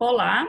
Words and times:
Olá, 0.00 0.46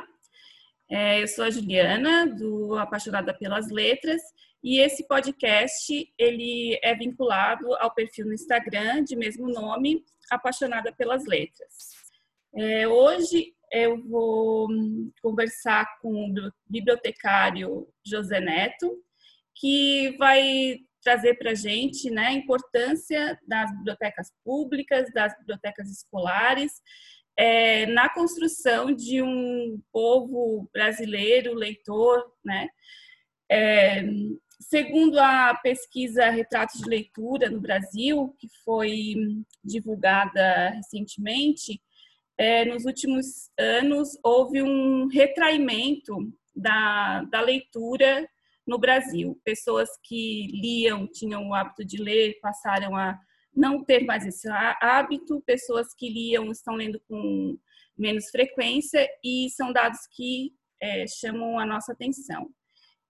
é, 0.87 1.23
eu 1.23 1.27
sou 1.27 1.43
a 1.43 1.49
Juliana, 1.49 2.27
do 2.27 2.77
Apaixonada 2.77 3.33
pelas 3.33 3.71
Letras, 3.71 4.21
e 4.63 4.79
esse 4.79 5.07
podcast 5.07 6.13
ele 6.19 6.79
é 6.83 6.93
vinculado 6.93 7.73
ao 7.77 7.91
perfil 7.91 8.27
no 8.27 8.33
Instagram 8.35 9.03
de 9.03 9.15
mesmo 9.15 9.49
nome, 9.51 10.05
Apaixonada 10.29 10.93
pelas 10.93 11.25
Letras. 11.25 11.95
É, 12.55 12.87
hoje 12.87 13.55
eu 13.71 13.99
vou 14.07 14.67
conversar 15.19 15.97
com 15.99 16.29
o 16.29 16.51
bibliotecário 16.69 17.87
José 18.05 18.39
Neto, 18.39 19.03
que 19.55 20.15
vai 20.19 20.77
trazer 21.01 21.39
para 21.39 21.51
a 21.51 21.55
gente 21.55 22.11
né, 22.11 22.27
a 22.27 22.33
importância 22.33 23.39
das 23.47 23.75
bibliotecas 23.77 24.31
públicas, 24.43 25.11
das 25.11 25.35
bibliotecas 25.39 25.89
escolares, 25.89 26.83
é, 27.39 27.85
na 27.85 28.09
construção 28.09 28.91
de 28.91 29.21
um 29.21 29.81
povo 29.93 30.69
brasileiro 30.73 31.53
leitor, 31.53 32.21
né? 32.43 32.67
É, 33.49 34.03
segundo 34.59 35.17
a 35.17 35.55
pesquisa 35.55 36.29
Retratos 36.29 36.81
de 36.81 36.89
Leitura 36.89 37.49
no 37.49 37.61
Brasil, 37.61 38.35
que 38.37 38.49
foi 38.65 39.15
divulgada 39.63 40.71
recentemente, 40.71 41.81
é, 42.37 42.65
nos 42.65 42.83
últimos 42.83 43.49
anos 43.57 44.19
houve 44.21 44.61
um 44.61 45.07
retraimento 45.07 46.17
da, 46.53 47.23
da 47.23 47.39
leitura 47.39 48.29
no 48.67 48.77
Brasil. 48.77 49.39
Pessoas 49.45 49.87
que 50.03 50.47
liam, 50.61 51.07
tinham 51.07 51.47
o 51.47 51.53
hábito 51.53 51.85
de 51.85 52.03
ler, 52.03 52.37
passaram 52.41 52.97
a 52.97 53.17
não 53.55 53.83
ter 53.83 54.05
mais 54.05 54.25
esse 54.25 54.47
hábito, 54.81 55.41
pessoas 55.45 55.93
que 55.93 56.09
liam 56.09 56.51
estão 56.51 56.75
lendo 56.75 56.99
com 57.07 57.57
menos 57.97 58.29
frequência 58.29 59.07
e 59.23 59.49
são 59.49 59.73
dados 59.73 59.99
que 60.15 60.53
é, 60.81 61.05
chamam 61.07 61.59
a 61.59 61.65
nossa 61.65 61.91
atenção. 61.91 62.49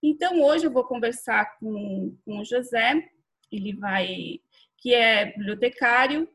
Então, 0.02 0.42
hoje 0.42 0.66
eu 0.66 0.72
vou 0.72 0.86
conversar 0.86 1.58
com, 1.60 2.18
com 2.26 2.40
o 2.40 2.46
José, 2.46 3.10
ele 3.52 3.74
vai, 3.76 4.40
que 4.78 4.94
é 4.94 5.26
bibliotecário 5.26 6.28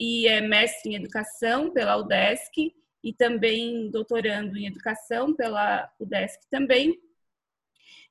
e 0.00 0.28
é 0.28 0.40
mestre 0.40 0.92
em 0.92 0.94
educação 0.94 1.72
pela 1.72 1.96
UDESC 1.96 2.72
e 3.02 3.12
também 3.12 3.90
doutorando 3.90 4.56
em 4.56 4.66
educação 4.66 5.34
pela 5.34 5.90
UDESC 5.98 6.40
também, 6.50 6.98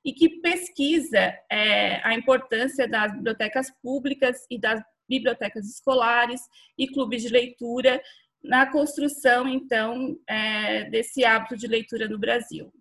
e 0.03 0.13
que 0.13 0.41
pesquisa 0.41 1.37
é, 1.51 2.01
a 2.05 2.13
importância 2.13 2.87
das 2.87 3.11
bibliotecas 3.13 3.69
públicas 3.81 4.45
e 4.49 4.59
das 4.59 4.81
bibliotecas 5.07 5.65
escolares 5.65 6.41
e 6.77 6.87
clubes 6.87 7.21
de 7.21 7.29
leitura 7.29 8.01
na 8.43 8.71
construção, 8.71 9.47
então, 9.47 10.17
é, 10.27 10.89
desse 10.89 11.25
hábito 11.25 11.57
de 11.57 11.67
leitura 11.67 12.07
no 12.07 12.17
Brasil. 12.17 12.71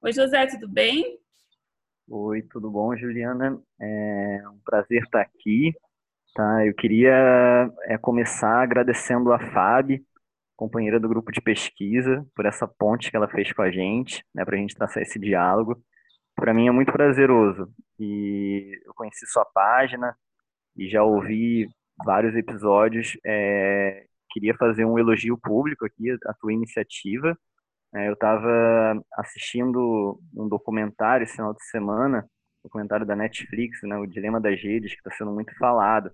Oi, 0.00 0.12
José, 0.12 0.46
tudo 0.46 0.68
bem? 0.68 1.18
Oi, 2.08 2.42
tudo 2.42 2.70
bom, 2.70 2.96
Juliana? 2.96 3.60
É 3.80 4.48
um 4.48 4.58
prazer 4.64 5.02
estar 5.02 5.20
aqui. 5.20 5.72
Tá? 6.34 6.66
Eu 6.66 6.74
queria 6.74 7.70
é, 7.84 7.98
começar 7.98 8.62
agradecendo 8.62 9.32
a 9.32 9.38
Fábio, 9.52 10.02
companheira 10.56 10.98
do 10.98 11.08
grupo 11.08 11.30
de 11.30 11.40
pesquisa, 11.40 12.26
por 12.34 12.46
essa 12.46 12.66
ponte 12.66 13.10
que 13.10 13.16
ela 13.16 13.28
fez 13.28 13.52
com 13.52 13.62
a 13.62 13.70
gente, 13.70 14.24
né, 14.34 14.44
para 14.44 14.56
a 14.56 14.58
gente 14.58 14.74
traçar 14.74 15.02
esse 15.02 15.18
diálogo. 15.18 15.82
Para 16.34 16.54
mim 16.54 16.68
é 16.68 16.70
muito 16.70 16.92
prazeroso. 16.92 17.68
E 17.98 18.80
eu 18.86 18.94
conheci 18.94 19.26
sua 19.26 19.44
página, 19.44 20.16
e 20.76 20.88
já 20.88 21.02
ouvi 21.02 21.68
vários 22.04 22.34
episódios. 22.34 23.16
É, 23.24 24.04
queria 24.30 24.54
fazer 24.56 24.84
um 24.84 24.98
elogio 24.98 25.38
público 25.38 25.84
aqui 25.84 26.10
à 26.26 26.34
tua 26.34 26.52
iniciativa. 26.52 27.36
É, 27.94 28.08
eu 28.08 28.14
estava 28.14 29.02
assistindo 29.14 30.18
um 30.34 30.48
documentário 30.48 31.24
esse 31.24 31.36
final 31.36 31.52
de 31.52 31.64
semana, 31.66 32.26
documentário 32.64 33.04
da 33.04 33.14
Netflix, 33.14 33.80
né, 33.82 33.96
o 33.96 34.06
Dilema 34.06 34.40
das 34.40 34.60
Redes, 34.60 34.92
que 34.92 34.98
está 34.98 35.10
sendo 35.10 35.32
muito 35.32 35.54
falado. 35.58 36.10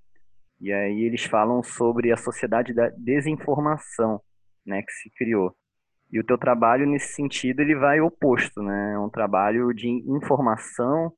E 0.61 0.73
aí 0.73 1.03
eles 1.03 1.25
falam 1.25 1.63
sobre 1.63 2.11
a 2.11 2.17
sociedade 2.17 2.75
da 2.75 2.89
desinformação, 2.91 4.21
né, 4.67 4.83
que 4.83 4.93
se 4.93 5.11
criou. 5.11 5.55
E 6.11 6.19
o 6.19 6.25
teu 6.25 6.39
trabalho 6.39 6.87
nesse 6.87 7.15
sentido 7.15 7.61
ele 7.61 7.77
vai 7.77 8.01
oposto, 8.01 8.63
né? 8.63 8.95
É 8.95 8.99
um 8.99 9.11
trabalho 9.11 9.73
de 9.75 9.89
informação 9.89 11.13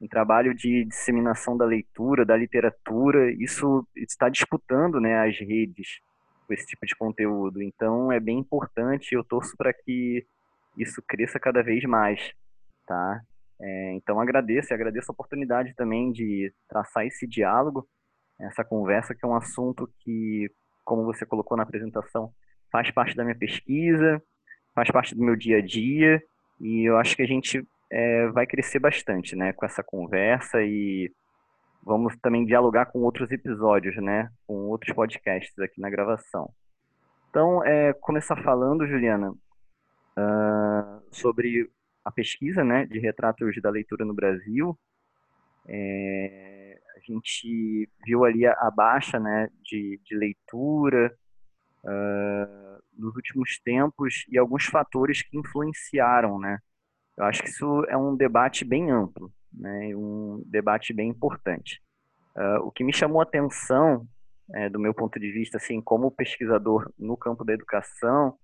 um 0.00 0.08
trabalho 0.08 0.54
de 0.54 0.84
disseminação 0.86 1.56
da 1.56 1.64
leitura, 1.64 2.24
da 2.24 2.36
literatura, 2.36 3.30
isso 3.32 3.86
está 3.94 4.28
disputando 4.28 4.98
né, 4.98 5.28
as 5.28 5.38
redes 5.38 6.00
com 6.46 6.54
esse 6.54 6.66
tipo 6.66 6.86
de 6.86 6.96
conteúdo. 6.96 7.62
Então 7.62 8.10
é 8.10 8.18
bem 8.18 8.38
importante, 8.38 9.14
eu 9.14 9.22
torço 9.22 9.56
para 9.56 9.72
que 9.72 10.26
isso 10.76 11.02
cresça 11.06 11.38
cada 11.38 11.62
vez 11.62 11.84
mais, 11.84 12.32
tá? 12.86 13.20
É, 13.60 13.92
então 13.92 14.18
agradeço, 14.18 14.72
agradeço 14.72 15.10
a 15.10 15.12
oportunidade 15.12 15.74
também 15.74 16.10
de 16.10 16.52
traçar 16.66 17.04
esse 17.06 17.26
diálogo, 17.26 17.86
essa 18.40 18.64
conversa, 18.64 19.14
que 19.14 19.24
é 19.24 19.28
um 19.28 19.34
assunto 19.34 19.86
que, 19.98 20.50
como 20.82 21.04
você 21.04 21.26
colocou 21.26 21.58
na 21.58 21.62
apresentação, 21.62 22.32
faz 22.72 22.90
parte 22.90 23.14
da 23.14 23.22
minha 23.22 23.36
pesquisa, 23.36 24.22
faz 24.74 24.90
parte 24.90 25.14
do 25.14 25.22
meu 25.22 25.36
dia 25.36 25.58
a 25.58 25.60
dia, 25.60 26.22
e 26.58 26.88
eu 26.88 26.96
acho 26.96 27.14
que 27.14 27.22
a 27.22 27.26
gente 27.26 27.62
é, 27.90 28.28
vai 28.28 28.46
crescer 28.46 28.78
bastante, 28.78 29.34
né, 29.34 29.52
com 29.52 29.66
essa 29.66 29.82
conversa 29.82 30.62
e 30.62 31.12
vamos 31.82 32.16
também 32.20 32.44
dialogar 32.44 32.86
com 32.86 33.00
outros 33.00 33.30
episódios, 33.30 33.96
né, 33.96 34.30
com 34.46 34.54
outros 34.68 34.94
podcasts 34.94 35.58
aqui 35.58 35.80
na 35.80 35.90
gravação. 35.90 36.52
Então, 37.30 37.64
é, 37.64 37.92
começar 37.94 38.36
falando, 38.42 38.86
Juliana, 38.86 39.30
uh, 39.30 41.02
sobre 41.10 41.70
a 42.04 42.10
pesquisa, 42.10 42.64
né, 42.64 42.86
de 42.86 42.98
retratos 42.98 43.54
da 43.62 43.70
leitura 43.70 44.04
no 44.04 44.14
Brasil. 44.14 44.78
É, 45.68 46.80
a 46.96 47.00
gente 47.00 47.88
viu 48.04 48.24
ali 48.24 48.46
a, 48.46 48.52
a 48.52 48.70
baixa, 48.70 49.18
né, 49.18 49.48
de, 49.62 50.00
de 50.04 50.16
leitura 50.16 51.14
uh, 51.84 52.82
nos 52.96 53.14
últimos 53.14 53.58
tempos 53.60 54.24
e 54.28 54.36
alguns 54.38 54.64
fatores 54.66 55.22
que 55.22 55.38
influenciaram, 55.38 56.38
né, 56.38 56.58
eu 57.20 57.26
acho 57.26 57.42
que 57.42 57.50
isso 57.50 57.84
é 57.88 57.96
um 57.96 58.16
debate 58.16 58.64
bem 58.64 58.90
amplo, 58.90 59.30
né, 59.52 59.94
um 59.94 60.42
debate 60.46 60.94
bem 60.94 61.10
importante. 61.10 61.78
Uh, 62.34 62.64
o 62.64 62.72
que 62.72 62.82
me 62.82 62.94
chamou 62.94 63.20
a 63.20 63.24
atenção, 63.24 64.06
é, 64.54 64.70
do 64.70 64.80
meu 64.80 64.94
ponto 64.94 65.20
de 65.20 65.30
vista, 65.30 65.58
assim, 65.58 65.82
como 65.82 66.10
pesquisador 66.10 66.90
no 66.98 67.18
campo 67.18 67.44
da 67.44 67.52
educação, 67.52 68.38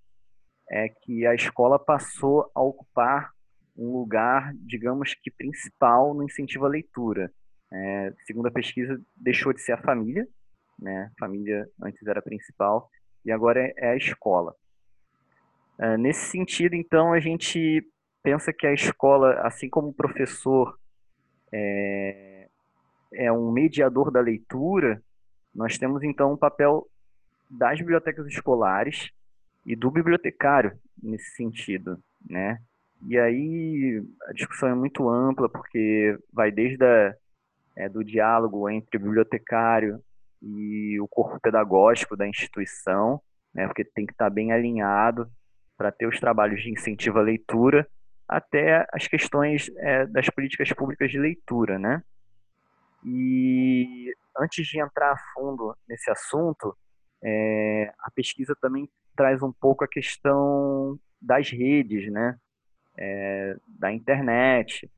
é 0.71 0.91
que 0.91 1.27
a 1.27 1.35
escola 1.35 1.79
passou 1.79 2.51
a 2.55 2.61
ocupar 2.61 3.31
um 3.79 3.93
lugar, 3.93 4.53
digamos 4.57 5.15
que 5.15 5.31
principal 5.31 6.13
no 6.13 6.23
incentivo 6.23 6.67
à 6.67 6.69
leitura. 6.69 7.33
É, 7.73 8.13
segundo 8.27 8.49
a 8.49 8.51
pesquisa, 8.51 9.01
deixou 9.17 9.55
de 9.55 9.63
ser 9.63 9.73
a 9.73 9.83
família, 9.83 10.29
né? 10.79 11.11
A 11.17 11.19
família 11.19 11.67
antes 11.83 12.07
era 12.07 12.21
principal 12.21 12.91
e 13.25 13.33
agora 13.33 13.61
é, 13.61 13.73
é 13.79 13.91
a 13.93 13.97
escola. 13.97 14.55
Uh, 15.79 15.97
nesse 15.97 16.31
sentido, 16.31 16.75
então, 16.75 17.13
a 17.13 17.21
gente 17.21 17.83
pensa 18.27 18.53
que 18.53 18.67
a 18.67 18.73
escola, 18.73 19.35
assim 19.43 19.69
como 19.71 19.91
o 19.91 19.95
professor 19.95 20.77
é, 21.53 22.49
é 23.15 23.31
um 23.31 23.53
mediador 23.53 24.11
da 24.11 24.19
leitura, 24.19 25.01
nós 25.55 25.79
temos 25.79 26.03
então 26.03 26.33
um 26.33 26.37
papel 26.37 26.89
das 27.49 27.79
bibliotecas 27.79 28.27
escolares 28.27 29.13
e 29.65 29.77
do 29.77 29.93
bibliotecário 29.93 30.77
nesse 31.01 31.37
sentido, 31.37 32.03
né? 32.29 32.59
E 33.07 33.17
aí 33.17 34.03
a 34.25 34.33
discussão 34.33 34.71
é 34.71 34.75
muito 34.75 35.09
ampla 35.09 35.49
porque 35.49 36.19
vai 36.33 36.51
desde 36.51 36.85
a, 36.85 37.15
é, 37.77 37.89
do 37.89 38.03
diálogo 38.03 38.69
entre 38.69 38.97
o 38.97 39.01
bibliotecário 39.01 40.03
e 40.43 40.99
o 40.99 41.07
corpo 41.07 41.39
pedagógico 41.39 42.17
da 42.17 42.27
instituição, 42.27 43.23
né? 43.55 43.69
Porque 43.69 43.85
tem 43.85 44.05
que 44.05 44.13
estar 44.13 44.31
bem 44.31 44.51
alinhado 44.51 45.31
para 45.79 45.93
ter 45.93 46.09
os 46.09 46.19
trabalhos 46.19 46.61
de 46.61 46.73
incentivo 46.73 47.21
à 47.21 47.23
leitura 47.23 47.89
até 48.29 48.87
as 48.93 49.07
questões 49.07 49.71
é, 49.79 50.07
das 50.07 50.29
políticas 50.31 50.73
públicas 50.73 51.11
de 51.11 51.19
leitura, 51.19 51.79
né? 51.79 52.03
E 53.05 54.13
antes 54.37 54.67
de 54.67 54.81
entrar 54.81 55.13
a 55.13 55.19
fundo 55.33 55.77
nesse 55.89 56.11
assunto, 56.11 56.77
é, 57.23 57.93
a 58.01 58.11
pesquisa 58.11 58.57
também 58.61 58.89
traz 59.17 59.43
um 59.43 59.53
pouco 59.53 59.85
a 59.85 59.89
questão 59.89 60.99
das 61.21 61.51
redes, 61.51 62.11
né? 62.11 62.37
É, 62.99 63.57
da 63.67 63.93
internet. 63.93 64.91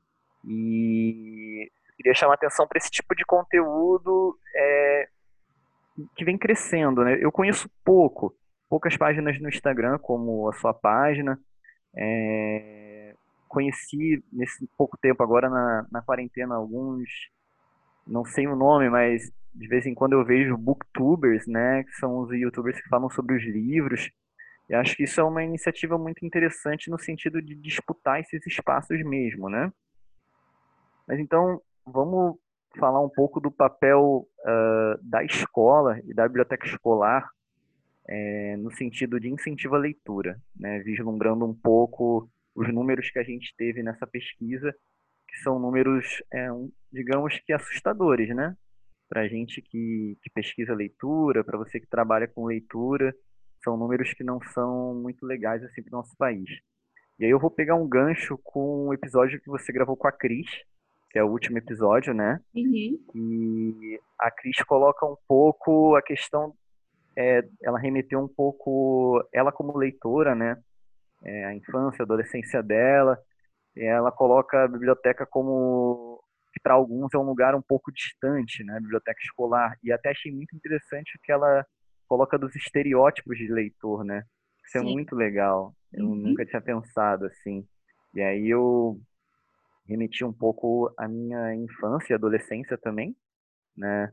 E 0.45 1.71
queria 1.97 2.15
chamar 2.15 2.35
atenção 2.35 2.67
para 2.67 2.79
esse 2.79 2.91
tipo 2.91 3.15
de 3.15 3.25
conteúdo 3.25 4.39
é, 4.55 5.09
que 6.17 6.25
vem 6.25 6.39
crescendo, 6.39 7.05
né? 7.05 7.19
Eu 7.21 7.33
conheço 7.33 7.69
pouco, 7.85 8.35
poucas 8.69 8.97
páginas 8.97 9.41
no 9.41 9.49
Instagram, 9.49 9.99
como 9.99 10.49
a 10.49 10.53
sua 10.55 10.73
página. 10.73 11.39
É, 11.97 12.89
conheci 13.49 14.23
nesse 14.33 14.69
pouco 14.77 14.97
tempo 14.97 15.23
agora 15.23 15.49
na, 15.49 15.87
na 15.91 16.03
quarentena 16.03 16.55
alguns, 16.55 17.09
não 18.07 18.25
sei 18.25 18.47
o 18.47 18.57
nome, 18.57 18.89
mas 18.89 19.33
de 19.55 19.67
vez 19.67 19.87
em 19.87 19.95
quando 19.95 20.13
eu 20.13 20.25
vejo 20.25 20.57
booktubers, 20.57 21.47
né, 21.47 21.83
que 21.85 21.93
são 21.93 22.19
os 22.19 22.31
youtubers 22.31 22.81
que 22.81 22.89
falam 22.89 23.11
sobre 23.11 23.37
os 23.37 23.43
livros, 23.43 24.11
E 24.69 24.75
acho 24.75 24.95
que 24.97 25.05
isso 25.05 25.21
é 25.21 25.25
uma 25.25 25.43
iniciativa 25.43 25.97
muito 25.97 26.25
interessante 26.25 26.91
no 26.91 26.99
sentido 26.99 27.41
de 27.41 27.55
disputar 27.55 28.21
esses 28.21 28.47
espaços 28.47 29.03
mesmo, 29.03 29.49
né? 29.49 29.73
Mas 31.07 31.19
então, 31.19 31.63
vamos 31.87 32.37
falar 32.79 33.01
um 33.01 33.09
pouco 33.09 33.41
do 33.41 33.51
papel 33.51 34.29
uh, 34.41 35.03
da 35.03 35.25
escola 35.25 35.99
e 36.05 36.13
da 36.13 36.29
biblioteca 36.29 36.67
escolar 36.67 37.31
é, 38.09 38.57
no 38.57 38.71
sentido 38.71 39.21
de 39.21 39.29
incentivo 39.29 39.75
à 39.75 39.79
leitura, 39.79 40.41
né? 40.57 40.79
vislumbrando 40.81 41.45
um 41.45 41.55
pouco 41.55 42.29
os 42.59 42.75
números 42.75 43.09
que 43.11 43.19
a 43.21 43.23
gente 43.23 43.55
teve 43.57 43.83
nessa 43.85 44.05
pesquisa, 44.05 44.75
que 45.29 45.37
são 45.39 45.61
números, 45.61 46.23
é, 46.33 46.53
um, 46.53 46.71
digamos 46.93 47.39
que 47.39 47.53
assustadores, 47.53 48.35
né? 48.35 48.57
Para 49.09 49.23
a 49.23 49.29
gente 49.29 49.63
que, 49.63 50.19
que 50.21 50.31
pesquisa 50.31 50.75
leitura, 50.75 51.45
para 51.45 51.57
você 51.57 51.79
que 51.79 51.87
trabalha 51.87 52.27
com 52.27 52.47
leitura, 52.47 53.15
são 53.63 53.77
números 53.77 54.13
que 54.13 54.25
não 54.25 54.41
são 54.53 54.95
muito 54.95 55.25
legais 55.25 55.63
assim 55.63 55.83
para 55.83 55.95
o 55.95 55.99
nosso 55.99 56.17
país. 56.17 56.49
E 57.19 57.25
aí 57.25 57.31
eu 57.31 57.39
vou 57.39 57.51
pegar 57.51 57.77
um 57.77 57.89
gancho 57.89 58.39
com 58.43 58.61
o 58.61 58.89
um 58.89 58.93
episódio 58.93 59.41
que 59.41 59.49
você 59.49 59.73
gravou 59.73 59.97
com 59.97 60.09
a 60.09 60.13
Cris, 60.13 60.49
que 61.11 61.19
é 61.19 61.23
o 61.23 61.31
último 61.31 61.59
episódio, 61.59 62.13
né? 62.13 62.41
Uhum. 62.55 62.99
E 63.15 64.01
a 64.19 64.31
Cris 64.33 64.63
coloca 64.65 65.07
um 65.07 65.17
pouco 65.29 65.95
a 65.95 66.03
questão, 66.03 66.55
é, 67.17 67.49
ela 67.63 67.79
remeteu 67.79 68.21
um 68.21 68.29
pouco, 68.29 69.25
ela 69.33 69.53
como 69.53 69.77
leitora, 69.77 70.35
né? 70.35 70.61
É, 71.23 71.45
a 71.47 71.55
infância, 71.55 72.03
a 72.03 72.05
adolescência 72.05 72.63
dela, 72.63 73.19
ela 73.77 74.11
coloca 74.13 74.65
a 74.65 74.69
biblioteca 74.69 75.27
como 75.27 76.23
que 76.53 76.61
para 76.61 76.75
alguns 76.75 77.13
é 77.15 77.19
um 77.19 77.23
lugar 77.23 77.55
um 77.55 77.63
pouco 77.63 77.93
distante, 77.93 78.65
né? 78.65 78.77
A 78.77 78.81
biblioteca 78.81 79.21
escolar. 79.23 79.77
E 79.83 79.93
até 79.93 80.11
achei 80.11 80.33
muito 80.33 80.55
interessante 80.57 81.19
que 81.23 81.31
ela 81.31 81.65
coloca 82.09 82.39
dos 82.39 82.55
estereótipos 82.57 83.37
de 83.37 83.49
leitor, 83.49 84.05
né? 84.05 84.25
Isso 84.67 84.79
é 84.79 84.81
Sim. 84.81 84.91
é 84.91 84.93
muito 84.93 85.15
legal. 85.15 85.75
Eu 85.93 86.07
uhum. 86.07 86.15
nunca 86.15 86.45
tinha 86.45 86.61
pensado 86.61 87.27
assim. 87.27 87.67
E 88.15 88.21
aí 88.21 88.49
eu 88.49 88.99
remeti 89.87 90.25
um 90.25 90.33
pouco 90.33 90.93
à 90.99 91.09
minha 91.09 91.55
infância 91.55 92.13
e 92.13 92.15
adolescência 92.15 92.77
também, 92.77 93.17
né? 93.77 94.13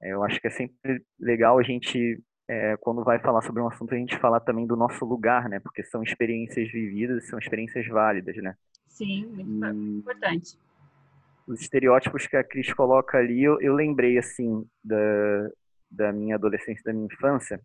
Eu 0.00 0.22
acho 0.24 0.40
que 0.40 0.48
é 0.48 0.50
sempre 0.50 1.04
legal 1.18 1.58
a 1.58 1.62
gente, 1.62 2.20
é, 2.48 2.76
quando 2.78 3.04
vai 3.04 3.18
falar 3.18 3.42
sobre 3.42 3.62
um 3.62 3.68
assunto, 3.68 3.94
a 3.94 3.98
gente 3.98 4.18
falar 4.18 4.40
também 4.40 4.66
do 4.66 4.76
nosso 4.76 5.04
lugar, 5.04 5.48
né? 5.48 5.60
Porque 5.60 5.82
são 5.84 6.02
experiências 6.02 6.70
vividas, 6.70 7.26
são 7.28 7.38
experiências 7.38 7.86
válidas, 7.86 8.36
né? 8.36 8.54
Sim, 8.88 9.26
muito 9.26 9.76
e 9.76 9.98
importante. 9.98 10.58
Os 11.46 11.60
estereótipos 11.60 12.26
que 12.26 12.36
a 12.36 12.44
Cris 12.44 12.72
coloca 12.72 13.18
ali, 13.18 13.42
eu, 13.42 13.60
eu 13.60 13.74
lembrei, 13.74 14.18
assim, 14.18 14.66
da, 14.84 15.50
da 15.90 16.12
minha 16.12 16.36
adolescência, 16.36 16.82
da 16.84 16.92
minha 16.92 17.06
infância. 17.06 17.60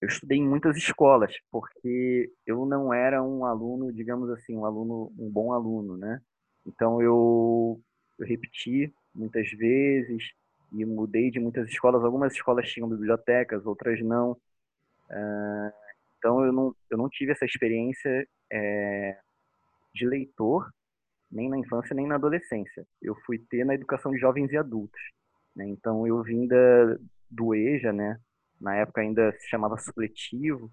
Eu 0.00 0.08
estudei 0.08 0.38
em 0.38 0.48
muitas 0.48 0.76
escolas, 0.76 1.34
porque 1.50 2.30
eu 2.46 2.64
não 2.64 2.94
era 2.94 3.22
um 3.22 3.44
aluno, 3.44 3.92
digamos 3.92 4.30
assim, 4.30 4.56
um 4.56 4.64
aluno, 4.64 5.12
um 5.18 5.28
bom 5.28 5.52
aluno, 5.52 5.96
né? 5.96 6.20
Então 6.64 7.02
eu, 7.02 7.80
eu 8.18 8.26
repeti 8.26 8.92
muitas 9.14 9.50
vezes 9.50 10.22
e 10.72 10.84
mudei 10.84 11.30
de 11.30 11.40
muitas 11.40 11.68
escolas. 11.68 12.04
Algumas 12.04 12.32
escolas 12.32 12.68
tinham 12.68 12.88
bibliotecas, 12.88 13.64
outras 13.66 14.00
não. 14.02 14.32
Uh, 15.10 15.72
então 16.18 16.44
eu 16.44 16.52
não, 16.52 16.74
eu 16.90 16.98
não 16.98 17.08
tive 17.08 17.32
essa 17.32 17.44
experiência 17.44 18.26
é, 18.50 19.16
de 19.94 20.06
leitor 20.06 20.68
nem 21.30 21.48
na 21.48 21.58
infância 21.58 21.94
nem 21.94 22.06
na 22.06 22.16
adolescência. 22.16 22.86
Eu 23.02 23.14
fui 23.26 23.38
ter 23.38 23.64
na 23.64 23.74
educação 23.74 24.10
de 24.12 24.18
jovens 24.18 24.50
e 24.50 24.56
adultos. 24.56 25.00
Né? 25.54 25.66
Então 25.68 26.06
eu 26.06 26.22
vim 26.22 26.46
da, 26.46 26.96
do 27.30 27.54
EJA, 27.54 27.92
né? 27.92 28.18
Na 28.60 28.74
época 28.74 29.00
ainda 29.00 29.32
se 29.38 29.48
chamava 29.48 29.76
supletivo, 29.76 30.70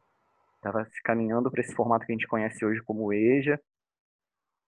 estava 0.56 0.86
se 0.86 1.02
caminhando 1.04 1.52
para 1.52 1.62
esse 1.62 1.76
formato 1.76 2.06
que 2.06 2.12
a 2.12 2.16
gente 2.16 2.28
conhece 2.28 2.66
hoje 2.66 2.82
como 2.82 3.14
EJA. 3.14 3.60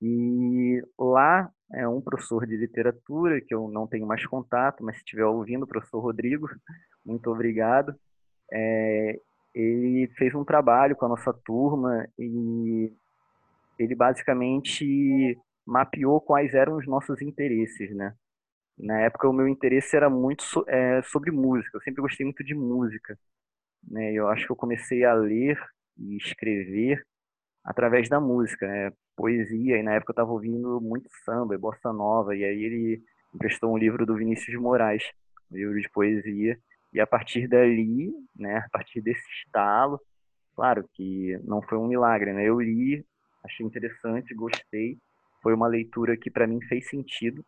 E 0.02 0.82
lá 0.98 1.50
é 1.74 1.88
um 1.88 2.02
professor 2.02 2.46
de 2.46 2.56
literatura, 2.56 3.42
que 3.42 3.54
eu 3.54 3.68
não 3.70 3.88
tenho 3.88 4.06
mais 4.06 4.26
contato, 4.26 4.84
mas 4.84 4.96
se 4.96 5.02
estiver 5.02 5.26
ouvindo, 5.26 5.68
professor 5.68 6.00
Rodrigo, 6.00 6.48
muito 7.06 7.30
obrigado. 7.30 7.96
É, 8.52 9.20
ele 9.54 10.08
fez 10.18 10.34
um 10.36 10.46
trabalho 10.46 10.96
com 10.96 11.06
a 11.06 11.10
nossa 11.10 11.34
turma 11.34 12.08
e 12.18 12.94
ele 13.80 13.96
basicamente 13.96 15.38
mapeou 15.66 16.22
quais 16.22 16.54
eram 16.54 16.78
os 16.78 16.88
nossos 16.88 17.22
interesses, 17.22 17.94
né? 17.96 18.14
Na 18.78 19.00
época, 19.02 19.28
o 19.28 19.34
meu 19.34 19.48
interesse 19.48 19.96
era 19.96 20.10
muito 20.10 20.44
so, 20.44 20.64
é, 20.68 21.02
sobre 21.04 21.32
música. 21.32 21.78
Eu 21.78 21.82
sempre 21.82 22.02
gostei 22.02 22.26
muito 22.26 22.44
de 22.44 22.54
música. 22.54 23.18
Né? 23.84 24.14
Eu 24.14 24.28
acho 24.30 24.46
que 24.46 24.52
eu 24.52 24.56
comecei 24.56 25.04
a 25.04 25.14
ler 25.14 25.60
e 25.98 26.16
escrever 26.18 27.04
através 27.64 28.08
da 28.08 28.20
música, 28.20 28.68
né? 28.68 28.92
Poesia. 29.18 29.78
E 29.78 29.84
na 29.84 29.94
época 29.94 30.12
eu 30.12 30.14
estava 30.14 30.32
ouvindo 30.32 30.80
muito 30.80 31.10
samba 31.26 31.56
e 31.56 31.58
bossa 31.58 31.92
nova. 31.92 32.36
E 32.36 32.44
aí 32.46 32.64
ele 32.64 33.04
emprestou 33.36 33.74
um 33.74 33.78
livro 33.78 34.06
do 34.06 34.16
Vinícius 34.16 34.52
de 34.52 34.58
Moraes, 34.58 35.04
um 35.52 35.58
livro 35.58 35.82
de 35.82 35.90
poesia. 35.90 36.58
E 36.94 37.02
a 37.02 37.08
partir 37.08 37.48
dali, 37.48 38.14
né, 38.36 38.58
a 38.60 38.70
partir 38.70 39.02
desse 39.02 39.28
estalo, 39.44 40.00
claro 40.56 40.88
que 40.94 41.38
não 41.44 41.62
foi 41.62 41.78
um 41.78 41.88
milagre, 41.88 42.32
né? 42.32 42.46
Eu 42.46 42.62
li, 42.62 43.06
achei 43.44 43.66
interessante, 43.66 44.34
gostei. 44.34 44.98
Foi 45.44 45.54
uma 45.54 45.68
leitura 45.68 46.16
que 46.16 46.32
para 46.32 46.48
mim 46.48 46.62
fez 46.62 46.88
sentido 46.88 47.44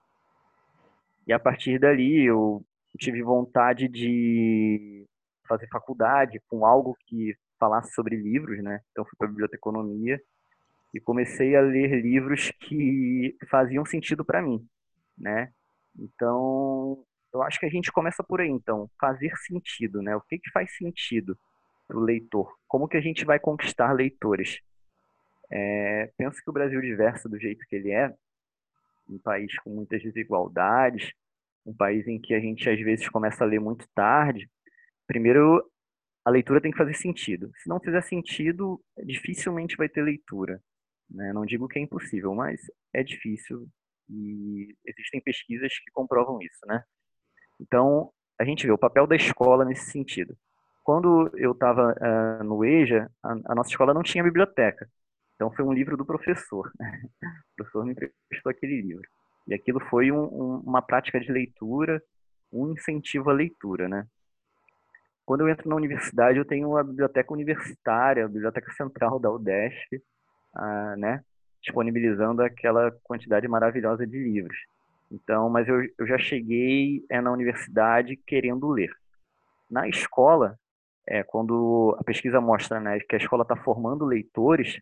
e 1.30 1.33
a 1.33 1.38
partir 1.38 1.77
dali 1.77 2.25
eu 2.25 2.65
tive 2.98 3.22
vontade 3.22 3.88
de 3.88 5.06
fazer 5.48 5.68
faculdade 5.68 6.42
com 6.50 6.65
algo 6.65 6.98
que 7.06 7.36
falasse 7.60 7.94
sobre 7.94 8.15
livros, 8.15 8.63
né? 8.63 8.81
Então 8.89 9.06
fui 9.06 9.13
para 9.15 9.27
biblioteconomia 9.27 10.19
e 10.94 11.00
comecei 11.00 11.56
a 11.56 11.62
ler 11.62 12.01
livros 12.01 12.51
que 12.59 13.36
faziam 13.50 13.86
sentido 13.86 14.25
para 14.25 14.41
mim, 14.41 14.65
né? 15.18 15.51
Então, 15.97 17.03
eu 17.33 17.44
acho 17.44 17.59
que 17.59 17.65
a 17.65 17.69
gente 17.69 17.91
começa 17.91 18.24
por 18.24 18.41
aí, 18.41 18.50
então, 18.50 18.89
fazer 19.00 19.36
sentido, 19.38 20.01
né? 20.01 20.15
O 20.15 20.21
que 20.21 20.39
que 20.39 20.51
faz 20.51 20.75
sentido 20.75 21.38
para 21.88 21.97
o 21.97 22.01
leitor? 22.01 22.56
Como 22.68 22.88
que 22.88 22.97
a 22.97 23.01
gente 23.01 23.25
vai 23.25 23.39
conquistar 23.39 23.94
leitores? 23.94 24.59
É, 25.51 26.12
penso 26.18 26.41
que 26.44 26.50
o 26.50 26.53
Brasil 26.53 26.81
diverso 26.81 27.27
do 27.27 27.39
jeito 27.39 27.65
que 27.68 27.75
ele 27.75 27.91
é, 27.91 28.13
um 29.09 29.18
país 29.18 29.57
com 29.59 29.71
muitas 29.71 30.01
desigualdades, 30.01 31.12
um 31.65 31.74
país 31.74 32.07
em 32.07 32.19
que 32.19 32.33
a 32.33 32.39
gente 32.39 32.69
às 32.69 32.80
vezes 32.80 33.09
começa 33.09 33.44
a 33.44 33.47
ler 33.47 33.59
muito 33.59 33.88
tarde, 33.94 34.50
primeiro 35.07 35.63
a 36.24 36.30
leitura 36.30 36.62
tem 36.62 36.71
que 36.71 36.77
fazer 36.77 36.94
sentido. 36.94 37.51
Se 37.57 37.68
não 37.68 37.80
fizer 37.80 38.01
sentido, 38.01 38.80
dificilmente 39.03 39.75
vai 39.75 39.89
ter 39.89 40.03
leitura. 40.03 40.62
Né? 41.10 41.34
Não 41.34 41.46
digo 41.46 41.68
que 41.68 41.80
é 41.80 41.82
impossível, 41.82 42.34
mas 42.36 42.62
é 42.94 43.04
difícil 43.04 43.68
e 44.10 44.75
existem 44.86 45.22
pesquisas 45.22 45.72
que 45.78 45.92
comprovam 45.92 46.42
isso, 46.42 46.60
né? 46.66 46.84
Então, 47.60 48.12
a 48.39 48.44
gente 48.44 48.66
vê 48.66 48.72
o 48.72 48.78
papel 48.78 49.06
da 49.06 49.16
escola 49.16 49.63
nesse 49.66 49.92
sentido. 49.92 50.36
Quando 50.84 51.30
eu 51.36 51.51
estava 51.51 51.94
uh, 51.94 52.44
no 52.44 52.66
EJA, 52.66 53.12
a, 53.22 53.32
a, 53.51 53.56
nossa 53.56 53.70
escola 53.70 53.94
não 53.94 54.01
tinha 54.01 54.24
biblioteca. 54.24 54.89
Então, 55.36 55.51
foi 55.51 55.63
um 55.63 55.74
livro 55.74 55.96
do 55.96 56.06
professor. 56.06 56.72
o 56.80 57.56
professor 57.56 57.86
me 57.86 57.92
emprestou 57.92 58.50
aquele 58.50 58.82
livro. 58.82 59.08
E 59.48 59.54
aquilo 59.54 59.80
foi 59.82 60.12
um, 60.12 60.24
um, 60.24 60.60
uma 60.66 60.82
prática 60.82 61.20
de 61.20 61.32
leitura, 61.32 62.01
um 62.51 62.72
incentivo 62.72 63.30
à 63.30 63.34
leitura, 63.34 63.88
né? 63.88 64.08
Quando 65.25 65.42
eu 65.42 65.50
entro 65.50 65.70
na 65.70 65.75
universidade, 65.75 66.39
eu 66.39 66.46
tenho 66.46 66.75
a 66.75 66.84
biblioteca 66.84 67.32
universitária, 67.32 68.25
a 68.25 68.28
biblioteca 68.28 68.72
central 68.72 69.20
da 69.20 69.30
UDESP, 69.30 70.01
ah, 70.53 70.96
né? 70.98 71.24
Disponibilizando 71.62 72.41
aquela 72.41 72.91
quantidade 73.03 73.48
maravilhosa 73.48 74.06
de 74.08 74.18
livros. 74.18 74.58
Então, 75.12 75.50
mas 75.50 75.68
eu, 75.68 75.82
eu 75.98 76.08
já 76.08 76.18
cheguei 76.18 77.03
é, 77.10 77.20
na 77.20 77.32
universidade 77.32 78.15
querendo 78.15 78.70
ler. 78.70 78.91
Na 79.70 79.88
escola, 79.88 80.58
é, 81.08 81.24
quando 81.24 81.96
a 82.00 82.03
pesquisa 82.03 82.39
mostra 82.39 82.79
né, 82.79 83.00
que 83.00 83.15
a 83.15 83.18
escola 83.18 83.41
está 83.41 83.56
formando 83.56 84.06
leitores, 84.06 84.79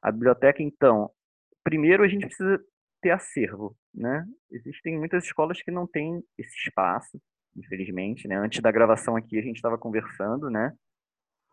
a 0.00 0.10
biblioteca, 0.10 0.62
então, 0.62 1.10
primeiro 1.62 2.02
a 2.02 2.08
gente 2.08 2.26
precisa 2.26 2.60
ter 3.02 3.10
acervo, 3.10 3.76
né? 3.94 4.26
Existem 4.50 4.98
muitas 4.98 5.24
escolas 5.24 5.60
que 5.60 5.70
não 5.70 5.86
têm 5.86 6.22
esse 6.38 6.56
espaço, 6.56 7.20
infelizmente, 7.56 8.26
né? 8.26 8.36
Antes 8.36 8.60
da 8.60 8.70
gravação 8.70 9.16
aqui 9.16 9.38
a 9.38 9.42
gente 9.42 9.56
estava 9.56 9.76
conversando, 9.76 10.50
né? 10.50 10.72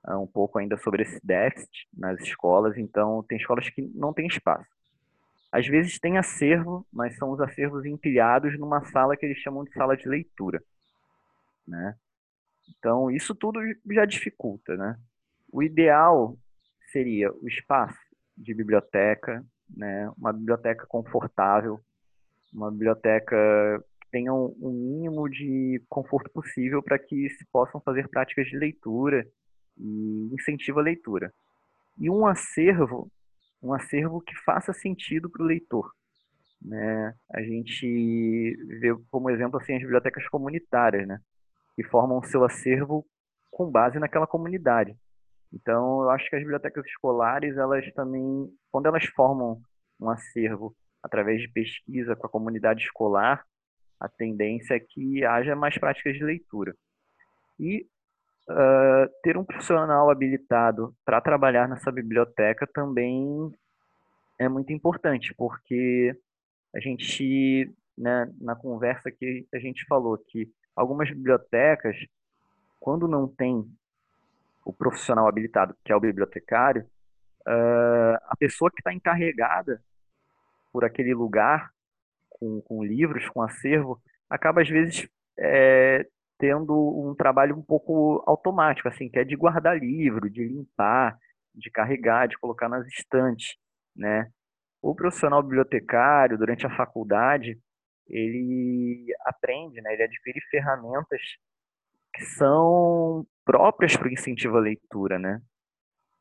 Ah, 0.03 0.19
um 0.19 0.27
pouco 0.27 0.60
ainda 0.60 0.75
sobre 0.77 1.03
esse 1.03 1.19
déficit 1.25 1.88
nas 1.93 2.19
escolas, 2.19 2.77
então 2.77 3.24
tem 3.24 3.38
escolas 3.38 3.69
que 3.69 3.81
não 3.95 4.13
têm 4.13 4.27
espaço. 4.27 4.67
Às 5.50 5.65
vezes 5.67 6.00
tem 6.00 6.17
acervo, 6.17 6.86
mas 6.91 7.15
são 7.15 7.31
os 7.31 7.39
acervos 7.39 7.86
empilhados 7.86 8.57
numa 8.60 8.83
sala 8.86 9.15
que 9.15 9.25
eles 9.25 9.38
chamam 9.38 9.63
de 9.63 9.72
sala 9.72 9.95
de 9.95 10.07
leitura, 10.10 10.62
né? 11.65 11.95
Então 12.77 13.10
isso 13.10 13.33
tudo 13.33 13.60
já 13.91 14.03
dificulta, 14.03 14.75
né? 14.75 14.98
O 15.51 15.63
ideal 15.63 16.38
seria 16.91 17.31
o 17.31 17.48
espaço 17.48 17.98
de 18.36 18.53
biblioteca, 18.53 19.45
né? 19.69 20.12
Uma 20.17 20.33
biblioteca 20.33 20.86
confortável, 20.86 21.79
uma 22.53 22.69
biblioteca 22.72 23.36
que 24.01 24.10
tenha 24.12 24.33
um, 24.33 24.53
mínimo 24.60 25.29
de 25.29 25.81
conforto 25.88 26.29
possível 26.29 26.83
para 26.83 27.00
que 27.00 27.29
se 27.29 27.45
possam 27.45 27.79
fazer 27.79 28.10
práticas 28.10 28.48
de 28.48 28.57
leitura 28.57 29.25
e 29.77 30.30
incentiva 30.34 30.80
a 30.80 30.84
leitura. 30.84 31.34
E 31.98 32.10
um 32.10 32.25
acervo, 32.25 33.12
um 33.62 33.74
acervo 33.74 34.22
que 34.22 34.36
faça 34.44 34.74
sentido 34.74 35.30
para 35.30 35.44
o 35.44 35.46
leitor. 35.46 35.92
Né? 36.62 37.13
A 37.32 37.42
gente 37.42 38.56
vê 38.80 38.96
como 39.12 39.30
exemplo 39.30 39.60
assim, 39.60 39.75
as 39.75 39.82
bibliotecas 39.82 40.27
comunitárias, 40.30 41.08
né? 41.08 41.20
que 41.75 41.84
formam 41.84 42.22
seu 42.24 42.44
acervo 42.44 43.06
com 43.51 43.70
base 43.70 44.00
naquela 44.00 44.27
comunidade. 44.27 44.96
Então, 45.51 46.03
eu 46.03 46.10
acho 46.10 46.27
que 46.30 46.36
as 46.36 46.42
bibliotecas 46.42 46.86
escolares, 46.86 47.56
elas 47.58 47.86
também, 47.94 48.50
quando 48.72 48.88
elas 48.88 49.06
formam 49.06 49.62
um 50.00 50.10
acervo 50.10 50.75
através 51.01 51.42
de 51.42 51.50
pesquisa 51.50 52.15
com 52.15 52.25
a 52.25 52.30
comunidade 52.30 52.82
escolar, 52.82 53.46
a 54.00 54.10
tendência 54.10 54.75
é 54.75 54.80
que 54.80 55.24
haja 55.24 55.56
mais 55.56 55.77
práticas 55.77 56.13
de 56.15 56.24
leitura. 56.24 56.75
E 57.60 57.86
uh, 58.50 59.10
ter 59.22 59.38
um 59.38 59.44
profissional 59.44 60.10
habilitado 60.10 60.96
para 61.06 61.22
trabalhar 61.22 61.68
nessa 61.68 61.92
biblioteca 61.92 62.68
também 62.68 63.52
é 64.40 64.50
muito 64.50 64.74
importante, 64.74 65.34
porque 65.36 66.16
a 66.76 66.80
gente, 66.80 67.72
né, 67.98 68.32
na 68.42 68.56
conversa 68.56 69.12
que 69.12 69.46
a 69.54 69.60
gente 69.60 69.86
falou 69.86 70.18
que 70.18 70.52
algumas 70.76 71.10
bibliotecas, 71.10 71.96
quando 72.80 73.08
não 73.08 73.28
tem 73.28 73.66
o 74.66 74.74
profissional 74.74 75.28
habilitado, 75.28 75.76
que 75.84 75.92
é 75.92 75.96
o 75.96 76.00
bibliotecário, 76.00 76.86
uh, 77.48 78.18
a 78.28 78.36
pessoa 78.38 78.72
que 78.72 78.80
está 78.80 78.94
encarregada 78.94 79.82
por 80.72 80.84
aquele 80.84 81.14
lugar, 81.14 81.72
com, 82.30 82.62
com, 82.62 82.84
livros, 82.84 83.30
com 83.30 83.42
acervo, 83.42 84.02
acaba 84.30 84.62
às 84.62 84.70
vezes 84.70 85.08
é, 85.38 86.08
tendo 86.44 86.74
um 86.76 87.16
trabalho 87.16 87.56
um 87.56 87.62
pouco 87.62 88.22
automático, 88.28 88.90
assim, 88.90 89.08
que 89.08 89.18
é 89.18 89.24
de 89.24 89.34
guardar 89.34 89.80
livro, 89.80 90.30
de 90.30 90.46
limpar, 90.46 91.18
de 91.56 91.72
carregar, 91.72 92.28
de 92.28 92.38
colocar 92.38 92.68
nas 92.68 92.86
estantes, 92.86 93.56
né? 93.96 94.30
O 94.82 94.94
profissional 94.94 95.42
bibliotecário, 95.42 96.38
durante 96.38 96.68
a 96.68 96.76
faculdade, 96.76 97.58
ele 98.10 99.06
aprende, 99.26 99.80
né? 99.80 99.94
Ele 99.94 100.04
adquire 100.04 100.42
ferramentas 100.52 101.22
que 102.14 102.26
são 102.26 103.26
próprias 103.46 103.96
para 103.96 104.10
o 104.10 104.12
incentivo 104.12 104.58
à 104.58 104.60
leitura, 104.60 105.18
né? 105.18 105.42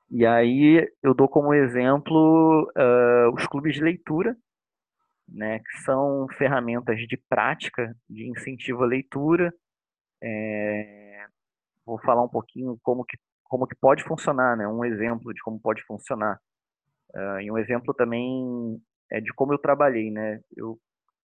E 0.08 0.24
aí 0.24 0.88
eu 1.02 1.14
dou 1.14 1.28
como 1.28 1.52
exemplo 1.52 2.70
uh, 2.76 3.34
os 3.34 3.44
clubes 3.48 3.74
de 3.74 3.82
leitura, 3.82 4.36
né, 5.28 5.58
que 5.58 5.78
são 5.84 6.28
ferramentas 6.38 6.96
de 7.08 7.16
prática 7.28 7.92
de 8.08 8.28
incentivo 8.28 8.84
à 8.84 8.86
leitura. 8.86 9.52
É, 10.22 11.26
vou 11.84 11.98
falar 12.00 12.22
um 12.22 12.28
pouquinho 12.28 12.78
como 12.82 13.04
que, 13.04 13.16
como 13.44 13.66
que 13.66 13.76
pode 13.76 14.04
funcionar, 14.04 14.56
né, 14.56 14.66
um 14.68 14.84
exemplo 14.84 15.34
de 15.34 15.42
como 15.42 15.60
pode 15.60 15.82
funcionar. 15.84 16.38
Uh, 17.14 17.40
e 17.40 17.50
um 17.50 17.58
exemplo 17.58 17.92
também 17.92 18.80
é 19.10 19.20
de 19.20 19.32
como 19.34 19.52
eu 19.52 19.58
trabalhei, 19.58 20.10
né? 20.10 20.40
Eu 20.56 20.78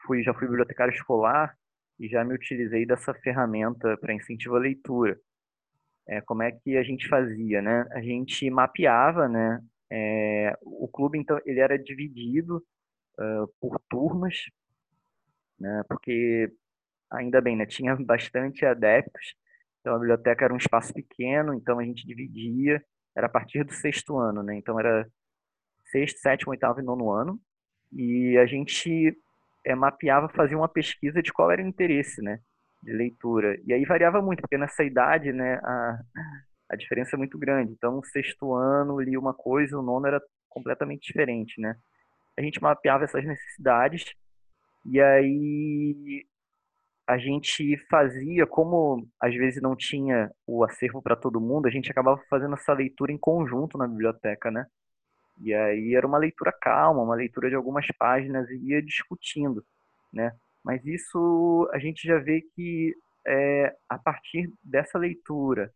fui, 0.06 0.22
já 0.22 0.34
fui 0.34 0.46
bibliotecário 0.46 0.92
escolar 0.92 1.56
e 1.98 2.08
já 2.08 2.24
me 2.24 2.34
utilizei 2.34 2.84
dessa 2.86 3.14
ferramenta 3.14 3.96
para 3.96 4.14
incentivo 4.14 4.56
à 4.56 4.58
leitura. 4.58 5.18
É, 6.06 6.20
como 6.22 6.42
é 6.42 6.52
que 6.52 6.76
a 6.76 6.82
gente 6.82 7.08
fazia, 7.08 7.60
né? 7.62 7.86
A 7.92 8.00
gente 8.00 8.48
mapeava, 8.50 9.28
né? 9.28 9.60
É, 9.90 10.56
o 10.62 10.88
clube, 10.88 11.18
então, 11.18 11.40
ele 11.46 11.60
era 11.60 11.78
dividido 11.78 12.62
uh, 13.18 13.48
por 13.60 13.80
turmas, 13.88 14.36
né? 15.58 15.82
Porque, 15.88 16.52
ainda 17.10 17.40
bem, 17.40 17.56
né? 17.56 17.66
Tinha 17.66 17.96
bastante 18.04 18.64
adeptos, 18.64 19.34
então 19.80 19.94
a 19.94 19.98
biblioteca 19.98 20.44
era 20.44 20.54
um 20.54 20.58
espaço 20.58 20.92
pequeno, 20.92 21.54
então 21.54 21.78
a 21.78 21.84
gente 21.84 22.06
dividia, 22.06 22.82
era 23.16 23.26
a 23.26 23.30
partir 23.30 23.64
do 23.64 23.72
sexto 23.72 24.18
ano, 24.18 24.42
né? 24.42 24.56
Então 24.56 24.78
era 24.78 25.06
sexto, 25.90 26.18
sétimo, 26.20 26.50
oitavo 26.50 26.80
e 26.80 26.82
nono 26.82 27.10
ano, 27.10 27.40
e 27.92 28.36
a 28.38 28.46
gente 28.46 29.16
é, 29.64 29.74
mapeava, 29.74 30.28
fazia 30.28 30.56
uma 30.56 30.68
pesquisa 30.68 31.22
de 31.22 31.32
qual 31.32 31.50
era 31.50 31.62
o 31.62 31.66
interesse, 31.66 32.22
né, 32.22 32.40
de 32.82 32.92
leitura. 32.92 33.58
E 33.66 33.72
aí 33.72 33.84
variava 33.84 34.20
muito, 34.22 34.40
porque 34.40 34.58
nessa 34.58 34.84
idade, 34.84 35.32
né, 35.32 35.54
a, 35.62 36.00
a 36.70 36.76
diferença 36.76 37.16
é 37.16 37.18
muito 37.18 37.38
grande. 37.38 37.72
Então, 37.72 37.98
o 37.98 38.04
sexto 38.04 38.54
ano 38.54 39.00
lia 39.00 39.18
uma 39.18 39.34
coisa, 39.34 39.78
o 39.78 39.82
nono 39.82 40.06
era 40.06 40.20
completamente 40.48 41.06
diferente, 41.06 41.60
né. 41.60 41.76
A 42.38 42.42
gente 42.42 42.62
mapeava 42.62 43.04
essas 43.04 43.24
necessidades 43.24 44.04
e 44.84 45.00
aí 45.00 46.24
a 47.08 47.16
gente 47.16 47.74
fazia, 47.88 48.46
como 48.46 49.08
às 49.18 49.34
vezes 49.34 49.62
não 49.62 49.74
tinha 49.74 50.30
o 50.46 50.62
acervo 50.62 51.00
para 51.00 51.16
todo 51.16 51.40
mundo, 51.40 51.66
a 51.66 51.70
gente 51.70 51.90
acabava 51.90 52.20
fazendo 52.28 52.54
essa 52.54 52.74
leitura 52.74 53.10
em 53.10 53.16
conjunto 53.16 53.78
na 53.78 53.88
biblioteca, 53.88 54.50
né? 54.50 54.66
E 55.40 55.54
aí 55.54 55.94
era 55.94 56.06
uma 56.06 56.18
leitura 56.18 56.52
calma, 56.52 57.02
uma 57.02 57.14
leitura 57.14 57.48
de 57.48 57.54
algumas 57.54 57.86
páginas 57.98 58.50
e 58.50 58.72
ia 58.72 58.82
discutindo, 58.82 59.64
né? 60.12 60.32
Mas 60.62 60.84
isso 60.84 61.66
a 61.72 61.78
gente 61.78 62.06
já 62.06 62.18
vê 62.18 62.42
que 62.54 62.94
é, 63.26 63.74
a 63.88 63.96
partir 63.96 64.52
dessa 64.62 64.98
leitura, 64.98 65.72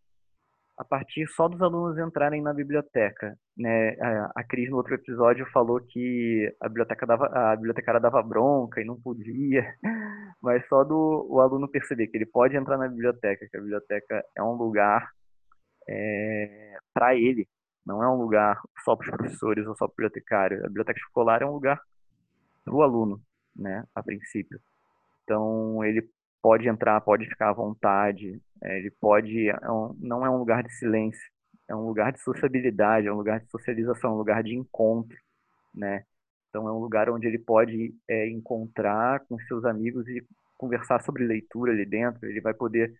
a 0.83 0.85
partir 0.85 1.29
só 1.29 1.49
dos 1.49 1.63
alunos 1.63 1.97
entrarem 1.97 2.43
na 2.43 2.53
biblioteca, 2.53 3.39
né? 3.57 3.97
A, 4.35 4.43
Cris 4.43 4.69
no 4.69 4.77
outro 4.77 4.95
episódio 4.95 5.47
falou 5.53 5.81
que 5.81 6.53
a 6.61 6.69
biblioteca 6.69 7.07
dava, 7.07 7.27
a 7.27 7.55
bibliotecária 7.55 8.01
dava 8.01 8.21
bronca 8.21 8.81
e 8.81 8.85
não 8.85 9.01
podia, 9.01 9.65
mas 10.43 10.67
só 10.67 10.83
do 10.83 11.27
o 11.31 11.41
aluno 11.41 11.69
perceber 11.69 12.09
que 12.09 12.17
ele 12.17 12.27
pode 12.27 12.57
entrar 12.57 12.77
na 12.77 12.89
biblioteca, 12.89 13.47
que 13.49 13.57
a 13.57 13.61
biblioteca 13.61 14.25
é 14.37 14.43
um 14.43 14.55
lugar 14.55 15.09
é, 15.89 16.77
para 16.93 17.15
ele, 17.15 17.47
não 17.87 18.03
é 18.03 18.09
um 18.09 18.17
lugar 18.21 18.61
só 18.85 18.97
para 18.97 19.05
os 19.05 19.17
professores 19.17 19.65
ou 19.67 19.77
só 19.77 19.87
para 19.87 19.93
o 19.93 19.97
bibliotecário. 19.97 20.65
A 20.65 20.69
biblioteca 20.69 20.99
escolar 20.99 21.43
é 21.43 21.47
um 21.47 21.53
lugar 21.53 21.81
para 22.65 22.75
o 22.75 22.83
aluno, 22.83 23.21
né, 23.55 23.85
a 23.95 24.03
princípio. 24.03 24.59
Então, 25.23 25.85
ele 25.85 26.09
pode 26.43 26.69
entrar, 26.69 27.01
pode 27.01 27.27
ficar 27.27 27.51
à 27.51 27.53
vontade, 27.53 28.41
é, 28.63 28.79
ele 28.79 28.91
pode. 28.91 29.49
É 29.49 29.57
não 30.01 30.27
é 30.27 30.31
um 30.31 30.39
lugar 30.39 30.63
de 30.63 30.73
silêncio, 30.75 31.23
é 31.69 31.75
um 31.75 31.87
lugar 31.87 32.13
de 32.13 32.21
sociabilidade, 32.21 33.07
é 33.07 33.13
um 33.13 33.17
lugar 33.17 33.41
de 33.41 33.51
socialização, 33.51 34.11
é 34.11 34.15
um 34.15 34.19
lugar 34.19 34.43
de 34.43 34.55
encontro, 34.55 35.17
né? 35.75 36.05
Então, 36.51 36.69
é 36.69 36.73
um 36.73 36.79
lugar 36.79 37.09
onde 37.09 37.27
ele 37.27 37.39
pode 37.39 37.95
é, 38.09 38.29
encontrar 38.29 39.21
com 39.21 39.39
seus 39.41 39.65
amigos 39.65 40.07
e 40.09 40.23
conversar 40.59 41.01
sobre 41.03 41.25
leitura 41.25 41.73
ali 41.73 41.87
dentro. 41.87 42.29
Ele 42.29 42.43
vai 42.43 42.53
poder 42.53 42.95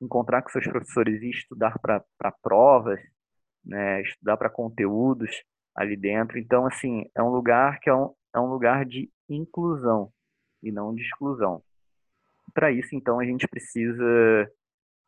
encontrar 0.00 0.42
com 0.42 0.50
seus 0.50 0.66
professores 0.66 1.20
e 1.20 1.30
estudar 1.30 1.78
para 1.80 2.32
provas, 2.42 3.00
né, 3.64 4.00
estudar 4.02 4.36
para 4.36 4.48
conteúdos 4.48 5.30
ali 5.74 5.96
dentro. 5.96 6.38
Então, 6.38 6.66
assim, 6.66 7.04
é 7.14 7.22
um 7.22 7.30
lugar 7.30 7.80
que 7.80 7.90
é 7.90 7.94
um, 7.94 8.14
é 8.34 8.40
um 8.40 8.46
lugar 8.46 8.84
de 8.84 9.10
inclusão 9.28 10.12
e 10.62 10.70
não 10.70 10.94
de 10.94 11.02
exclusão. 11.02 11.62
Para 12.54 12.70
isso, 12.72 12.94
então, 12.94 13.20
a 13.20 13.24
gente 13.24 13.46
precisa 13.48 14.50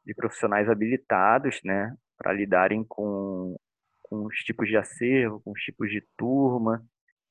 de 0.04 0.14
profissionais 0.14 0.68
habilitados, 0.68 1.60
né, 1.64 1.94
para 2.18 2.32
lidarem 2.32 2.84
com, 2.84 3.56
com 4.02 4.24
os 4.26 4.36
tipos 4.38 4.68
de 4.68 4.76
acervo, 4.76 5.40
com 5.40 5.52
os 5.52 5.60
tipos 5.60 5.90
de 5.90 6.02
turma 6.16 6.84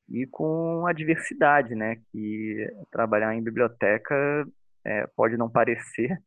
e 0.09 0.25
com 0.27 0.85
a 0.87 0.93
diversidade, 0.93 1.75
né, 1.75 1.97
que 2.11 2.67
trabalhar 2.91 3.35
em 3.35 3.43
biblioteca 3.43 4.15
é, 4.85 5.07
pode 5.15 5.37
não 5.37 5.49
parecer, 5.49 6.17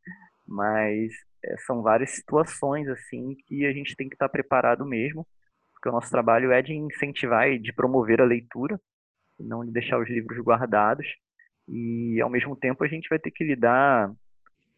mas 0.47 1.13
é, 1.45 1.57
são 1.67 1.83
várias 1.83 2.11
situações 2.11 2.89
assim 2.89 3.37
que 3.47 3.67
a 3.67 3.73
gente 3.73 3.97
tem 3.97 4.09
que 4.09 4.15
estar 4.15 4.29
preparado 4.29 4.85
mesmo, 4.87 5.27
porque 5.73 5.89
o 5.89 5.93
nosso 5.93 6.11
trabalho 6.11 6.53
é 6.53 6.63
de 6.63 6.73
incentivar 6.75 7.49
e 7.49 7.59
de 7.59 7.73
promover 7.73 8.21
a 8.21 8.25
leitura, 8.25 8.81
não 9.39 9.65
de 9.65 9.73
deixar 9.73 9.99
os 9.99 10.09
livros 10.09 10.39
guardados, 10.39 11.07
e 11.69 12.21
ao 12.21 12.31
mesmo 12.31 12.55
tempo 12.55 12.85
a 12.85 12.89
gente 12.89 13.09
vai 13.09 13.19
ter 13.19 13.31
que 13.31 13.45
lidar 13.45 14.13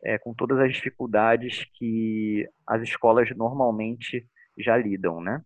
é, 0.04 0.18
com 0.18 0.34
todas 0.34 0.58
as 0.58 0.72
dificuldades 0.72 1.64
que 1.74 2.48
as 2.66 2.82
escolas 2.82 3.28
normalmente 3.36 4.26
já 4.56 4.76
lidam, 4.76 5.20
né? 5.20 5.42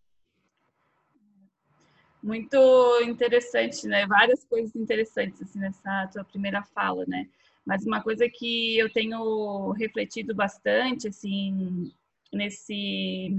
Muito 2.22 3.00
interessante, 3.02 3.86
né? 3.86 4.06
Várias 4.06 4.44
coisas 4.44 4.76
interessantes 4.76 5.40
assim, 5.40 5.58
nessa 5.58 6.08
tua 6.12 6.24
primeira 6.24 6.62
fala, 6.62 7.04
né? 7.06 7.26
Mas 7.64 7.86
uma 7.86 8.02
coisa 8.02 8.28
que 8.28 8.78
eu 8.78 8.92
tenho 8.92 9.70
refletido 9.72 10.34
bastante, 10.34 11.08
assim, 11.08 11.90
nesse 12.32 13.34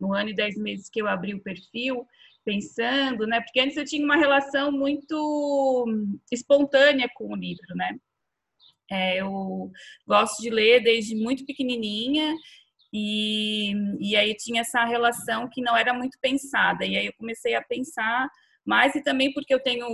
no 0.00 0.12
ano 0.12 0.30
e 0.30 0.34
dez 0.34 0.56
meses 0.56 0.88
que 0.88 1.00
eu 1.00 1.06
abri 1.06 1.34
o 1.34 1.40
perfil, 1.40 2.06
pensando, 2.44 3.26
né? 3.26 3.40
Porque 3.40 3.60
antes 3.60 3.76
eu 3.76 3.84
tinha 3.84 4.04
uma 4.04 4.16
relação 4.16 4.72
muito 4.72 5.84
espontânea 6.30 7.08
com 7.14 7.32
o 7.32 7.36
livro, 7.36 7.74
né? 7.74 7.96
É, 8.90 9.20
eu 9.20 9.70
gosto 10.06 10.42
de 10.42 10.50
ler 10.50 10.82
desde 10.82 11.14
muito 11.16 11.46
pequenininha 11.46 12.34
e, 12.92 13.72
e 13.98 14.14
aí 14.14 14.34
tinha 14.36 14.60
essa 14.60 14.84
relação 14.84 15.48
que 15.50 15.62
não 15.62 15.76
era 15.76 15.92
muito 15.94 16.18
pensada. 16.20 16.84
E 16.84 16.96
aí 16.96 17.06
eu 17.06 17.14
comecei 17.18 17.54
a 17.54 17.62
pensar 17.62 18.28
mais 18.64 18.94
e 18.94 19.02
também 19.02 19.32
porque 19.32 19.52
eu 19.52 19.60
tenho 19.60 19.86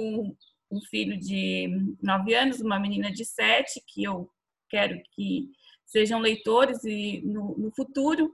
um 0.71 0.81
filho 0.89 1.19
de 1.19 1.69
nove 2.03 2.35
anos, 2.35 2.61
uma 2.61 2.79
menina 2.79 3.11
de 3.11 3.25
sete, 3.25 3.83
que 3.87 4.05
eu 4.05 4.31
quero 4.69 5.00
que 5.15 5.49
sejam 5.85 6.21
leitores 6.21 6.85
e 6.85 7.21
no, 7.25 7.57
no 7.59 7.71
futuro. 7.75 8.33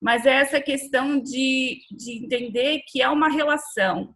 mas 0.00 0.26
é 0.26 0.34
essa 0.34 0.60
questão 0.60 1.20
de, 1.20 1.80
de 1.90 2.24
entender 2.24 2.82
que 2.88 3.00
é 3.02 3.08
uma 3.08 3.28
relação, 3.28 4.14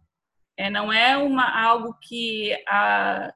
é, 0.57 0.69
não 0.69 0.91
é 0.91 1.17
uma, 1.17 1.63
algo 1.63 1.95
que 2.01 2.53
a, 2.67 3.33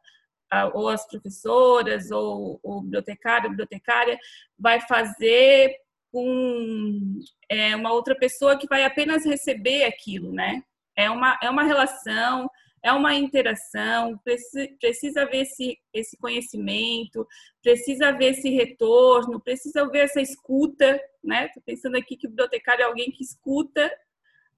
a, 0.49 0.67
ou 0.73 0.89
as 0.89 1.07
professoras 1.07 2.11
ou 2.11 2.59
o 2.63 2.81
bibliotecário, 2.81 3.49
bibliotecária 3.49 4.17
vai 4.57 4.81
fazer 4.81 5.75
com 6.11 7.19
é, 7.49 7.75
uma 7.75 7.91
outra 7.91 8.15
pessoa 8.15 8.57
que 8.57 8.67
vai 8.67 8.83
apenas 8.83 9.25
receber 9.25 9.83
aquilo, 9.83 10.31
né? 10.31 10.63
É 10.95 11.09
uma, 11.09 11.37
é 11.43 11.49
uma 11.49 11.63
relação, 11.63 12.49
é 12.83 12.91
uma 12.91 13.13
interação, 13.13 14.17
precisa, 14.23 14.67
precisa 14.79 15.25
ver 15.25 15.41
esse, 15.41 15.77
esse 15.93 16.17
conhecimento, 16.17 17.27
precisa 17.61 18.11
ver 18.11 18.31
esse 18.31 18.49
retorno, 18.49 19.41
precisa 19.41 19.87
ver 19.89 20.05
essa 20.05 20.21
escuta, 20.21 20.99
né? 21.23 21.45
Estou 21.47 21.61
pensando 21.63 21.97
aqui 21.97 22.15
que 22.15 22.27
o 22.27 22.29
bibliotecário 22.29 22.83
é 22.83 22.85
alguém 22.85 23.11
que 23.11 23.23
escuta 23.23 23.91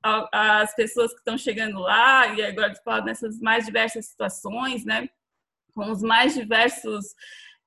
as 0.04 0.74
pessoas 0.76 1.12
que 1.12 1.20
estão 1.20 1.38
chegando 1.38 1.80
lá, 1.80 2.28
e 2.28 2.42
agora 2.42 2.74
falar 2.84 3.04
nessas 3.04 3.40
mais 3.40 3.66
diversas 3.66 4.08
situações, 4.08 4.86
né? 4.86 5.10
Com 5.74 5.92
os 5.92 6.02
mais 6.02 6.34
diversos 6.34 7.14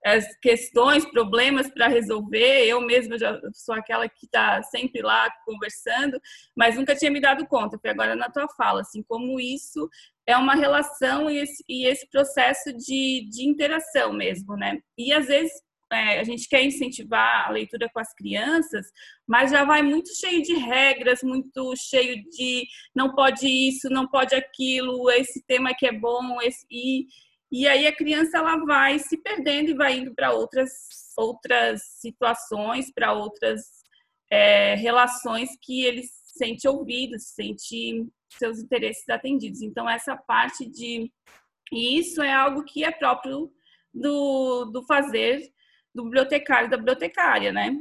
as 0.05 0.37
questões, 0.39 1.05
problemas 1.05 1.71
para 1.71 1.87
resolver. 1.87 2.67
Eu 2.67 2.81
mesma 2.81 3.17
já 3.17 3.41
sou 3.55 3.75
aquela 3.75 4.09
que 4.09 4.27
está 4.27 4.62
sempre 4.65 5.01
lá 5.01 5.31
conversando, 5.45 6.21
mas 6.57 6.77
nunca 6.77 6.97
tinha 6.97 7.11
me 7.11 7.21
dado 7.21 7.47
conta. 7.47 7.79
Foi 7.79 7.91
agora 7.91 8.17
na 8.17 8.29
tua 8.29 8.49
fala, 8.49 8.81
assim, 8.81 9.03
como 9.03 9.39
isso 9.39 9.89
é 10.27 10.37
uma 10.37 10.55
relação 10.55 11.31
e 11.31 11.39
esse, 11.39 11.65
e 11.69 11.87
esse 11.87 12.09
processo 12.11 12.73
de, 12.73 13.29
de 13.31 13.49
interação 13.49 14.12
mesmo, 14.12 14.57
né? 14.57 14.81
E 14.99 15.12
às 15.12 15.27
vezes 15.27 15.53
é, 15.93 16.21
a 16.21 16.25
gente 16.25 16.49
quer 16.49 16.65
incentivar 16.65 17.47
a 17.47 17.51
leitura 17.51 17.89
com 17.93 18.01
as 18.01 18.13
crianças, 18.15 18.87
mas 19.27 19.51
já 19.51 19.65
vai 19.65 19.83
muito 19.83 20.15
cheio 20.17 20.43
de 20.43 20.55
regras, 20.55 21.23
muito 21.23 21.75
cheio 21.77 22.23
de 22.31 22.67
não 22.95 23.15
pode 23.15 23.47
isso, 23.47 23.89
não 23.91 24.09
pode 24.09 24.35
aquilo, 24.35 25.11
esse 25.11 25.45
tema 25.47 25.75
que 25.77 25.87
é 25.87 25.93
bom, 25.93 26.41
esse, 26.43 26.67
e 26.71 27.07
e 27.55 27.69
aí 27.69 27.87
a 27.87 27.95
criança 27.95 28.39
ela 28.39 28.57
vai 28.65 28.99
se 28.99 29.19
perdendo 29.19 29.71
e 29.71 29.75
vai 29.75 29.99
indo 29.99 30.15
para 30.15 30.33
outras 30.33 30.71
outras 31.19 31.83
situações, 32.01 32.91
para 32.91 33.13
outras 33.13 33.61
é, 34.31 34.75
relações 34.77 35.51
que 35.61 35.85
ele 35.85 36.03
se 36.03 36.39
sente 36.39 36.67
ouvido, 36.67 37.19
se 37.19 37.35
sente 37.35 38.07
seus 38.31 38.59
interesses 38.59 39.07
atendidos. 39.11 39.61
Então 39.61 39.89
essa 39.89 40.17
parte 40.17 40.65
de 40.67 41.13
e 41.71 41.99
isso 41.99 42.23
é 42.23 42.33
algo 42.33 42.65
que 42.65 42.85
é 42.85 42.91
próprio 42.91 43.51
do, 43.93 44.67
do 44.67 44.83
fazer 44.85 45.53
do 45.95 46.05
bibliotecário 46.05 46.71
da 46.71 46.77
bibliotecária, 46.77 47.53
né? 47.53 47.77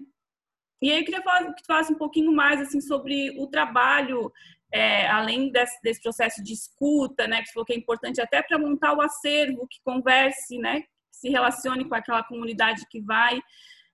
E 0.82 0.91
aí 0.91 1.00
eu 1.00 1.06
queria 1.06 1.22
falar, 1.22 1.53
que 1.53 1.62
tu 1.62 1.68
falasse 1.68 1.94
um 1.94 1.98
pouquinho 1.98 2.32
mais 2.32 2.60
assim 2.60 2.82
sobre 2.82 3.32
o 3.39 3.48
trabalho 3.48 4.32
é, 4.72 5.08
além 5.08 5.51
desse, 5.51 5.80
desse, 5.84 6.01
processo 6.01 6.41
de 6.44 6.53
escuta, 6.53 7.27
né, 7.27 7.41
que 7.41 7.48
você 7.48 7.53
falou 7.53 7.65
que 7.65 7.74
é 7.74 7.77
importante 7.77 8.22
até 8.22 8.41
para 8.41 8.58
montar 8.58 8.94
o 8.94 9.01
acervo, 9.01 9.68
que 9.68 9.80
converse, 9.84 10.58
né, 10.58 10.84
se 11.12 11.30
relacione 11.30 11.88
com 11.88 11.94
aquela 11.94 12.24
comunidade 12.24 12.86
que 12.89 13.01
vai. 13.01 13.39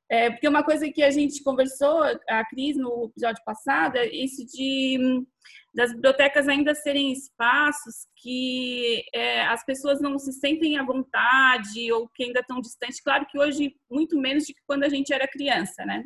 É, 0.10 0.30
porque 0.30 0.48
uma 0.48 0.64
coisa 0.64 0.90
que 0.90 1.04
a 1.04 1.12
gente 1.12 1.44
conversou, 1.44 2.02
a 2.30 2.46
Cris, 2.46 2.78
no 2.78 3.06
episódio 3.06 3.44
passado, 3.44 3.98
é 3.98 4.08
isso 4.08 4.46
de 4.46 5.26
das 5.78 5.94
bibliotecas 5.94 6.48
ainda 6.48 6.74
serem 6.74 7.12
espaços 7.12 8.08
que 8.16 9.04
é, 9.14 9.44
as 9.44 9.64
pessoas 9.64 10.02
não 10.02 10.18
se 10.18 10.34
sentem 10.34 10.76
à 10.76 10.84
vontade 10.84 11.92
ou 11.92 12.10
que 12.10 12.24
ainda 12.24 12.40
estão 12.40 12.60
distantes. 12.60 13.00
Claro 13.00 13.28
que 13.28 13.38
hoje, 13.38 13.76
muito 13.90 14.18
menos 14.18 14.46
do 14.48 14.56
que 14.56 14.62
quando 14.66 14.86
a 14.86 14.90
gente 14.90 15.14
era 15.14 15.28
criança, 15.28 15.86
né? 15.86 16.04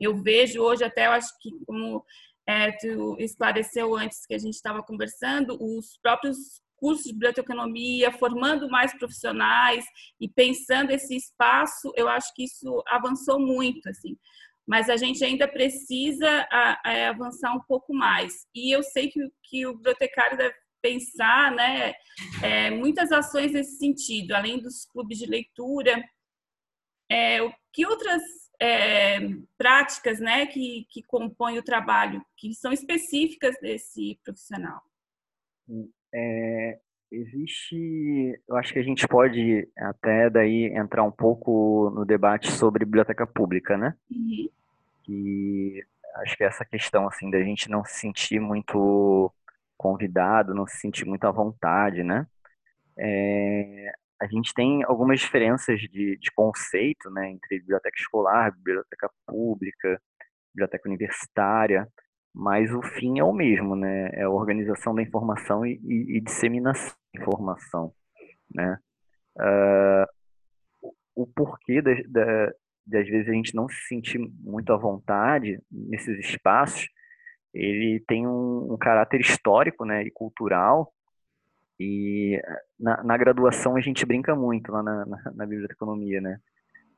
Eu 0.00 0.16
vejo 0.16 0.62
hoje 0.62 0.82
até, 0.82 1.06
eu 1.06 1.12
acho 1.12 1.28
que 1.42 1.50
como 1.66 2.02
é, 2.48 2.72
tu 2.72 3.16
esclareceu 3.18 3.94
antes 3.94 4.24
que 4.24 4.34
a 4.34 4.38
gente 4.38 4.54
estava 4.54 4.82
conversando, 4.82 5.58
os 5.60 5.98
próprios 5.98 6.63
cursos 6.84 7.06
de 7.06 7.14
biblioteconomia, 7.14 8.12
formando 8.12 8.68
mais 8.68 8.92
profissionais 8.98 9.86
e 10.20 10.28
pensando 10.28 10.90
esse 10.90 11.16
espaço, 11.16 11.90
eu 11.96 12.06
acho 12.06 12.34
que 12.34 12.44
isso 12.44 12.84
avançou 12.86 13.40
muito, 13.40 13.88
assim. 13.88 14.18
Mas 14.66 14.90
a 14.90 14.96
gente 14.98 15.24
ainda 15.24 15.48
precisa 15.48 16.46
avançar 17.08 17.54
um 17.54 17.60
pouco 17.60 17.94
mais. 17.94 18.46
E 18.54 18.70
eu 18.70 18.82
sei 18.82 19.08
que, 19.08 19.18
que 19.44 19.66
o 19.66 19.76
bibliotecário 19.76 20.36
deve 20.36 20.54
pensar, 20.82 21.52
né, 21.52 21.94
é, 22.42 22.70
muitas 22.70 23.10
ações 23.12 23.52
nesse 23.52 23.78
sentido, 23.78 24.32
além 24.32 24.60
dos 24.60 24.84
clubes 24.84 25.16
de 25.16 25.24
leitura. 25.24 26.04
É, 27.10 27.40
o 27.40 27.50
que 27.72 27.86
outras 27.86 28.22
é, 28.60 29.20
práticas 29.56 30.20
né, 30.20 30.44
que, 30.44 30.86
que 30.90 31.02
compõem 31.02 31.58
o 31.58 31.64
trabalho, 31.64 32.22
que 32.36 32.52
são 32.52 32.70
específicas 32.70 33.56
desse 33.58 34.20
profissional? 34.22 34.82
É, 36.14 36.78
existe, 37.10 38.40
eu 38.48 38.56
acho 38.56 38.72
que 38.72 38.78
a 38.78 38.82
gente 38.82 39.06
pode 39.08 39.68
até 39.76 40.30
daí 40.30 40.66
entrar 40.76 41.02
um 41.02 41.10
pouco 41.10 41.90
no 41.94 42.04
debate 42.04 42.50
sobre 42.50 42.84
biblioteca 42.84 43.26
pública, 43.26 43.76
né? 43.76 43.94
Uhum. 44.10 44.48
Que 45.02 45.84
acho 46.16 46.36
que 46.36 46.44
essa 46.44 46.64
questão 46.64 47.08
assim 47.08 47.30
da 47.30 47.42
gente 47.42 47.68
não 47.68 47.84
se 47.84 47.98
sentir 47.98 48.40
muito 48.40 49.32
convidado, 49.76 50.54
não 50.54 50.66
se 50.66 50.78
sentir 50.78 51.04
muito 51.04 51.24
à 51.24 51.30
vontade, 51.30 52.02
né? 52.02 52.26
É, 52.96 53.92
a 54.20 54.26
gente 54.26 54.54
tem 54.54 54.84
algumas 54.84 55.20
diferenças 55.20 55.80
de, 55.80 56.16
de 56.16 56.32
conceito 56.32 57.10
né, 57.10 57.30
entre 57.30 57.58
biblioteca 57.58 57.96
escolar, 57.98 58.52
biblioteca 58.56 59.10
pública, 59.26 60.00
biblioteca 60.54 60.88
universitária, 60.88 61.88
mas 62.34 62.72
o 62.72 62.82
fim 62.82 63.18
é 63.20 63.24
o 63.24 63.32
mesmo, 63.32 63.76
né? 63.76 64.10
É 64.12 64.22
a 64.22 64.30
organização 64.30 64.94
da 64.94 65.02
informação 65.02 65.64
e, 65.64 65.80
e, 65.84 66.16
e 66.16 66.20
disseminação 66.20 66.96
da 67.14 67.22
informação, 67.22 67.94
né? 68.52 68.78
Uh, 69.36 70.06
o 71.14 71.26
porquê 71.26 71.80
da, 71.80 71.92
da, 72.06 72.52
vezes 72.86 73.28
a 73.28 73.32
gente 73.32 73.54
não 73.54 73.68
se 73.68 73.80
sentir 73.86 74.18
muito 74.18 74.72
à 74.72 74.76
vontade 74.76 75.60
nesses 75.70 76.18
espaços, 76.18 76.88
ele 77.52 78.00
tem 78.06 78.26
um, 78.26 78.72
um 78.72 78.76
caráter 78.76 79.20
histórico, 79.20 79.84
né, 79.84 80.02
e 80.02 80.10
cultural 80.10 80.92
e 81.78 82.40
na, 82.78 83.02
na, 83.02 83.16
graduação 83.16 83.76
a 83.76 83.80
gente 83.80 84.04
brinca 84.04 84.34
muito 84.34 84.70
lá 84.72 84.82
na, 84.82 85.06
na, 85.06 85.32
na 85.34 85.46
biblioteconomia, 85.46 86.20
né? 86.20 86.38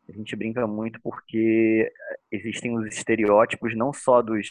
A 0.08 0.12
gente 0.12 0.36
brinca 0.36 0.66
muito 0.66 1.00
porque 1.02 1.90
existem 2.30 2.76
os 2.76 2.86
estereótipos 2.86 3.76
não 3.76 3.92
só 3.92 4.22
dos, 4.22 4.50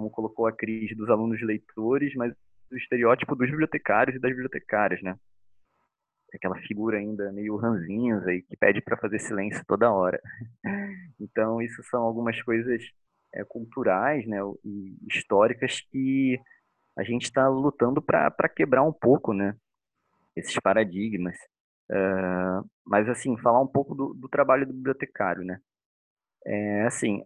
como 0.00 0.10
colocou 0.10 0.46
a 0.46 0.52
Cris, 0.52 0.96
dos 0.96 1.10
alunos 1.10 1.40
leitores, 1.42 2.14
mas 2.14 2.32
o 2.72 2.76
estereótipo 2.76 3.36
dos 3.36 3.50
bibliotecários 3.50 4.16
e 4.16 4.18
das 4.18 4.30
bibliotecárias, 4.30 5.02
né? 5.02 5.14
Aquela 6.32 6.56
figura 6.60 6.96
ainda 6.96 7.30
meio 7.32 7.56
ranzinhos 7.56 8.26
aí 8.26 8.42
que 8.42 8.56
pede 8.56 8.80
para 8.80 8.96
fazer 8.96 9.18
silêncio 9.18 9.62
toda 9.66 9.92
hora. 9.92 10.20
Então, 11.22 11.60
isso 11.60 11.82
são 11.90 12.02
algumas 12.02 12.40
coisas 12.42 12.82
é, 13.34 13.44
culturais 13.44 14.26
né, 14.26 14.38
e 14.64 14.96
históricas 15.06 15.82
que 15.82 16.40
a 16.96 17.04
gente 17.04 17.24
está 17.24 17.46
lutando 17.46 18.00
para 18.00 18.48
quebrar 18.48 18.82
um 18.82 18.92
pouco, 18.92 19.34
né? 19.34 19.54
Esses 20.34 20.58
paradigmas. 20.60 21.36
Uh, 21.90 22.66
mas, 22.86 23.06
assim, 23.06 23.36
falar 23.36 23.60
um 23.60 23.66
pouco 23.66 23.94
do, 23.94 24.14
do 24.14 24.30
trabalho 24.30 24.66
do 24.66 24.72
bibliotecário, 24.72 25.44
né? 25.44 25.60
É, 26.46 26.86
assim, 26.86 27.22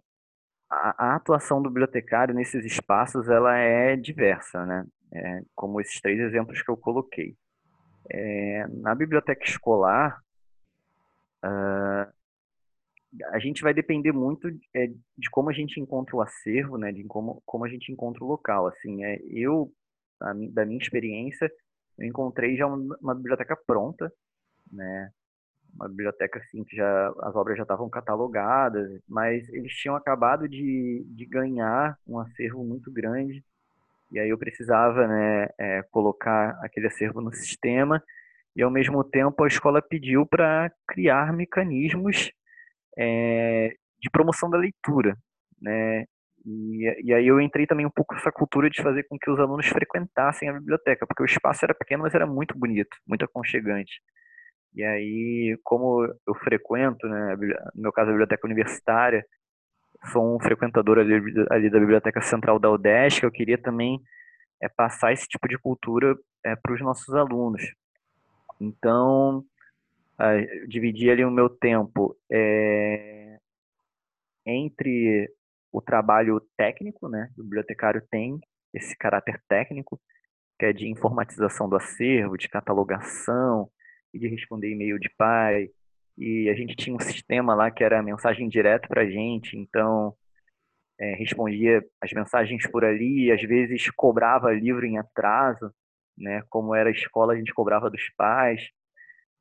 a, 0.75 1.07
a, 1.07 1.17
atuação 1.17 1.63
do 1.63 1.69
bibliotecário 1.69 2.35
nesses 2.35 2.65
espaços, 2.65 3.29
ela 3.29 3.57
é 3.57 3.97
diversa, 3.97 4.65
né? 4.67 4.85
É, 5.13 5.43
como 5.55 5.81
esses 5.81 6.01
três 6.01 6.19
exemplos 6.21 6.61
que 6.63 6.71
eu 6.71 6.77
coloquei. 6.77 7.37
É, 8.11 8.67
na 8.69 8.95
biblioteca 8.95 9.45
escolar, 9.45 10.21
uh, 11.45 12.13
a 13.31 13.39
gente 13.39 13.63
vai 13.63 13.73
depender 13.73 14.13
muito 14.13 14.49
é, 14.75 14.89
de 15.17 15.31
como 15.31 15.51
a 15.51 15.53
gente 15.53 15.81
encontra 15.81 16.17
o 16.17 16.21
acervo, 16.21 16.77
né, 16.77 16.91
de 16.93 17.05
como, 17.05 17.43
como 17.47 17.65
a 17.65 17.69
gente 17.69 17.93
encontra 17.93 18.25
o 18.25 18.27
local. 18.27 18.67
Assim, 18.67 19.05
é, 19.05 19.21
eu, 19.27 19.73
da 20.53 20.67
minha 20.67 20.83
experiência, 20.83 21.51
eu 21.99 22.07
encontrei 22.07 22.57
já 22.57 22.67
uma, 22.67 22.97
uma, 23.01 23.15
biblioteca 23.15 23.57
pronta, 23.67 24.13
né, 24.73 25.11
uma 25.75 25.89
biblioteca 25.89 26.39
assim 26.39 26.65
que 26.65 26.77
já 26.77 27.13
as 27.23 27.35
obras 27.35 27.57
já 27.57 27.63
estavam 27.63 27.89
catalogadas, 27.89 29.01
mas 29.09 29.49
eles 29.51 29.73
tinham 29.75 29.97
acabado 29.97 30.49
de, 30.49 31.05
de 31.09 31.27
ganhar 31.27 31.99
um 32.07 32.19
acervo 32.19 32.65
muito 32.65 32.91
grande 32.91 33.45
e 34.11 34.19
aí 34.19 34.29
eu 34.29 34.39
precisava, 34.39 35.07
né, 35.09 35.49
é, 35.59 35.83
colocar 35.91 36.57
aquele 36.63 36.87
acervo 36.87 37.21
no 37.21 37.33
sistema 37.33 38.03
e 38.55 38.63
ao 38.63 38.71
mesmo 38.71 39.03
tempo 39.03 39.43
a 39.43 39.49
escola 39.49 39.83
pediu 39.83 40.25
para 40.25 40.71
criar 40.87 41.33
mecanismos 41.33 42.31
é, 42.97 43.75
de 44.01 44.11
promoção 44.11 44.49
da 44.49 44.57
leitura, 44.57 45.17
né? 45.61 46.05
E, 46.47 47.07
e, 47.07 47.15
aí 47.15 47.27
eu 47.27 47.41
entrei 47.41 47.67
também 47.67 47.87
um 47.87 47.91
pouco 47.91 48.15
nessa 48.15 48.31
cultura 48.31 48.69
de 48.69 48.83
fazer 48.83 49.05
com 49.05 49.19
que 49.19 49.31
os 49.31 49.41
alunos 49.41 49.67
frequentassem 49.67 50.49
a 50.49 50.53
biblioteca, 50.53 51.07
porque 51.07 51.23
o 51.23 51.27
espaço 51.27 51.65
era 51.65 51.75
pequeno, 51.75 52.03
mas 52.03 52.15
era 52.15 52.27
muito 52.27 52.57
bonito, 52.57 52.97
muito 53.07 53.25
aconchegante. 53.25 54.01
E 54.75 54.83
aí, 54.83 55.59
como 55.63 56.05
eu 56.27 56.35
frequento, 56.43 57.07
né, 57.07 57.37
no 57.75 57.83
meu 57.83 57.93
caso 57.93 58.09
a 58.09 58.13
biblioteca 58.13 58.47
universitária, 58.47 59.25
sou 60.13 60.35
um 60.35 60.41
frequentador 60.41 60.99
ali, 60.99 61.15
ali 61.51 61.71
da 61.71 61.79
Biblioteca 61.79 62.21
Central 62.21 62.59
da 62.59 62.71
UDESC, 62.71 63.25
eu 63.25 63.31
queria 63.31 63.57
também 63.57 64.01
é, 64.61 64.69
passar 64.69 65.13
esse 65.13 65.27
tipo 65.29 65.49
de 65.49 65.57
cultura 65.59 66.17
é, 66.45 66.57
para 66.57 66.75
os 66.75 66.81
nossos 66.81 67.15
alunos. 67.15 67.63
Então, 68.61 69.45
uh, 70.19 70.69
dividi 70.69 71.11
ali 71.11 71.25
o 71.25 71.31
meu 71.31 71.49
tempo 71.49 72.17
é, 72.31 73.39
entre 74.47 75.31
o 75.73 75.81
trabalho 75.81 76.41
técnico, 76.57 77.09
né? 77.09 77.31
O 77.37 77.43
bibliotecário 77.43 78.03
tem 78.11 78.39
esse 78.73 78.97
caráter 78.97 79.43
técnico, 79.49 80.01
que 80.59 80.67
é 80.67 80.73
de 80.73 80.89
informatização 80.89 81.69
do 81.69 81.77
acervo, 81.77 82.37
de 82.37 82.49
catalogação, 82.49 83.69
e 84.15 84.19
de 84.19 84.29
responder 84.29 84.71
e-mail 84.71 84.99
de 84.99 85.11
pai. 85.19 85.69
E 86.17 86.49
a 86.49 86.55
gente 86.55 86.77
tinha 86.77 86.95
um 86.95 87.01
sistema 87.01 87.55
lá 87.55 87.71
que 87.71 87.83
era 87.83 88.03
mensagem 88.03 88.49
direta 88.49 88.87
para 88.89 89.11
gente, 89.11 89.59
então 89.59 90.15
é, 90.99 91.15
respondia 91.17 91.85
as 92.01 92.13
mensagens 92.13 92.67
por 92.71 92.85
ali, 92.85 93.33
às 93.33 93.43
vezes 93.43 93.91
cobrava 93.91 94.53
livro 94.53 94.87
em 94.87 94.97
atraso, 94.97 95.75
né? 96.17 96.43
Como 96.49 96.75
era 96.75 96.89
a 96.89 96.93
escola, 96.93 97.33
a 97.33 97.37
gente 97.37 97.53
cobrava 97.53 97.91
dos 97.91 98.09
pais. 98.17 98.71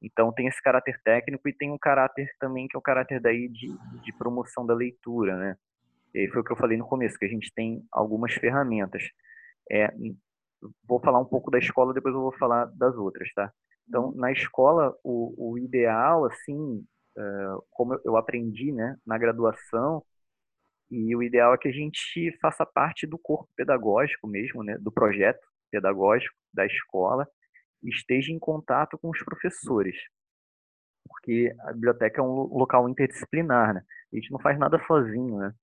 Então 0.02 0.34
tem 0.34 0.48
esse 0.48 0.62
caráter 0.62 1.00
técnico 1.04 1.48
e 1.48 1.54
tem 1.54 1.72
um 1.72 1.78
caráter 1.78 2.30
também 2.40 2.68
que 2.68 2.76
é 2.76 2.80
o 2.80 2.82
caráter 2.82 3.22
daí 3.22 3.48
de, 3.48 3.68
de 4.04 4.14
promoção 4.18 4.66
da 4.66 4.74
leitura, 4.74 5.38
né? 5.38 5.56
E 6.14 6.28
foi 6.30 6.42
o 6.42 6.44
que 6.44 6.52
eu 6.52 6.58
falei 6.58 6.78
no 6.78 6.88
começo, 6.88 7.18
que 7.18 7.26
a 7.26 7.30
gente 7.30 7.52
tem 7.54 7.84
algumas 7.92 8.34
ferramentas. 8.34 9.04
É, 9.72 9.94
vou 10.88 11.00
falar 11.00 11.20
um 11.20 11.26
pouco 11.26 11.50
da 11.52 11.58
escola, 11.60 11.94
depois 11.94 12.14
eu 12.14 12.22
vou 12.22 12.34
falar 12.38 12.66
das 12.66 12.96
outras, 12.96 13.32
tá? 13.34 13.52
Então, 13.88 14.12
na 14.16 14.32
escola, 14.32 14.96
o, 15.04 15.52
o 15.54 15.58
ideal, 15.60 16.26
assim, 16.26 16.86
uh, 17.18 17.64
como 17.72 18.00
eu 18.06 18.18
aprendi, 18.18 18.72
né, 18.72 18.98
na 19.06 19.18
graduação, 19.18 20.04
e 20.92 21.16
o 21.16 21.24
ideal 21.24 21.54
é 21.54 21.58
que 21.58 21.68
a 21.68 21.72
gente 21.72 22.38
faça 22.42 22.66
parte 22.66 23.08
do 23.08 23.18
corpo 23.18 23.50
pedagógico 23.56 24.28
mesmo, 24.28 24.64
né, 24.64 24.78
do 24.80 24.92
projeto 24.92 25.46
pedagógico 25.72 26.36
da 26.54 26.66
escola, 26.66 27.28
esteja 27.84 28.32
em 28.32 28.40
contato 28.40 28.98
com 28.98 29.10
os 29.10 29.24
professores. 29.24 29.96
Porque 31.08 31.54
a 31.62 31.74
biblioteca 31.74 32.22
é 32.22 32.24
um 32.24 32.28
local 32.58 32.88
interdisciplinar, 32.90 33.74
né? 33.74 33.84
A 34.12 34.16
gente 34.16 34.32
não 34.32 34.40
faz 34.40 34.58
nada 34.58 34.80
sozinho, 34.88 35.38
né? 35.38 35.54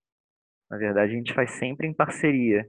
Na 0.70 0.78
verdade, 0.78 1.12
a 1.12 1.16
gente 1.16 1.35
faz 1.35 1.52
sempre 1.52 1.87
em 1.87 1.94
parceria. 1.94 2.66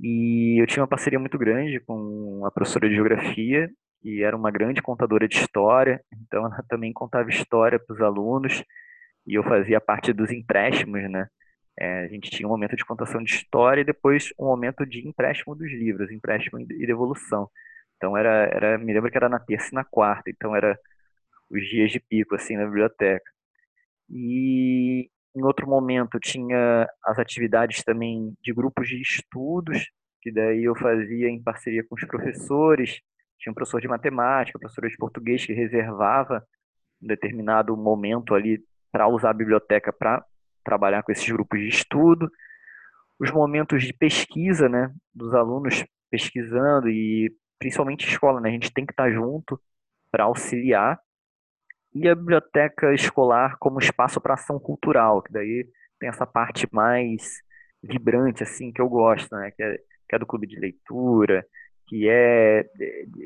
E 0.00 0.60
eu 0.62 0.66
tinha 0.66 0.82
uma 0.82 0.88
parceria 0.88 1.18
muito 1.18 1.38
grande 1.38 1.80
com 1.80 2.44
a 2.46 2.50
professora 2.50 2.88
de 2.88 2.94
geografia, 2.96 3.70
que 4.00 4.22
era 4.22 4.36
uma 4.36 4.50
grande 4.50 4.82
contadora 4.82 5.28
de 5.28 5.36
história, 5.36 6.02
então 6.12 6.46
ela 6.46 6.64
também 6.68 6.92
contava 6.92 7.28
história 7.30 7.78
para 7.78 7.94
os 7.94 8.00
alunos, 8.00 8.64
e 9.26 9.34
eu 9.34 9.42
fazia 9.44 9.80
parte 9.80 10.12
dos 10.12 10.30
empréstimos, 10.30 11.08
né? 11.10 11.28
É, 11.78 12.04
a 12.04 12.08
gente 12.08 12.30
tinha 12.30 12.46
um 12.46 12.50
momento 12.50 12.76
de 12.76 12.84
contação 12.84 13.22
de 13.22 13.32
história 13.32 13.80
e 13.82 13.84
depois 13.84 14.32
um 14.38 14.46
momento 14.46 14.84
de 14.84 15.06
empréstimo 15.06 15.54
dos 15.54 15.70
livros, 15.70 16.10
empréstimo 16.10 16.60
e 16.60 16.86
devolução. 16.86 17.48
Então 17.96 18.16
era, 18.16 18.46
era, 18.52 18.78
me 18.78 18.92
lembro 18.92 19.10
que 19.10 19.16
era 19.16 19.28
na 19.28 19.38
terça 19.38 19.68
e 19.72 19.74
na 19.74 19.84
quarta, 19.84 20.30
então 20.30 20.54
era 20.56 20.78
os 21.50 21.62
dias 21.68 21.90
de 21.92 22.00
pico 22.00 22.34
assim 22.34 22.56
na 22.56 22.66
biblioteca. 22.66 23.30
E 24.08 25.08
em 25.34 25.42
outro 25.44 25.66
momento 25.68 26.18
tinha 26.18 26.88
as 27.04 27.18
atividades 27.18 27.84
também 27.84 28.34
de 28.42 28.52
grupos 28.52 28.88
de 28.88 29.00
estudos, 29.00 29.90
que 30.22 30.32
daí 30.32 30.64
eu 30.64 30.76
fazia 30.76 31.28
em 31.28 31.42
parceria 31.42 31.84
com 31.88 31.94
os 31.94 32.04
professores. 32.04 33.00
Tinha 33.40 33.50
um 33.50 33.54
professor 33.54 33.80
de 33.80 33.88
matemática, 33.88 34.58
professor 34.58 34.88
de 34.88 34.96
português 34.96 35.44
que 35.44 35.52
reservava 35.52 36.46
um 37.02 37.06
determinado 37.06 37.74
momento 37.76 38.34
ali 38.34 38.62
para 38.92 39.08
usar 39.08 39.30
a 39.30 39.34
biblioteca 39.34 39.92
para 39.92 40.24
trabalhar 40.62 41.02
com 41.02 41.10
esses 41.10 41.28
grupos 41.28 41.58
de 41.58 41.68
estudo. 41.68 42.30
Os 43.18 43.30
momentos 43.30 43.82
de 43.82 43.92
pesquisa, 43.94 44.68
né, 44.68 44.92
dos 45.14 45.34
alunos 45.34 45.84
pesquisando 46.10 46.88
e 46.88 47.34
principalmente 47.58 48.06
escola, 48.06 48.40
né? 48.40 48.50
A 48.50 48.52
gente 48.52 48.72
tem 48.72 48.84
que 48.84 48.92
estar 48.92 49.10
junto 49.10 49.60
para 50.10 50.24
auxiliar. 50.24 50.98
E 51.94 52.08
a 52.08 52.14
biblioteca 52.14 52.92
escolar 52.94 53.56
como 53.58 53.78
espaço 53.78 54.20
para 54.20 54.34
ação 54.34 54.58
cultural, 54.58 55.22
que 55.22 55.32
daí 55.32 55.66
tem 55.98 56.08
essa 56.08 56.26
parte 56.26 56.68
mais 56.72 57.40
vibrante, 57.82 58.42
assim, 58.42 58.72
que 58.72 58.80
eu 58.80 58.88
gosto, 58.88 59.34
né? 59.34 59.50
Que 59.50 59.62
é, 59.62 59.76
que 60.08 60.16
é 60.16 60.18
do 60.18 60.26
clube 60.26 60.46
de 60.46 60.58
leitura, 60.58 61.44
que 61.90 62.08
é 62.08 62.64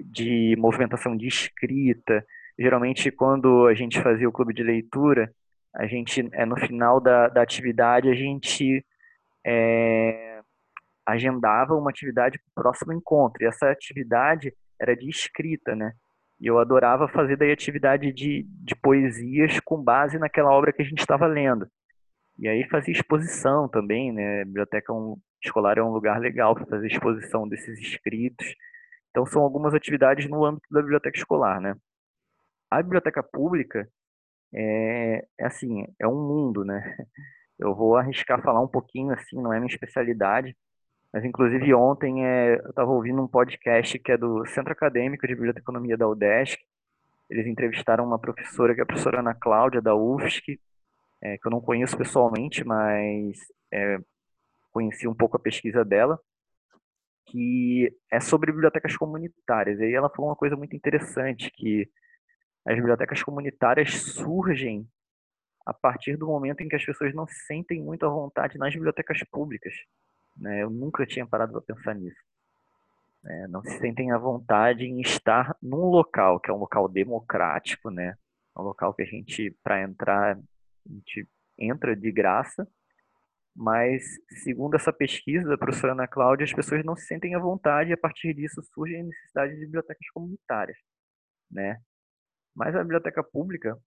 de 0.07 0.57
movimentação 0.57 1.15
de 1.15 1.29
escrita. 1.29 2.25
Geralmente, 2.59 3.11
quando 3.11 3.67
a 3.67 3.75
gente 3.75 4.01
fazia 4.01 4.27
o 4.27 4.33
clube 4.33 4.55
de 4.55 4.63
leitura, 4.63 5.31
a 5.75 5.87
gente, 5.87 6.27
é, 6.33 6.47
no 6.47 6.57
final 6.57 6.99
da, 6.99 7.29
da 7.29 7.43
atividade, 7.43 8.09
a 8.09 8.15
gente 8.15 8.83
é, 9.47 10.41
agendava 11.05 11.75
uma 11.75 11.91
atividade 11.91 12.39
para 12.39 12.63
o 12.63 12.63
próximo 12.63 12.95
encontro. 12.95 13.45
E 13.45 13.47
essa 13.47 13.71
atividade 13.71 14.51
era 14.81 14.97
de 14.97 15.11
escrita, 15.11 15.77
né? 15.77 15.93
E 16.41 16.47
eu 16.47 16.59
adorava 16.59 17.07
fazer 17.07 17.37
daí 17.37 17.53
atividade 17.53 18.11
de, 18.15 18.47
de 18.49 18.75
poesias 18.77 19.61
com 19.61 19.77
base 19.77 20.19
naquela 20.19 20.51
obra 20.51 20.73
que 20.73 20.81
a 20.81 20.87
gente 20.87 21.01
estava 21.01 21.27
lendo. 21.27 21.69
E 22.39 22.49
aí 22.49 22.67
fazia 22.71 22.93
exposição 22.93 23.69
também, 23.69 24.11
né? 24.11 24.41
A 24.41 24.45
biblioteca 24.47 24.91
um, 24.91 25.19
escolar 25.45 25.79
é 25.79 25.83
um 25.83 25.93
lugar 25.93 26.19
legal 26.21 26.55
para 26.55 26.67
fazer 26.67 26.87
exposição 26.87 27.49
desses 27.49 27.79
escritos. 27.79 28.55
Então 29.11 29.27
são 29.27 29.43
algumas 29.43 29.75
atividades 29.75 30.29
no 30.29 30.45
âmbito 30.45 30.67
da 30.71 30.81
biblioteca 30.81 31.17
escolar, 31.17 31.61
né? 31.61 31.77
A 32.71 32.83
biblioteca 32.83 33.23
pública 33.23 33.89
é, 34.53 35.27
é 35.39 35.47
assim, 35.47 35.87
é 35.99 36.09
um 36.09 36.15
mundo, 36.15 36.65
né? 36.65 36.97
Eu 37.59 37.75
vou 37.75 37.97
arriscar 37.97 38.43
falar 38.43 38.61
um 38.61 38.69
pouquinho 38.69 39.13
assim, 39.13 39.41
não 39.41 39.53
é 39.53 39.61
minha 39.61 39.73
especialidade, 39.73 40.57
mas, 41.15 41.25
inclusive, 41.25 41.73
ontem 41.73 42.27
é, 42.27 42.57
eu 42.57 42.71
estava 42.71 42.91
ouvindo 42.91 43.23
um 43.23 43.29
podcast 43.29 43.97
que 44.01 44.11
é 44.11 44.17
do 44.17 44.45
Centro 44.47 44.73
Acadêmico 44.73 45.29
de 45.29 45.35
Biblioteconomia 45.37 45.97
da 45.97 46.09
UDESC. 46.09 46.59
Eles 47.31 47.47
entrevistaram 47.47 48.05
uma 48.05 48.19
professora, 48.19 48.75
que 48.75 48.81
é 48.81 48.83
a 48.83 48.87
professora 48.87 49.21
Ana 49.21 49.33
Cláudia, 49.33 49.81
da 49.81 49.95
UFSC, 49.95 50.59
é, 51.23 51.39
que 51.39 51.47
eu 51.47 51.53
não 51.53 51.61
conheço 51.61 51.97
pessoalmente, 51.97 52.65
mas 52.65 53.39
é, 53.73 53.99
conheci 54.75 55.07
um 55.07 55.15
pouco 55.15 55.37
a 55.37 55.41
pesquisa 55.41 55.85
dela, 55.85 56.21
que 57.27 57.97
é 58.11 58.21
sobre 58.21 58.51
bibliotecas 58.53 58.97
comunitárias. 58.97 59.79
E 59.79 59.85
aí 59.85 59.95
ela 59.95 60.11
falou 60.11 60.31
uma 60.31 60.37
coisa 60.37 60.57
muito 60.57 60.75
interessante, 60.75 61.51
que 61.53 61.89
as 62.67 62.75
bibliotecas 62.75 63.23
comunitárias 63.23 63.93
surgem 63.93 64.87
a 65.65 65.73
partir 65.73 66.17
do 66.17 66.27
momento 66.27 66.61
em 66.61 66.69
que 66.69 66.77
as 66.77 66.85
pessoas 66.85 67.15
não 67.15 67.27
se 67.27 67.39
sentem 67.47 67.83
muito 67.83 68.05
à 68.05 68.09
vontade 68.09 68.59
nas 68.59 68.75
bibliotecas 68.75 69.23
públicas. 69.31 69.73
Né? 70.37 70.63
Eu 70.63 70.71
nunca 70.71 71.07
tinha 71.07 71.27
parado 71.27 71.53
para 71.53 71.75
pensar 71.75 71.95
nisso. 71.95 72.21
É, 73.27 73.49
não 73.49 73.63
se 73.63 73.79
sentem 73.79 74.13
à 74.13 74.19
vontade 74.19 74.85
em 74.85 75.01
estar 75.01 75.57
num 75.63 75.87
local 75.87 76.39
que 76.39 76.51
é 76.51 76.55
um 76.55 76.59
local 76.59 76.87
democrático, 76.89 77.89
né? 77.89 78.17
Um 78.55 78.63
local 78.63 78.93
que 78.93 79.03
a 79.03 79.07
gente, 79.07 79.51
para 79.63 79.81
entrar, 79.81 80.37
a 80.37 80.93
gente 80.93 81.27
entra 81.59 81.97
de 81.97 82.13
graça, 82.13 82.69
mas 83.55 84.05
segundo 84.43 84.75
essa 84.77 84.93
pesquisa 84.93 85.49
da 85.49 85.59
professora 85.59 85.93
Ana 85.93 86.09
Cláudia, 86.09 86.45
as 86.45 86.53
pessoas 86.53 86.85
não 86.85 86.97
se 86.97 87.07
sentem 87.07 87.35
à 87.35 87.39
vontade 87.39 87.91
e 87.91 87.93
a 87.93 87.97
partir 87.97 88.35
disso 88.35 88.63
surge 88.75 88.97
a 88.97 89.03
necessidade 89.05 89.55
de 89.55 89.61
bibliotecas 89.61 90.09
comunitárias, 90.13 90.77
né? 91.51 91.81
Mas 92.55 92.75
a 92.77 92.83
biblioteca 92.83 93.23
pública, 93.23 93.79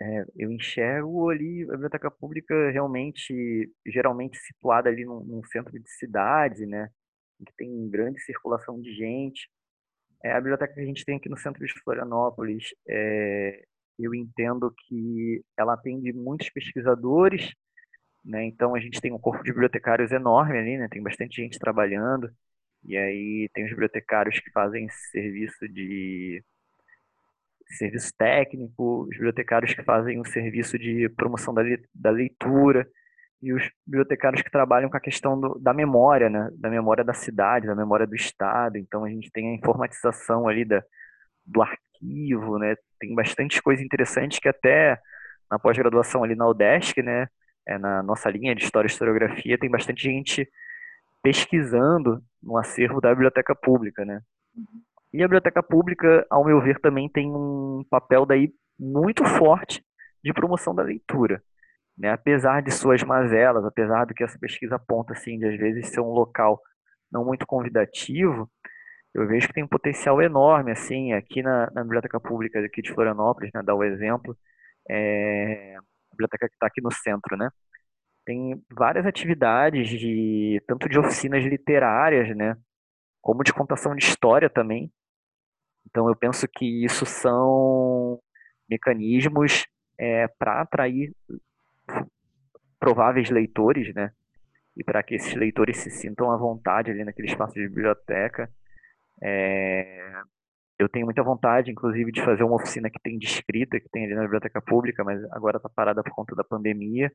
é, 0.00 0.24
eu 0.36 0.50
enxergo 0.50 1.30
ali 1.30 1.62
a 1.64 1.72
biblioteca 1.72 2.10
pública 2.10 2.70
realmente, 2.70 3.72
geralmente 3.86 4.38
situada 4.38 4.88
ali 4.88 5.04
num, 5.04 5.24
num 5.24 5.44
centro 5.44 5.78
de 5.78 5.90
cidade, 5.90 6.66
né, 6.66 6.88
que 7.46 7.54
tem 7.56 7.88
grande 7.90 8.20
circulação 8.22 8.80
de 8.80 8.92
gente. 8.94 9.48
É, 10.24 10.32
a 10.32 10.40
biblioteca 10.40 10.74
que 10.74 10.80
a 10.80 10.84
gente 10.84 11.04
tem 11.04 11.16
aqui 11.16 11.28
no 11.28 11.36
centro 11.38 11.64
de 11.64 11.72
Florianópolis, 11.82 12.68
é, 12.88 13.64
eu 13.98 14.14
entendo 14.14 14.72
que 14.86 15.44
ela 15.56 15.74
atende 15.74 16.12
muitos 16.12 16.50
pesquisadores, 16.50 17.52
né, 18.24 18.44
então 18.44 18.74
a 18.74 18.80
gente 18.80 19.00
tem 19.00 19.12
um 19.12 19.18
corpo 19.18 19.44
de 19.44 19.50
bibliotecários 19.50 20.10
enorme 20.12 20.58
ali, 20.58 20.78
né, 20.78 20.88
tem 20.90 21.02
bastante 21.02 21.42
gente 21.42 21.58
trabalhando, 21.58 22.30
e 22.84 22.96
aí 22.96 23.48
tem 23.52 23.64
os 23.64 23.70
bibliotecários 23.70 24.38
que 24.40 24.50
fazem 24.50 24.88
serviço 25.10 25.68
de 25.68 26.42
serviço 27.78 28.12
técnico, 28.16 29.02
os 29.02 29.10
bibliotecários 29.10 29.74
que 29.74 29.82
fazem 29.82 30.20
o 30.20 30.24
serviço 30.24 30.78
de 30.78 31.08
promoção 31.10 31.54
da, 31.54 31.62
da 31.94 32.10
leitura 32.10 32.86
e 33.42 33.52
os 33.52 33.70
bibliotecários 33.86 34.42
que 34.42 34.50
trabalham 34.50 34.88
com 34.88 34.96
a 34.96 35.00
questão 35.00 35.38
do, 35.38 35.58
da 35.58 35.72
memória, 35.72 36.30
né, 36.30 36.50
da 36.54 36.70
memória 36.70 37.04
da 37.04 37.12
cidade, 37.12 37.66
da 37.66 37.74
memória 37.74 38.06
do 38.06 38.14
estado. 38.14 38.78
Então 38.78 39.04
a 39.04 39.08
gente 39.08 39.30
tem 39.30 39.50
a 39.50 39.54
informatização 39.54 40.48
ali 40.48 40.64
da, 40.64 40.82
do 41.44 41.62
arquivo, 41.62 42.58
né, 42.58 42.76
tem 42.98 43.14
bastante 43.14 43.62
coisa 43.62 43.82
interessante 43.82 44.40
que 44.40 44.48
até 44.48 44.98
na 45.50 45.58
pós-graduação 45.58 46.24
ali 46.24 46.34
na 46.34 46.48
UDESC, 46.48 47.02
né, 47.02 47.28
é, 47.66 47.78
na 47.78 48.02
nossa 48.02 48.30
linha 48.30 48.54
de 48.54 48.64
História 48.64 48.88
e 48.88 48.90
Historiografia, 48.90 49.58
tem 49.58 49.70
bastante 49.70 50.02
gente 50.02 50.48
pesquisando 51.22 52.22
no 52.42 52.58
acervo 52.58 53.00
da 53.00 53.10
biblioteca 53.10 53.54
pública, 53.54 54.04
né. 54.04 54.20
Uhum. 54.56 54.82
E 55.12 55.22
a 55.22 55.26
biblioteca 55.26 55.62
pública, 55.62 56.26
ao 56.28 56.44
meu 56.44 56.60
ver, 56.60 56.80
também 56.80 57.08
tem 57.08 57.30
um 57.30 57.84
papel 57.88 58.26
daí 58.26 58.52
muito 58.78 59.24
forte 59.24 59.84
de 60.22 60.32
promoção 60.32 60.74
da 60.74 60.82
leitura. 60.82 61.42
né? 61.96 62.10
Apesar 62.10 62.62
de 62.62 62.72
suas 62.72 63.02
mazelas, 63.02 63.64
apesar 63.64 64.06
do 64.06 64.14
que 64.14 64.24
essa 64.24 64.38
pesquisa 64.38 64.76
aponta, 64.76 65.12
assim, 65.12 65.38
de 65.38 65.46
às 65.46 65.56
vezes 65.56 65.88
ser 65.88 66.00
um 66.00 66.10
local 66.10 66.60
não 67.12 67.24
muito 67.24 67.46
convidativo, 67.46 68.50
eu 69.14 69.26
vejo 69.28 69.46
que 69.46 69.54
tem 69.54 69.62
um 69.64 69.68
potencial 69.68 70.20
enorme, 70.20 70.72
assim, 70.72 71.12
aqui 71.12 71.42
na, 71.42 71.70
na 71.72 71.82
Biblioteca 71.84 72.18
Pública 72.18 72.58
aqui 72.58 72.82
de 72.82 72.92
Florianópolis, 72.92 73.52
né, 73.54 73.62
dar 73.62 73.76
o 73.76 73.84
exemplo, 73.84 74.36
é, 74.90 75.76
biblioteca 76.14 76.48
que 76.48 76.54
está 76.54 76.66
aqui 76.66 76.80
no 76.80 76.92
centro, 76.92 77.36
né, 77.36 77.50
tem 78.24 78.62
várias 78.70 79.04
atividades 79.06 79.88
de 79.88 80.62
tanto 80.66 80.88
de 80.88 80.98
oficinas 80.98 81.44
literárias, 81.44 82.34
né, 82.36 82.56
como 83.20 83.44
de 83.44 83.52
contação 83.52 83.94
de 83.94 84.04
história 84.04 84.48
também. 84.48 84.90
Então 85.86 86.08
eu 86.08 86.16
penso 86.16 86.48
que 86.48 86.84
isso 86.84 87.04
são 87.04 88.18
mecanismos 88.68 89.66
é, 89.98 90.26
para 90.26 90.62
atrair 90.62 91.14
prováveis 92.78 93.30
leitores, 93.30 93.94
né, 93.94 94.12
e 94.76 94.82
para 94.82 95.02
que 95.02 95.14
esses 95.14 95.34
leitores 95.34 95.78
se 95.78 95.90
sintam 95.90 96.30
à 96.30 96.36
vontade 96.36 96.90
ali 96.90 97.04
naquele 97.04 97.28
espaço 97.28 97.54
de 97.54 97.68
biblioteca. 97.68 98.50
É, 99.22 100.22
eu 100.78 100.88
tenho 100.88 101.06
muita 101.06 101.22
vontade, 101.22 101.70
inclusive, 101.70 102.10
de 102.10 102.24
fazer 102.24 102.42
uma 102.42 102.56
oficina 102.56 102.90
que 102.90 103.00
tem 103.02 103.18
de 103.18 103.26
escrita, 103.26 103.78
que 103.78 103.88
tem 103.90 104.04
ali 104.04 104.14
na 104.14 104.22
biblioteca 104.22 104.60
pública, 104.60 105.04
mas 105.04 105.22
agora 105.32 105.58
está 105.58 105.68
parada 105.68 106.02
por 106.02 106.12
conta 106.14 106.34
da 106.34 106.44
pandemia. 106.44 107.12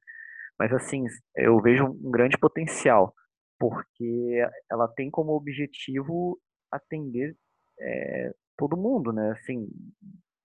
Mas, 0.58 0.72
assim, 0.74 1.06
eu 1.36 1.62
vejo 1.62 1.86
um 1.86 2.12
grande 2.12 2.38
potencial, 2.38 3.14
porque 3.60 4.46
ela 4.72 4.88
tem 4.88 5.10
como 5.10 5.34
objetivo 5.34 6.40
atender 6.72 7.36
é, 7.80 8.34
todo 8.58 8.78
mundo, 8.78 9.12
né? 9.12 9.32
Assim, 9.32 9.68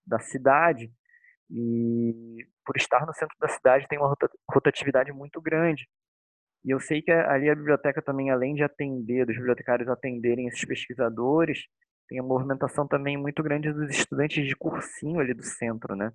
da 0.07 0.18
cidade. 0.18 0.92
E 1.50 2.46
por 2.64 2.77
estar 2.77 3.07
no 3.07 3.14
centro 3.14 3.37
da 3.40 3.48
cidade 3.48 3.87
tem 3.88 3.98
uma 3.98 4.14
rotatividade 4.50 5.12
muito 5.12 5.40
grande. 5.40 5.87
E 6.64 6.70
eu 6.70 6.81
sei 6.81 7.03
que 7.03 7.12
ali 7.12 7.50
a 7.50 7.55
biblioteca 7.55 8.00
também, 8.00 8.31
além 8.31 8.55
de 8.55 8.64
atender, 8.64 9.27
dos 9.27 9.37
bibliotecários 9.37 9.88
atenderem 9.88 10.48
esses 10.48 10.64
pesquisadores, 10.64 11.66
tem 12.09 12.19
a 12.19 12.23
movimentação 12.23 12.87
também 12.87 13.17
muito 13.17 13.43
grande 13.43 13.73
dos 13.73 13.90
estudantes 13.90 14.47
de 14.47 14.57
cursinho 14.57 15.21
ali 15.21 15.35
do 15.35 15.43
centro, 15.43 15.97
né? 15.97 16.12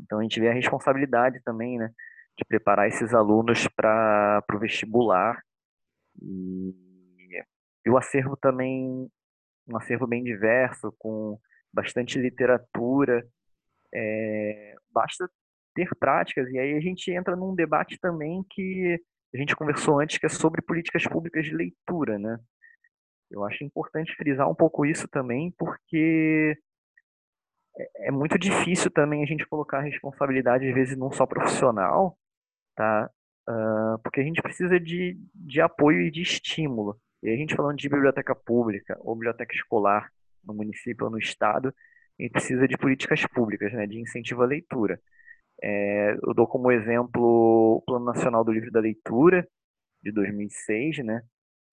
Então 0.00 0.18
a 0.18 0.22
gente 0.22 0.40
vê 0.40 0.48
a 0.48 0.54
responsabilidade 0.54 1.40
também, 1.42 1.78
né, 1.78 1.90
de 2.38 2.44
preparar 2.46 2.88
esses 2.88 3.12
alunos 3.14 3.68
para 3.68 4.42
o 4.52 4.58
vestibular. 4.58 5.42
E, 6.22 6.74
e 7.86 7.90
o 7.90 7.96
acervo 7.96 8.36
também, 8.36 9.10
um 9.68 9.76
acervo 9.76 10.06
bem 10.06 10.22
diverso, 10.24 10.94
com 10.98 11.38
bastante 11.72 12.18
literatura. 12.18 13.26
É, 13.94 14.74
basta 14.90 15.28
ter 15.74 15.88
práticas, 15.98 16.48
e 16.50 16.58
aí 16.58 16.74
a 16.76 16.80
gente 16.80 17.10
entra 17.12 17.36
num 17.36 17.54
debate 17.54 17.98
também 18.00 18.44
que 18.50 19.00
a 19.34 19.38
gente 19.38 19.54
conversou 19.54 20.00
antes, 20.00 20.18
que 20.18 20.26
é 20.26 20.28
sobre 20.28 20.62
políticas 20.62 21.04
públicas 21.06 21.44
de 21.44 21.54
leitura, 21.54 22.18
né? 22.18 22.38
Eu 23.30 23.44
acho 23.44 23.64
importante 23.64 24.14
frisar 24.16 24.48
um 24.50 24.54
pouco 24.54 24.84
isso 24.84 25.06
também, 25.08 25.52
porque 25.58 26.56
é, 27.76 28.08
é 28.08 28.10
muito 28.10 28.38
difícil 28.38 28.90
também 28.90 29.22
a 29.22 29.26
gente 29.26 29.46
colocar 29.46 29.78
a 29.78 29.82
responsabilidade, 29.82 30.68
às 30.68 30.74
vezes, 30.74 30.96
num 30.96 31.12
só 31.12 31.26
profissional, 31.26 32.18
tá? 32.74 33.10
Uh, 33.48 33.98
porque 34.02 34.20
a 34.20 34.24
gente 34.24 34.42
precisa 34.42 34.78
de, 34.78 35.18
de 35.34 35.60
apoio 35.60 36.02
e 36.02 36.10
de 36.10 36.22
estímulo. 36.22 37.00
E 37.22 37.30
a 37.30 37.36
gente 37.36 37.54
falando 37.54 37.76
de 37.76 37.88
biblioteca 37.88 38.34
pública 38.34 38.96
ou 39.00 39.14
biblioteca 39.14 39.54
escolar 39.54 40.10
no 40.44 40.54
município 40.54 41.04
ou 41.06 41.10
no 41.10 41.18
estado, 41.18 41.74
a 42.18 42.22
gente 42.22 42.32
precisa 42.32 42.68
de 42.68 42.76
políticas 42.76 43.24
públicas, 43.26 43.72
né, 43.72 43.86
de 43.86 44.00
incentivo 44.00 44.42
à 44.42 44.46
leitura. 44.46 45.00
É, 45.62 46.16
eu 46.26 46.34
dou 46.34 46.46
como 46.46 46.72
exemplo 46.72 47.22
o 47.76 47.82
Plano 47.86 48.04
Nacional 48.06 48.44
do 48.44 48.52
Livro 48.52 48.70
da 48.70 48.80
Leitura, 48.80 49.46
de 50.02 50.12
2006, 50.12 51.04
né, 51.04 51.22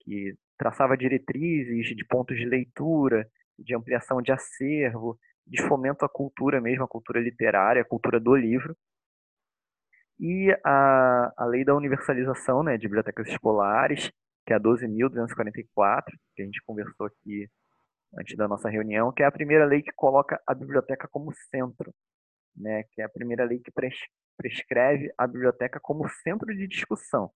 que 0.08 0.34
traçava 0.56 0.96
diretrizes 0.96 1.94
de 1.94 2.04
pontos 2.06 2.36
de 2.36 2.44
leitura, 2.44 3.28
de 3.58 3.74
ampliação 3.74 4.22
de 4.22 4.32
acervo, 4.32 5.18
de 5.46 5.62
fomento 5.62 6.04
à 6.04 6.08
cultura 6.08 6.60
mesmo, 6.60 6.84
à 6.84 6.88
cultura 6.88 7.20
literária, 7.20 7.82
à 7.82 7.84
cultura 7.84 8.18
do 8.18 8.34
livro. 8.34 8.76
E 10.18 10.50
a, 10.64 11.32
a 11.36 11.44
lei 11.44 11.64
da 11.64 11.74
universalização 11.74 12.62
né, 12.62 12.76
de 12.76 12.88
bibliotecas 12.88 13.28
escolares, 13.28 14.10
que 14.46 14.52
é 14.52 14.56
a 14.56 14.60
12.244, 14.60 16.04
que 16.34 16.42
a 16.42 16.44
gente 16.44 16.62
conversou 16.66 17.06
aqui 17.06 17.48
antes 18.18 18.36
da 18.36 18.48
nossa 18.48 18.68
reunião, 18.68 19.12
que 19.12 19.22
é 19.22 19.26
a 19.26 19.32
primeira 19.32 19.64
lei 19.64 19.82
que 19.82 19.92
coloca 19.94 20.40
a 20.46 20.54
biblioteca 20.54 21.06
como 21.10 21.32
centro 21.50 21.92
né, 22.58 22.82
que 22.92 23.00
é 23.00 23.04
a 23.04 23.08
primeira 23.08 23.44
lei 23.44 23.60
que 23.60 23.72
prescreve 24.36 25.12
a 25.16 25.26
biblioteca 25.26 25.78
como 25.80 26.08
centro 26.08 26.54
de 26.54 26.66
discussão. 26.66 27.30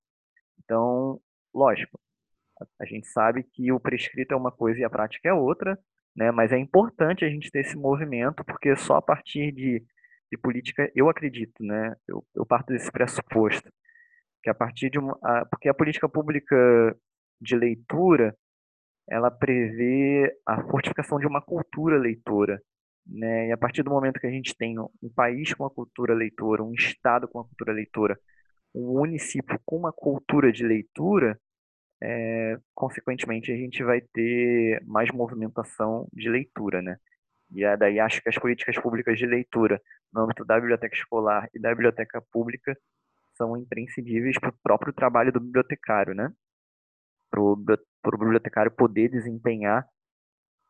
Então, 0.59 1.21
lógico, 1.55 1.99
a 2.81 2.85
gente 2.85 3.07
sabe 3.09 3.43
que 3.43 3.73
o 3.73 3.81
prescrito 3.81 4.33
é 4.35 4.37
uma 4.37 4.53
coisa 4.53 4.81
e 4.81 4.85
a 4.85 4.91
prática 4.91 5.29
é 5.29 5.33
outra, 5.33 5.79
né, 6.17 6.31
mas 6.31 6.53
é 6.53 6.59
importante 6.59 7.25
a 7.25 7.29
gente 7.29 7.51
ter 7.51 7.61
esse 7.61 7.77
movimento, 7.77 8.45
porque 8.45 8.77
só 8.77 8.97
a 8.97 9.03
partir 9.03 9.53
de, 9.53 9.83
de 10.31 10.39
política, 10.39 10.91
eu 10.95 11.09
acredito, 11.09 11.63
né, 11.65 11.95
eu, 12.09 12.25
eu 12.35 12.47
parto 12.47 12.73
desse 12.73 12.91
pressuposto, 12.91 13.71
que 14.43 14.51
a 14.51 14.55
partir 14.55 14.91
de 14.91 14.99
uma, 14.99 15.19
a, 15.23 15.47
porque 15.47 15.69
a 15.69 15.75
política 15.75 16.09
pública 16.09 16.57
de 17.41 17.57
leitura, 17.57 18.37
ela 19.09 19.31
prevê 19.31 20.33
a 20.47 20.63
fortificação 20.63 21.19
de 21.19 21.27
uma 21.27 21.43
cultura 21.43 21.99
leitora, 21.99 22.61
né? 23.07 23.49
E 23.49 23.53
a 23.53 23.57
partir 23.57 23.83
do 23.83 23.91
momento 23.91 24.21
que 24.21 24.27
a 24.27 24.31
gente 24.31 24.57
tem 24.57 24.79
um 24.79 25.11
país 25.15 25.53
com 25.55 25.65
uma 25.65 25.71
cultura 25.71 26.15
leitora, 26.15 26.63
um 26.63 26.73
estado 26.73 27.29
com 27.29 27.39
uma 27.39 27.45
cultura 27.45 27.73
leitora, 27.73 28.19
um 28.75 28.99
município 28.99 29.61
com 29.65 29.77
uma 29.77 29.93
cultura 29.93 30.53
de 30.53 30.65
leitura, 30.65 31.39
é, 32.03 32.59
consequentemente 32.75 33.53
a 33.53 33.57
gente 33.57 33.83
vai 33.85 34.01
ter 34.01 34.83
mais 34.85 35.11
movimentação 35.13 36.09
de 36.13 36.29
leitura, 36.29 36.83
né? 36.83 36.97
E 37.51 37.65
é 37.65 37.77
daí 37.77 38.01
acho 38.01 38.21
que 38.23 38.29
as 38.29 38.39
políticas 38.39 38.77
públicas 38.79 39.17
de 39.19 39.27
leitura 39.27 39.81
no 40.13 40.23
âmbito 40.23 40.45
da 40.45 40.59
biblioteca 40.59 40.95
escolar 40.97 41.49
e 41.55 41.61
da 41.61 41.71
biblioteca 41.71 42.21
pública 42.33 42.77
são 43.37 43.57
imprescindíveis 43.57 44.39
para 44.39 44.51
o 44.51 44.59
próprio 44.63 44.93
trabalho 44.93 45.33
do 45.33 45.41
bibliotecário, 45.41 46.15
né? 46.15 46.33
Para 47.31 47.41
o 47.41 47.57
bibliotecário 48.19 48.73
poder 48.73 49.09
desempenhar 49.09 49.87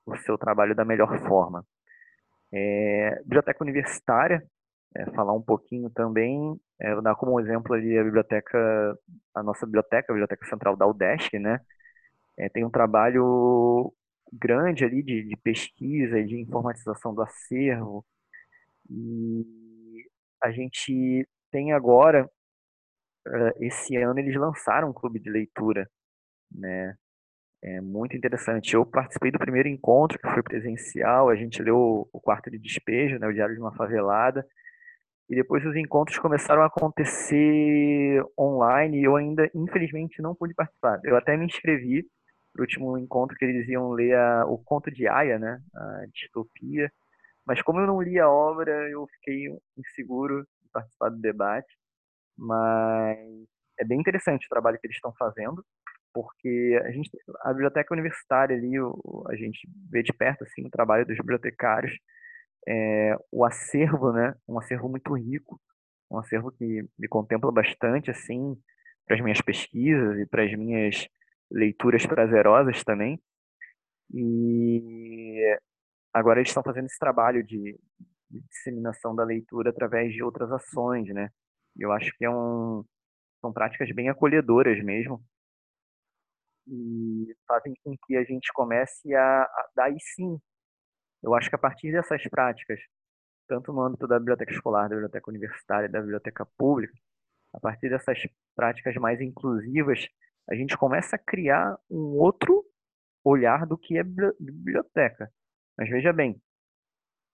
o 0.06 0.16
seu 0.18 0.36
trabalho 0.36 0.74
da 0.74 0.84
melhor 0.84 1.18
forma. 1.26 1.64
É, 2.52 3.20
biblioteca 3.22 3.64
universitária, 3.64 4.44
é, 4.96 5.10
falar 5.12 5.32
um 5.32 5.42
pouquinho 5.42 5.90
também, 5.90 6.60
é, 6.80 6.92
vou 6.94 7.02
dar 7.02 7.14
como 7.14 7.40
exemplo 7.40 7.74
ali 7.74 7.98
a 7.98 8.04
biblioteca, 8.04 8.98
a 9.34 9.42
nossa 9.42 9.66
biblioteca, 9.66 10.12
a 10.12 10.14
Biblioteca 10.14 10.46
Central 10.46 10.76
da 10.76 10.86
UDESC, 10.86 11.38
né? 11.38 11.60
É, 12.38 12.48
tem 12.48 12.64
um 12.64 12.70
trabalho 12.70 13.92
grande 14.32 14.84
ali 14.84 15.02
de, 15.02 15.24
de 15.24 15.36
pesquisa 15.36 16.18
e 16.18 16.26
de 16.26 16.40
informatização 16.40 17.14
do 17.14 17.22
acervo. 17.22 18.04
E 18.90 19.46
a 20.42 20.50
gente 20.50 21.28
tem 21.50 21.72
agora, 21.72 22.28
é, 23.26 23.66
esse 23.66 23.96
ano 23.96 24.18
eles 24.18 24.36
lançaram 24.36 24.90
um 24.90 24.92
clube 24.92 25.20
de 25.20 25.30
leitura, 25.30 25.88
né? 26.50 26.96
É 27.62 27.80
muito 27.80 28.16
interessante. 28.16 28.74
Eu 28.74 28.84
participei 28.84 29.30
do 29.30 29.38
primeiro 29.38 29.68
encontro, 29.68 30.18
que 30.18 30.28
foi 30.30 30.42
presencial, 30.42 31.28
a 31.28 31.36
gente 31.36 31.62
leu 31.62 32.08
o 32.12 32.20
Quarto 32.20 32.50
de 32.50 32.58
Despejo, 32.58 33.18
né, 33.18 33.26
o 33.28 33.32
Diário 33.32 33.54
de 33.54 33.60
uma 33.60 33.74
Favelada, 33.74 34.46
e 35.28 35.34
depois 35.34 35.64
os 35.64 35.76
encontros 35.76 36.18
começaram 36.18 36.62
a 36.62 36.66
acontecer 36.66 38.22
online 38.38 39.00
e 39.00 39.04
eu 39.04 39.16
ainda, 39.16 39.50
infelizmente, 39.54 40.20
não 40.20 40.34
pude 40.34 40.54
participar. 40.54 41.00
Eu 41.04 41.16
até 41.16 41.36
me 41.36 41.46
inscrevi 41.46 42.04
para 42.52 42.60
o 42.60 42.64
último 42.64 42.98
encontro 42.98 43.36
que 43.36 43.44
eles 43.44 43.66
iam 43.68 43.90
ler 43.90 44.14
a, 44.14 44.44
o 44.46 44.58
conto 44.58 44.90
de 44.90 45.08
Aya, 45.08 45.38
né, 45.38 45.60
a 45.74 46.04
distopia, 46.12 46.92
mas 47.46 47.62
como 47.62 47.80
eu 47.80 47.86
não 47.86 48.02
li 48.02 48.18
a 48.18 48.28
obra, 48.28 48.72
eu 48.90 49.06
fiquei 49.14 49.46
inseguro 49.76 50.46
de 50.62 50.68
participar 50.70 51.08
do 51.08 51.20
debate, 51.20 51.74
mas 52.36 53.18
é 53.80 53.84
bem 53.84 54.00
interessante 54.00 54.46
o 54.46 54.50
trabalho 54.50 54.78
que 54.78 54.86
eles 54.86 54.96
estão 54.96 55.12
fazendo 55.18 55.64
porque 56.12 56.80
a 56.84 56.90
gente 56.90 57.10
a 57.42 57.52
biblioteca 57.52 57.94
universitária 57.94 58.56
ali 58.56 58.74
a 59.28 59.36
gente 59.36 59.66
vê 59.90 60.02
de 60.02 60.12
perto 60.12 60.44
assim 60.44 60.66
o 60.66 60.70
trabalho 60.70 61.06
dos 61.06 61.16
bibliotecários 61.16 61.92
é, 62.66 63.16
o 63.30 63.44
acervo 63.44 64.12
né 64.12 64.34
um 64.48 64.58
acervo 64.58 64.88
muito 64.88 65.12
rico 65.14 65.60
um 66.10 66.18
acervo 66.18 66.52
que 66.52 66.84
me 66.98 67.08
contempla 67.08 67.50
bastante 67.50 68.10
assim 68.10 68.56
para 69.06 69.16
as 69.16 69.22
minhas 69.22 69.40
pesquisas 69.40 70.18
e 70.18 70.26
para 70.26 70.44
as 70.44 70.52
minhas 70.54 71.08
leituras 71.50 72.06
prazerosas 72.06 72.82
também. 72.84 73.20
E 74.12 75.58
agora 76.12 76.40
eles 76.40 76.50
estão 76.50 76.62
fazendo 76.62 76.86
esse 76.86 76.98
trabalho 76.98 77.42
de, 77.42 77.78
de 78.30 78.40
disseminação 78.48 79.14
da 79.14 79.24
leitura 79.24 79.70
através 79.70 80.12
de 80.12 80.22
outras 80.22 80.50
ações 80.52 81.08
né. 81.08 81.30
Eu 81.78 81.92
acho 81.92 82.12
que 82.16 82.24
é 82.24 82.30
um 82.30 82.84
são 83.40 83.52
práticas 83.52 83.90
bem 83.92 84.08
acolhedoras 84.08 84.82
mesmo. 84.84 85.22
E 86.66 87.34
fazem 87.46 87.74
com 87.82 87.96
que 88.06 88.16
a 88.16 88.22
gente 88.22 88.52
comece 88.52 89.14
a, 89.14 89.42
a 89.42 89.68
daí 89.74 89.96
sim, 89.98 90.38
eu 91.22 91.34
acho 91.34 91.48
que 91.48 91.54
a 91.54 91.58
partir 91.58 91.92
dessas 91.92 92.22
práticas, 92.28 92.80
tanto 93.48 93.72
no 93.72 93.82
âmbito 93.82 94.06
da 94.06 94.18
biblioteca 94.18 94.52
escolar, 94.52 94.88
da 94.88 94.96
biblioteca 94.96 95.30
universitária, 95.30 95.88
da 95.88 96.00
biblioteca 96.00 96.46
pública, 96.56 96.94
a 97.52 97.60
partir 97.60 97.88
dessas 97.88 98.18
práticas 98.56 98.94
mais 98.96 99.20
inclusivas, 99.20 100.06
a 100.48 100.54
gente 100.54 100.76
começa 100.76 101.16
a 101.16 101.18
criar 101.18 101.78
um 101.90 102.18
outro 102.18 102.64
olhar 103.24 103.66
do 103.66 103.78
que 103.78 103.98
é 103.98 104.02
biblioteca. 104.02 105.30
Mas 105.76 105.88
veja 105.88 106.12
bem, 106.12 106.40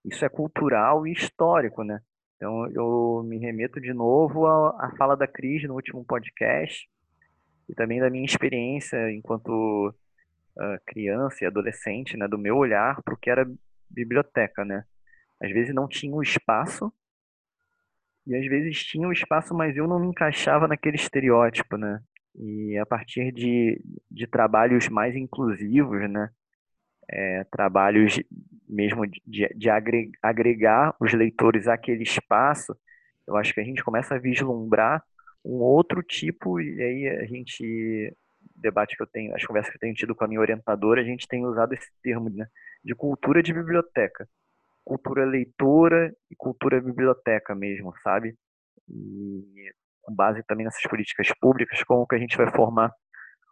isso 0.05 0.25
é 0.25 0.29
cultural 0.29 1.07
e 1.07 1.13
histórico, 1.13 1.83
né? 1.83 2.01
Então 2.37 2.67
eu 2.71 3.25
me 3.25 3.39
remeto 3.39 3.81
de 3.81 3.93
novo 3.93 4.47
à, 4.47 4.93
fala 4.97 5.17
da 5.17 5.27
Cris 5.27 5.65
no 5.65 5.75
último 5.75 6.05
podcast 6.05 6.89
e 7.69 7.75
também 7.75 8.01
da 8.01 8.09
minha 8.09 8.25
experiência 8.25 9.11
enquanto 9.11 9.89
uh, 9.89 10.79
criança 10.87 11.43
e 11.43 11.47
adolescente, 11.47 12.17
né, 12.17 12.29
do 12.29 12.39
meu 12.39 12.57
olhar 12.57 13.03
para 13.03 13.15
o 13.15 13.17
que 13.17 13.29
era 13.29 13.45
biblioteca, 13.91 14.65
né? 14.65 14.85
Às 15.41 15.51
vezes 15.53 15.75
não 15.75 15.89
tinha 15.89 16.15
o 16.15 16.19
um 16.19 16.23
espaço 16.23 16.93
e 18.27 18.35
às 18.37 18.47
vezes 18.47 18.85
tinha 18.85 19.07
o 19.07 19.11
um 19.11 19.13
espaço, 19.13 19.55
mas 19.55 19.77
eu 19.77 19.87
não 19.87 19.99
me 19.99 20.09
encaixava 20.09 20.69
naquele 20.69 20.97
estereótipo, 20.97 21.77
né? 21.77 22.01
E 22.35 22.77
a 22.79 22.87
partir 22.87 23.33
de, 23.33 23.81
de 24.11 24.27
trabalhos 24.27 24.89
mais 24.89 25.17
inclusivos, 25.17 26.09
né? 26.11 26.31
É, 27.11 27.45
trabalhos 27.45 28.21
mesmo 28.69 29.07
de, 29.07 29.49
de 29.57 29.71
agregar 30.23 30.95
os 31.01 31.13
leitores 31.15 31.67
àquele 31.67 32.03
espaço, 32.03 32.77
eu 33.27 33.37
acho 33.37 33.55
que 33.55 33.61
a 33.61 33.65
gente 33.65 33.83
começa 33.83 34.15
a 34.15 34.19
vislumbrar 34.19 35.03
um 35.45 35.57
outro 35.63 36.03
tipo, 36.03 36.61
e 36.61 36.83
aí 36.83 37.09
a 37.09 37.27
gente, 37.27 38.15
debate 38.61 38.97
que 38.97 39.03
eu 39.03 39.07
tenho, 39.07 39.35
as 39.35 39.45
conversas 39.45 39.71
que 39.71 39.77
eu 39.77 39.81
tenho 39.81 39.95
tido 39.95 40.15
com 40.15 40.25
a 40.25 40.29
minha 40.29 40.41
orientadora, 40.41 41.01
a 41.01 41.05
gente 41.05 41.27
tem 41.27 41.45
usado 41.45 41.73
esse 41.73 41.91
termo 42.03 42.31
né, 42.31 42.47
de 42.85 42.95
cultura 42.95 43.43
de 43.43 43.53
biblioteca. 43.53 44.29
Cultura 44.85 45.25
leitora 45.25 46.15
e 46.31 46.37
cultura 46.37 46.81
biblioteca 46.81 47.55
mesmo, 47.55 47.93
sabe? 48.03 48.35
E 48.89 49.73
com 50.03 50.15
base 50.15 50.43
também 50.45 50.65
nessas 50.65 50.83
políticas 50.83 51.29
públicas, 51.39 51.83
como 51.85 52.07
que 52.07 52.15
a 52.15 52.19
gente 52.19 52.37
vai 52.37 52.51
formar 52.51 52.91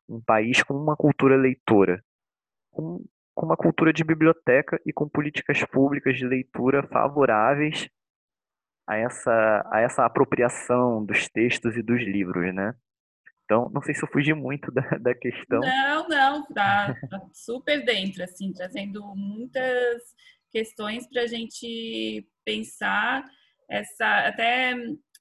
um 0.09 0.21
país 0.21 0.62
com 0.62 0.75
uma 0.75 0.97
cultura 0.97 1.37
leitora, 1.37 2.03
com, 2.71 3.05
com 3.35 3.47
uma 3.47 3.57
cultura 3.57 3.92
de 3.92 4.03
biblioteca 4.03 4.81
e 4.87 4.92
com 4.92 5.09
políticas 5.09 5.62
públicas 5.64 6.16
de 6.16 6.27
leitura 6.27 6.83
favoráveis 6.88 7.88
a 8.87 8.97
essa, 8.97 9.69
a 9.71 9.81
essa 9.81 10.05
apropriação 10.05 11.05
dos 11.05 11.29
textos 11.29 11.77
e 11.77 11.83
dos 11.83 12.01
livros, 12.01 12.55
né? 12.55 12.75
Então, 13.46 13.70
não 13.72 13.80
sei 13.80 13.94
se 13.94 14.02
eu 14.04 14.09
fugi 14.09 14.35
muito 14.35 14.70
da, 14.72 14.82
da 15.00 15.14
questão. 15.14 15.61
Não, 15.61 16.09
não, 16.09 16.46
tá, 16.46 16.94
tá 17.09 17.22
super 17.32 17.85
dentro, 17.85 18.22
assim, 18.22 18.52
trazendo 18.52 19.02
muitas 19.14 20.02
questões 20.50 21.09
para 21.09 21.22
a 21.22 21.26
gente 21.26 22.28
pensar. 22.44 23.24
Essa, 23.70 24.26
até 24.26 24.74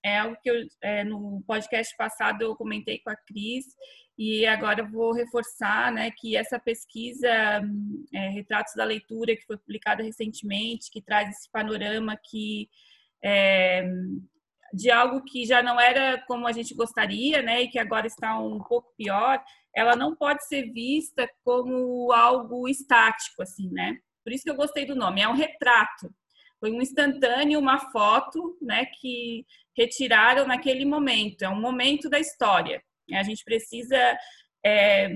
é 0.03 0.19
algo 0.19 0.37
que 0.41 0.49
eu, 0.49 0.55
é, 0.81 1.03
no 1.03 1.43
podcast 1.47 1.95
passado 1.95 2.41
eu 2.41 2.55
comentei 2.55 2.99
com 2.99 3.11
a 3.11 3.15
Cris, 3.15 3.65
e 4.17 4.45
agora 4.45 4.81
eu 4.81 4.89
vou 4.89 5.13
reforçar 5.13 5.91
né, 5.91 6.09
que 6.09 6.37
essa 6.37 6.57
pesquisa 6.57 7.27
é, 8.13 8.29
Retratos 8.29 8.73
da 8.75 8.85
Leitura, 8.85 9.35
que 9.35 9.45
foi 9.45 9.57
publicada 9.57 10.01
recentemente, 10.01 10.89
que 10.89 11.01
traz 11.01 11.29
esse 11.29 11.51
panorama 11.51 12.17
que 12.17 12.69
é, 13.21 13.85
de 14.73 14.91
algo 14.91 15.23
que 15.23 15.45
já 15.45 15.61
não 15.61 15.79
era 15.79 16.21
como 16.27 16.47
a 16.47 16.51
gente 16.51 16.73
gostaria, 16.73 17.41
né, 17.41 17.63
e 17.63 17.67
que 17.67 17.79
agora 17.79 18.07
está 18.07 18.37
um 18.39 18.59
pouco 18.59 18.93
pior, 18.97 19.43
ela 19.75 19.95
não 19.95 20.15
pode 20.15 20.45
ser 20.47 20.71
vista 20.71 21.29
como 21.43 22.11
algo 22.11 22.67
estático, 22.67 23.41
assim, 23.41 23.69
né? 23.71 23.97
Por 24.23 24.33
isso 24.33 24.43
que 24.43 24.49
eu 24.49 24.55
gostei 24.55 24.85
do 24.85 24.95
nome, 24.95 25.21
é 25.21 25.27
um 25.27 25.33
retrato. 25.33 26.09
Foi 26.59 26.71
um 26.71 26.81
instantâneo, 26.81 27.59
uma 27.59 27.77
foto, 27.91 28.57
né, 28.61 28.85
que 28.99 29.45
retiraram 29.77 30.47
naquele 30.47 30.85
momento. 30.85 31.43
É 31.43 31.49
um 31.49 31.59
momento 31.59 32.09
da 32.09 32.19
história. 32.19 32.81
A 33.13 33.23
gente 33.23 33.43
precisa 33.43 34.17
é, 34.65 35.09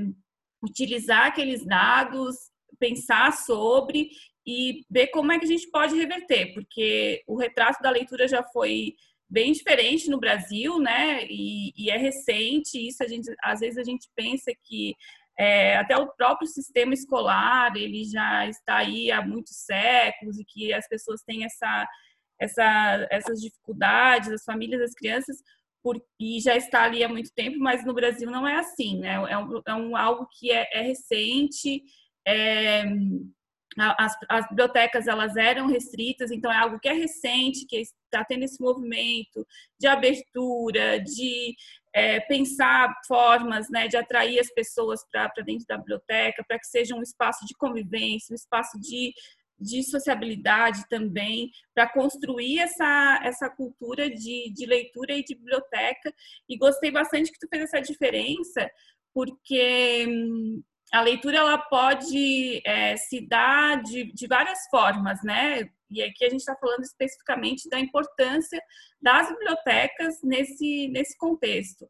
utilizar 0.62 1.28
aqueles 1.28 1.66
dados, 1.66 2.36
pensar 2.78 3.34
sobre 3.34 4.10
e 4.46 4.84
ver 4.90 5.08
como 5.08 5.32
é 5.32 5.40
que 5.40 5.46
a 5.46 5.48
gente 5.48 5.70
pode 5.70 5.96
reverter, 5.96 6.54
porque 6.54 7.24
o 7.28 7.36
retrato 7.38 7.82
da 7.82 7.90
leitura 7.90 8.28
já 8.28 8.44
foi 8.44 8.96
bem 9.30 9.52
diferente 9.52 10.10
no 10.10 10.20
Brasil, 10.20 10.80
né? 10.80 11.26
E, 11.26 11.72
e 11.78 11.90
é 11.90 11.98
recente. 11.98 12.88
Isso 12.88 13.04
a 13.04 13.08
gente, 13.08 13.32
às 13.44 13.60
vezes 13.60 13.78
a 13.78 13.84
gente 13.84 14.10
pensa 14.16 14.52
que 14.64 14.96
é, 15.38 15.78
até 15.78 15.96
o 15.96 16.08
próprio 16.08 16.48
sistema 16.48 16.94
escolar 16.94 17.74
ele 17.78 18.04
já 18.04 18.46
está 18.48 18.78
aí 18.78 19.10
há 19.10 19.26
muitos 19.26 19.56
séculos 19.56 20.38
e 20.38 20.44
que 20.44 20.74
as 20.74 20.86
pessoas 20.88 21.22
têm 21.22 21.46
essa, 21.46 21.88
essa, 22.42 23.08
essas 23.10 23.40
dificuldades, 23.40 24.32
as 24.32 24.44
famílias, 24.44 24.82
as 24.82 24.94
crianças, 24.94 25.38
por, 25.82 26.02
e 26.20 26.42
já 26.42 26.58
está 26.58 26.84
ali 26.84 27.04
há 27.04 27.08
muito 27.08 27.32
tempo, 27.34 27.58
mas 27.60 27.86
no 27.86 27.94
Brasil 27.94 28.30
não 28.30 28.46
é 28.46 28.56
assim, 28.58 29.00
né? 29.00 29.14
É 29.14 29.38
um, 29.38 29.62
é 29.66 29.74
um 29.74 29.96
algo 29.96 30.28
que 30.38 30.52
é, 30.52 30.68
é 30.74 30.82
recente. 30.82 31.84
É, 32.28 32.84
as, 33.98 34.14
as, 34.28 34.48
bibliotecas 34.50 35.08
elas 35.08 35.36
eram 35.38 35.68
restritas, 35.68 36.32
então 36.32 36.52
é 36.52 36.58
algo 36.58 36.80
que 36.80 36.90
é 36.90 36.94
recente, 36.94 37.66
que 37.66 37.78
está 37.78 38.24
tendo 38.26 38.44
esse 38.44 38.62
movimento 38.62 39.46
de 39.80 39.88
abertura, 39.88 41.00
de 41.00 41.56
é, 41.94 42.20
pensar 42.22 42.94
formas 43.08 43.70
né, 43.70 43.88
de 43.88 43.98
atrair 43.98 44.40
as 44.40 44.52
pessoas 44.54 45.02
para 45.12 45.32
dentro 45.46 45.66
da 45.68 45.78
biblioteca, 45.78 46.44
para 46.48 46.60
que 46.60 46.68
seja 46.68 46.96
um 46.96 47.02
espaço 47.02 47.46
de 47.46 47.56
convivência, 47.56 48.34
um 48.34 48.36
espaço 48.36 48.80
de, 48.80 49.14
de 49.60 49.84
sociabilidade 49.84 50.88
também, 50.90 51.50
para 51.74 51.92
construir 51.92 52.60
essa, 52.60 53.22
essa 53.24 53.50
cultura 53.50 54.10
de, 54.10 54.52
de 54.54 54.66
leitura 54.66 55.14
e 55.14 55.24
de 55.24 55.36
biblioteca. 55.36 56.14
E 56.48 56.58
gostei 56.58 56.92
bastante 56.92 57.32
que 57.32 57.40
tu 57.40 57.48
fez 57.50 57.64
essa 57.64 57.82
diferença, 57.82 58.70
porque 59.14 60.06
hum, 60.08 60.62
a 60.92 61.02
leitura 61.02 61.38
ela 61.38 61.58
pode 61.58 62.62
é, 62.66 62.98
se 62.98 63.28
dar 63.28 63.82
de, 63.84 64.12
de 64.14 64.28
várias 64.28 64.68
formas, 64.70 65.22
né? 65.24 65.70
E 65.90 66.04
aqui 66.04 66.26
a 66.26 66.30
gente 66.30 66.40
está 66.40 66.56
falando 66.56 66.84
especificamente 66.84 67.70
da 67.70 67.80
importância 67.80 68.62
das 69.02 69.30
bibliotecas 69.30 70.22
nesse, 70.24 70.88
nesse 70.90 71.18
contexto. 71.18 71.88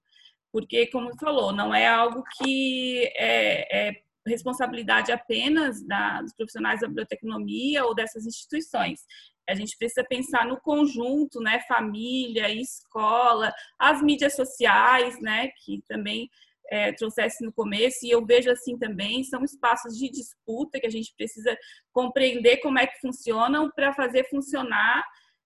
Porque, 0.51 0.87
como 0.87 1.15
falou, 1.17 1.51
não 1.51 1.73
é 1.73 1.87
algo 1.87 2.23
que 2.37 3.11
é, 3.15 3.89
é 3.89 4.03
responsabilidade 4.25 5.11
apenas 5.11 5.85
da, 5.85 6.21
dos 6.21 6.33
profissionais 6.33 6.81
da 6.81 6.87
biblioteconomia 6.87 7.85
ou 7.85 7.95
dessas 7.95 8.25
instituições. 8.25 9.01
A 9.49 9.55
gente 9.55 9.77
precisa 9.77 10.05
pensar 10.07 10.45
no 10.45 10.59
conjunto, 10.61 11.39
né? 11.39 11.59
Família, 11.67 12.49
escola, 12.53 13.51
as 13.77 14.01
mídias 14.01 14.35
sociais, 14.35 15.19
né? 15.21 15.49
Que 15.63 15.81
também 15.87 16.29
é, 16.69 16.91
trouxesse 16.93 17.43
no 17.43 17.51
começo, 17.51 18.05
e 18.05 18.11
eu 18.11 18.25
vejo 18.25 18.49
assim 18.51 18.77
também, 18.77 19.23
são 19.23 19.43
espaços 19.43 19.97
de 19.97 20.09
disputa 20.09 20.79
que 20.79 20.87
a 20.87 20.91
gente 20.91 21.13
precisa 21.15 21.57
compreender 21.91 22.57
como 22.57 22.79
é 22.79 22.87
que 22.87 22.99
funcionam 22.99 23.69
para 23.71 23.93
fazer 23.93 24.27
funcionar 24.29 25.03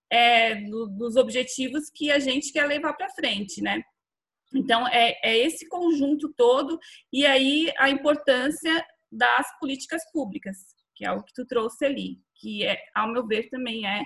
é, 0.10 0.56
do, 0.56 0.88
dos 0.88 1.16
objetivos 1.16 1.90
que 1.90 2.12
a 2.12 2.20
gente 2.20 2.52
quer 2.52 2.66
levar 2.66 2.94
para 2.94 3.10
frente, 3.10 3.62
né? 3.62 3.82
Então, 4.54 4.88
é, 4.88 5.18
é 5.24 5.38
esse 5.38 5.68
conjunto 5.68 6.32
todo, 6.34 6.80
e 7.12 7.26
aí 7.26 7.72
a 7.78 7.90
importância 7.90 8.86
das 9.12 9.48
políticas 9.60 10.04
públicas, 10.12 10.58
que 10.96 11.06
é 11.06 11.12
o 11.12 11.24
que 11.24 11.34
tu 11.34 11.46
trouxe 11.46 11.86
ali, 11.86 12.20
que 12.36 12.64
é, 12.64 12.78
ao 12.94 13.12
meu 13.12 13.26
ver 13.26 13.50
também 13.50 13.88
é 13.88 14.04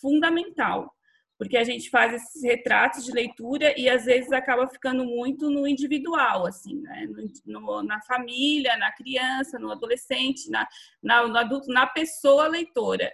fundamental 0.00 0.94
porque 1.38 1.56
a 1.56 1.62
gente 1.62 1.88
faz 1.88 2.12
esses 2.12 2.42
retratos 2.42 3.04
de 3.04 3.12
leitura 3.12 3.72
e 3.78 3.88
às 3.88 4.04
vezes 4.04 4.32
acaba 4.32 4.68
ficando 4.68 5.04
muito 5.04 5.48
no 5.48 5.68
individual, 5.68 6.44
assim, 6.46 6.80
né? 6.80 7.06
no, 7.46 7.82
na 7.84 8.00
família, 8.02 8.76
na 8.76 8.90
criança, 8.90 9.58
no 9.58 9.70
adolescente, 9.70 10.50
na, 10.50 10.66
na, 11.00 11.28
no 11.28 11.38
adulto, 11.38 11.68
na 11.68 11.86
pessoa 11.86 12.48
leitora. 12.48 13.12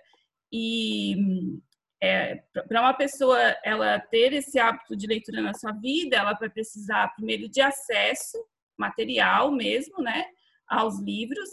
E 0.51 1.17
é, 2.03 2.43
para 2.67 2.81
uma 2.81 2.95
pessoa 2.95 3.39
ela 3.63 4.01
ter 4.01 4.33
esse 4.33 4.59
hábito 4.59 4.97
de 4.97 5.07
leitura 5.07 5.43
na 5.43 5.53
sua 5.53 5.73
vida, 5.73 6.17
ela 6.17 6.33
vai 6.33 6.49
precisar 6.49 7.15
primeiro 7.15 7.49
de 7.49 7.61
acesso 7.61 8.39
material 8.77 9.53
mesmo, 9.53 10.03
né, 10.03 10.25
aos 10.67 10.99
livros 10.99 11.49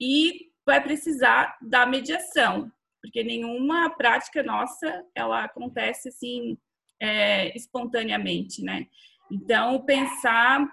e 0.00 0.50
vai 0.64 0.82
precisar 0.82 1.56
da 1.62 1.86
mediação, 1.86 2.70
porque 3.06 3.22
nenhuma 3.22 3.88
prática 3.90 4.42
nossa 4.42 5.04
ela 5.14 5.44
acontece 5.44 6.08
assim 6.08 6.58
é, 7.00 7.56
espontaneamente, 7.56 8.62
né? 8.62 8.86
Então 9.30 9.84
pensar 9.84 10.66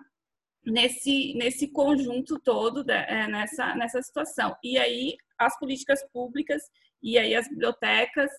nesse 0.65 1.36
nesse 1.36 1.67
conjunto 1.67 2.39
todo 2.39 2.84
da, 2.84 2.95
é, 2.95 3.27
nessa 3.27 3.75
nessa 3.75 4.01
situação 4.01 4.55
e 4.63 4.77
aí 4.79 5.15
as 5.38 5.57
políticas 5.59 5.99
públicas 6.11 6.63
e 7.01 7.17
aí 7.19 7.36
as 7.36 7.47
bibliotecas 7.47 8.31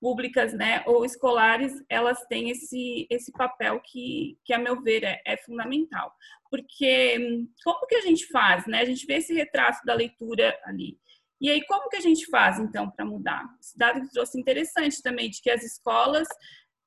públicas, 0.00 0.52
né, 0.52 0.84
ou 0.86 1.04
escolares, 1.04 1.72
elas 1.88 2.24
têm 2.26 2.50
esse 2.50 3.06
esse 3.10 3.30
papel 3.32 3.80
que 3.84 4.36
que 4.44 4.52
a 4.52 4.58
meu 4.58 4.80
ver 4.82 5.04
é, 5.04 5.22
é 5.24 5.36
fundamental, 5.36 6.12
porque 6.50 7.46
como 7.62 7.86
que 7.86 7.96
a 7.96 8.02
gente 8.02 8.26
faz, 8.28 8.66
né? 8.66 8.80
A 8.80 8.84
gente 8.84 9.06
vê 9.06 9.14
esse 9.14 9.32
retrato 9.34 9.84
da 9.84 9.94
leitura 9.94 10.58
ali 10.64 10.98
e 11.40 11.50
aí, 11.50 11.64
como 11.66 11.88
que 11.88 11.96
a 11.96 12.00
gente 12.00 12.26
faz, 12.26 12.58
então, 12.58 12.90
para 12.90 13.04
mudar? 13.04 13.44
Esse 13.60 13.76
dado 13.78 14.00
que 14.00 14.10
trouxe 14.10 14.38
interessante 14.38 15.02
também, 15.02 15.30
de 15.30 15.40
que 15.40 15.50
as 15.50 15.62
escolas 15.62 16.26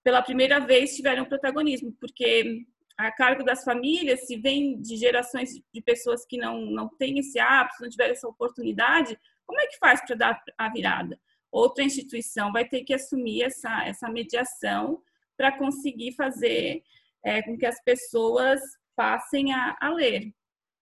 pela 0.04 0.22
primeira 0.22 0.60
vez 0.60 0.95
tiveram 0.95 1.26
protagonismo, 1.26 1.93
porque 1.99 2.66
a 2.97 3.12
cargo 3.12 3.43
das 3.43 3.64
famílias, 3.64 4.26
se 4.28 4.38
vem 4.38 4.80
de 4.82 4.95
gerações 4.95 5.52
de 5.74 5.82
pessoas 5.82 6.26
que 6.26 6.38
não, 6.38 6.66
não 6.66 6.88
têm 6.88 7.20
esse 7.20 7.39
hábito, 7.39 7.82
não 7.82 7.89
tiveram 7.89 8.12
essa 8.12 8.28
oportunidade, 8.28 9.18
como 9.45 9.60
é 9.60 9.68
que 9.68 9.78
faz 9.78 10.06
para 10.06 10.16
dar 10.16 10.43
a 10.58 10.70
virada? 10.70 11.20
Outra 11.52 11.84
instituição 11.84 12.52
vai 12.52 12.66
ter 12.66 12.84
que 12.84 12.93
assumir 12.93 13.43
essa, 13.43 13.86
essa 13.86 14.10
mediação 14.10 15.02
para 15.36 15.58
conseguir 15.58 16.14
fazer 16.14 16.84
é, 17.24 17.41
com 17.41 17.58
que 17.58 17.66
as 17.66 17.82
pessoas 17.84 18.60
passem 18.95 19.54
a, 19.54 19.76
a, 19.80 19.89
ler. 19.89 20.34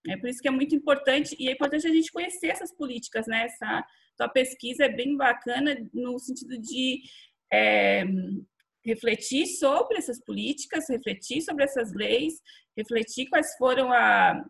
É 0.07 0.17
por 0.17 0.29
isso 0.29 0.41
que 0.41 0.47
é 0.47 0.51
muito 0.51 0.75
importante, 0.75 1.35
e 1.37 1.49
é 1.49 1.51
importante 1.51 1.87
a 1.87 1.93
gente 1.93 2.11
conhecer 2.11 2.47
essas 2.47 2.73
políticas, 2.73 3.27
né? 3.27 3.45
Essa 3.45 3.85
tua 4.17 4.29
pesquisa 4.29 4.85
é 4.85 4.89
bem 4.89 5.15
bacana 5.15 5.75
no 5.93 6.17
sentido 6.19 6.57
de 6.57 7.01
é, 7.51 8.05
refletir 8.85 9.45
sobre 9.47 9.97
essas 9.97 10.23
políticas, 10.23 10.89
refletir 10.89 11.41
sobre 11.41 11.63
essas 11.63 11.93
leis, 11.93 12.33
refletir 12.77 13.27
quais 13.27 13.55
foram 13.57 13.91
a, 13.91 14.41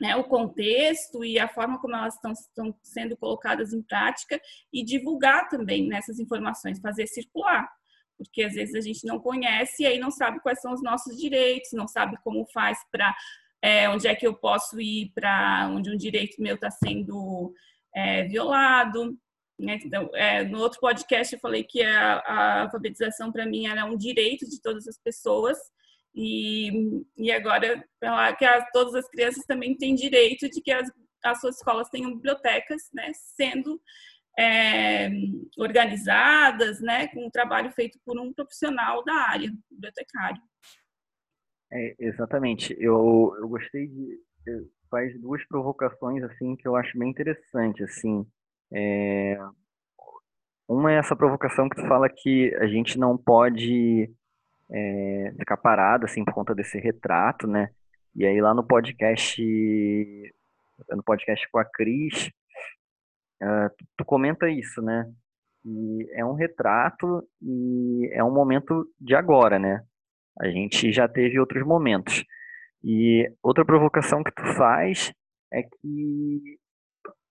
né, 0.00 0.16
o 0.16 0.24
contexto 0.24 1.24
e 1.24 1.38
a 1.38 1.48
forma 1.48 1.80
como 1.80 1.94
elas 1.94 2.14
estão, 2.14 2.32
estão 2.32 2.74
sendo 2.82 3.16
colocadas 3.16 3.72
em 3.72 3.82
prática 3.82 4.40
e 4.72 4.84
divulgar 4.84 5.48
também 5.48 5.86
nessas 5.86 6.18
informações, 6.18 6.80
fazer 6.80 7.06
circular. 7.06 7.68
Porque 8.16 8.42
às 8.42 8.54
vezes 8.54 8.74
a 8.74 8.80
gente 8.80 9.06
não 9.06 9.18
conhece 9.18 9.82
e 9.82 9.86
aí 9.86 9.98
não 9.98 10.10
sabe 10.10 10.40
quais 10.40 10.60
são 10.60 10.72
os 10.72 10.82
nossos 10.82 11.16
direitos, 11.16 11.70
não 11.72 11.88
sabe 11.88 12.16
como 12.22 12.46
faz 12.52 12.78
para 12.90 13.14
é, 13.62 13.88
onde 13.88 14.06
é 14.06 14.14
que 14.14 14.26
eu 14.26 14.34
posso 14.34 14.80
ir 14.80 15.12
para 15.14 15.68
onde 15.72 15.90
um 15.90 15.96
direito 15.96 16.40
meu 16.40 16.54
está 16.54 16.70
sendo 16.70 17.52
é, 17.94 18.24
violado. 18.24 19.16
Né? 19.58 19.78
Então, 19.84 20.10
é, 20.14 20.42
no 20.44 20.58
outro 20.60 20.80
podcast 20.80 21.34
eu 21.34 21.40
falei 21.40 21.64
que 21.64 21.82
a, 21.82 22.18
a 22.18 22.62
alfabetização 22.62 23.30
para 23.30 23.46
mim 23.46 23.66
era 23.66 23.84
um 23.84 23.96
direito 23.96 24.48
de 24.48 24.60
todas 24.60 24.88
as 24.88 24.98
pessoas 24.98 25.58
e, 26.14 27.02
e 27.16 27.30
agora 27.30 27.84
falar 28.00 28.34
que 28.36 28.44
as, 28.44 28.64
todas 28.72 28.94
as 28.94 29.08
crianças 29.08 29.44
também 29.46 29.76
têm 29.76 29.94
direito 29.94 30.48
de 30.48 30.60
que 30.60 30.72
as, 30.72 30.90
as 31.24 31.40
suas 31.40 31.56
escolas 31.56 31.88
tenham 31.88 32.14
bibliotecas, 32.14 32.88
né, 32.92 33.12
sendo 33.36 33.80
é, 34.38 35.10
organizadas, 35.58 36.80
né, 36.80 37.08
com 37.08 37.26
um 37.26 37.30
trabalho 37.30 37.70
feito 37.72 37.98
por 38.04 38.18
um 38.18 38.32
profissional 38.32 39.04
da 39.04 39.14
área, 39.14 39.52
bibliotecário. 39.70 40.40
É, 41.72 41.94
exatamente. 41.98 42.76
Eu, 42.78 43.34
eu 43.38 43.48
gostei 43.48 43.86
de 43.86 44.18
faz 44.90 45.18
duas 45.20 45.46
provocações 45.46 46.22
assim 46.24 46.56
que 46.56 46.66
eu 46.66 46.74
acho 46.74 46.98
bem 46.98 47.10
interessante 47.10 47.84
assim 47.84 48.26
é, 48.72 49.38
uma 50.68 50.92
é 50.92 50.96
essa 50.98 51.16
provocação 51.16 51.68
que 51.68 51.76
tu 51.76 51.86
fala 51.88 52.08
que 52.08 52.54
a 52.60 52.66
gente 52.68 52.96
não 52.96 53.18
pode 53.18 54.08
é, 54.70 55.34
ficar 55.36 55.56
parado 55.56 56.04
assim 56.04 56.24
por 56.24 56.32
conta 56.32 56.54
desse 56.54 56.78
retrato, 56.78 57.46
né? 57.48 57.70
E 58.14 58.24
aí 58.24 58.40
lá 58.40 58.54
no 58.54 58.64
podcast, 58.64 59.42
no 60.90 61.02
podcast 61.02 61.48
com 61.50 61.58
a 61.58 61.64
Cris, 61.64 62.30
uh, 63.42 63.68
tu, 63.76 63.84
tu 63.98 64.04
comenta 64.04 64.48
isso, 64.48 64.80
né? 64.80 65.12
E 65.64 66.08
é 66.12 66.24
um 66.24 66.34
retrato 66.34 67.28
e 67.42 68.08
é 68.12 68.22
um 68.22 68.32
momento 68.32 68.86
de 69.00 69.16
agora, 69.16 69.58
né? 69.58 69.84
A 70.40 70.48
gente 70.48 70.92
já 70.92 71.06
teve 71.06 71.38
outros 71.38 71.64
momentos. 71.64 72.24
E 72.82 73.30
outra 73.42 73.64
provocação 73.64 74.24
que 74.24 74.32
tu 74.32 74.42
faz 74.54 75.12
é 75.52 75.62
que 75.62 76.58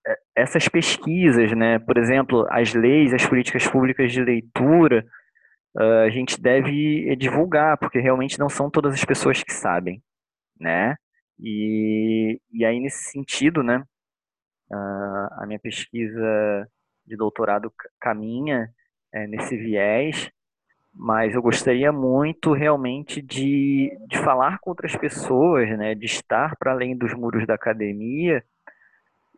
é, 0.07 0.15
essas 0.35 0.67
pesquisas, 0.67 1.51
né, 1.53 1.79
por 1.79 1.97
exemplo, 1.97 2.45
as 2.49 2.73
leis, 2.73 3.13
as 3.13 3.25
políticas 3.25 3.67
públicas 3.67 4.11
de 4.11 4.23
leitura, 4.23 5.05
ah, 5.77 6.03
a 6.03 6.09
gente 6.09 6.39
deve 6.41 7.15
divulgar, 7.15 7.77
porque 7.77 7.99
realmente 7.99 8.39
não 8.39 8.49
são 8.49 8.69
todas 8.69 8.93
as 8.93 9.05
pessoas 9.05 9.43
que 9.43 9.53
sabem, 9.53 10.01
né? 10.59 10.95
E, 11.39 12.39
e 12.51 12.65
aí, 12.65 12.79
nesse 12.79 13.11
sentido, 13.11 13.63
né, 13.63 13.83
a 14.71 15.45
minha 15.47 15.59
pesquisa 15.59 16.67
de 17.05 17.15
doutorado 17.17 17.73
caminha 17.99 18.69
é, 19.13 19.27
nesse 19.27 19.57
viés, 19.57 20.29
mas 20.93 21.33
eu 21.33 21.41
gostaria 21.41 21.91
muito 21.91 22.53
realmente 22.53 23.21
de, 23.21 23.95
de 24.07 24.17
falar 24.19 24.59
com 24.59 24.71
outras 24.71 24.95
pessoas, 24.95 25.69
né, 25.77 25.95
de 25.95 26.05
estar 26.05 26.55
para 26.57 26.71
além 26.71 26.97
dos 26.97 27.13
muros 27.13 27.45
da 27.45 27.55
academia 27.55 28.43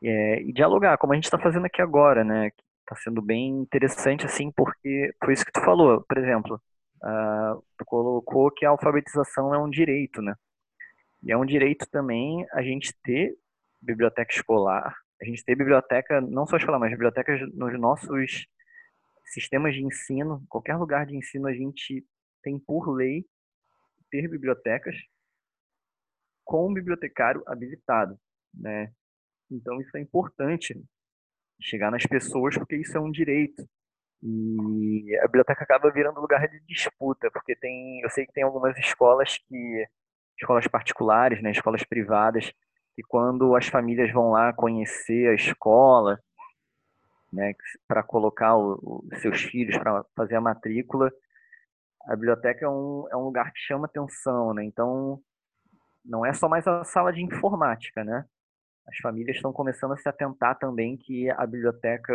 é, 0.04 0.42
e 0.42 0.52
dialogar, 0.52 0.98
como 0.98 1.14
a 1.14 1.16
gente 1.16 1.26
está 1.26 1.38
fazendo 1.38 1.66
aqui 1.66 1.82
agora, 1.82 2.24
né? 2.24 2.52
Está 2.82 2.96
sendo 3.04 3.22
bem 3.22 3.50
interessante, 3.62 4.26
assim, 4.26 4.52
porque 4.52 5.14
foi 5.24 5.34
isso 5.34 5.46
que 5.46 5.52
tu 5.52 5.62
falou. 5.62 6.02
Por 6.02 6.18
exemplo, 6.18 6.60
uh, 7.04 7.64
tu 7.78 7.86
colocou 7.86 8.52
que 8.52 8.66
a 8.66 8.70
alfabetização 8.70 9.54
é 9.54 9.60
um 9.60 9.70
direito, 9.70 10.22
né? 10.22 10.34
E 11.24 11.32
é 11.32 11.38
um 11.38 11.46
direito 11.46 11.86
também 11.92 12.46
a 12.52 12.64
gente 12.64 12.94
ter 13.04 13.36
biblioteca 13.80 14.34
escolar, 14.34 14.96
a 15.22 15.26
gente 15.26 15.44
ter 15.46 15.56
biblioteca, 15.56 16.20
não 16.20 16.48
só 16.48 16.58
escolar, 16.58 16.80
mas 16.80 16.90
bibliotecas 16.92 17.40
nos 17.54 17.80
nossos 17.80 18.48
sistemas 19.34 19.74
de 19.74 19.84
ensino, 19.84 20.44
qualquer 20.50 20.76
lugar 20.76 21.06
de 21.06 21.16
ensino 21.16 21.48
a 21.48 21.54
gente 21.54 22.06
tem 22.44 22.60
por 22.60 22.92
lei 22.92 23.26
ter 24.10 24.28
bibliotecas 24.28 24.96
com 26.44 26.70
um 26.70 26.74
bibliotecário 26.74 27.44
habilitado, 27.48 28.20
né? 28.54 28.92
Então, 29.50 29.80
isso 29.82 29.96
é 29.96 30.02
importante 30.02 30.82
chegar 31.62 31.92
nas 31.92 32.06
pessoas, 32.06 32.58
porque 32.58 32.76
isso 32.76 32.98
é 32.98 33.00
um 33.00 33.12
direito. 33.12 33.68
E 34.24 35.18
a 35.22 35.26
biblioteca 35.26 35.64
acaba 35.64 35.92
virando 35.92 36.20
lugar 36.20 36.48
de 36.48 36.60
disputa, 36.68 37.30
porque 37.32 37.56
tem, 37.56 38.02
eu 38.02 38.10
sei 38.10 38.26
que 38.26 38.34
tem 38.34 38.44
algumas 38.44 38.78
escolas 38.78 39.38
que 39.38 39.88
escolas 40.40 40.68
particulares, 40.68 41.42
né, 41.42 41.52
escolas 41.52 41.84
privadas, 41.84 42.52
que 42.96 43.04
quando 43.08 43.56
as 43.56 43.68
famílias 43.68 44.12
vão 44.12 44.32
lá 44.32 44.54
conhecer 44.54 45.30
a 45.30 45.34
escola, 45.34 46.20
né, 47.32 47.54
para 47.88 48.04
colocar 48.04 48.58
os 48.58 49.22
seus 49.22 49.42
filhos 49.42 49.78
para 49.78 50.04
fazer 50.16 50.36
a 50.36 50.42
matrícula, 50.42 51.12
a 52.06 52.16
biblioteca 52.16 52.66
é 52.66 52.70
um, 52.70 53.06
é 53.12 53.16
um 53.16 53.24
lugar 53.24 53.52
que 53.54 53.60
chama 53.60 53.86
atenção, 53.86 54.54
né? 54.54 54.64
Então, 54.64 55.22
não 56.04 56.26
é 56.26 56.34
só 56.34 56.50
mais 56.50 56.68
a 56.68 56.84
sala 56.84 57.14
de 57.14 57.24
informática, 57.24 58.04
né? 58.04 58.26
as 58.88 58.98
famílias 58.98 59.36
estão 59.36 59.54
começando 59.54 59.94
a 59.94 59.98
se 59.98 60.08
atentar 60.08 60.58
também 60.58 60.98
que 60.98 61.30
a 61.32 61.46
biblioteca 61.46 62.14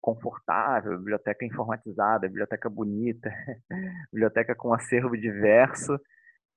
confortável, 0.00 0.98
biblioteca 0.98 1.44
informatizada, 1.44 2.28
biblioteca 2.28 2.68
bonita, 2.68 3.30
biblioteca 4.12 4.54
com 4.54 4.72
acervo 4.72 5.16
diverso, 5.16 5.98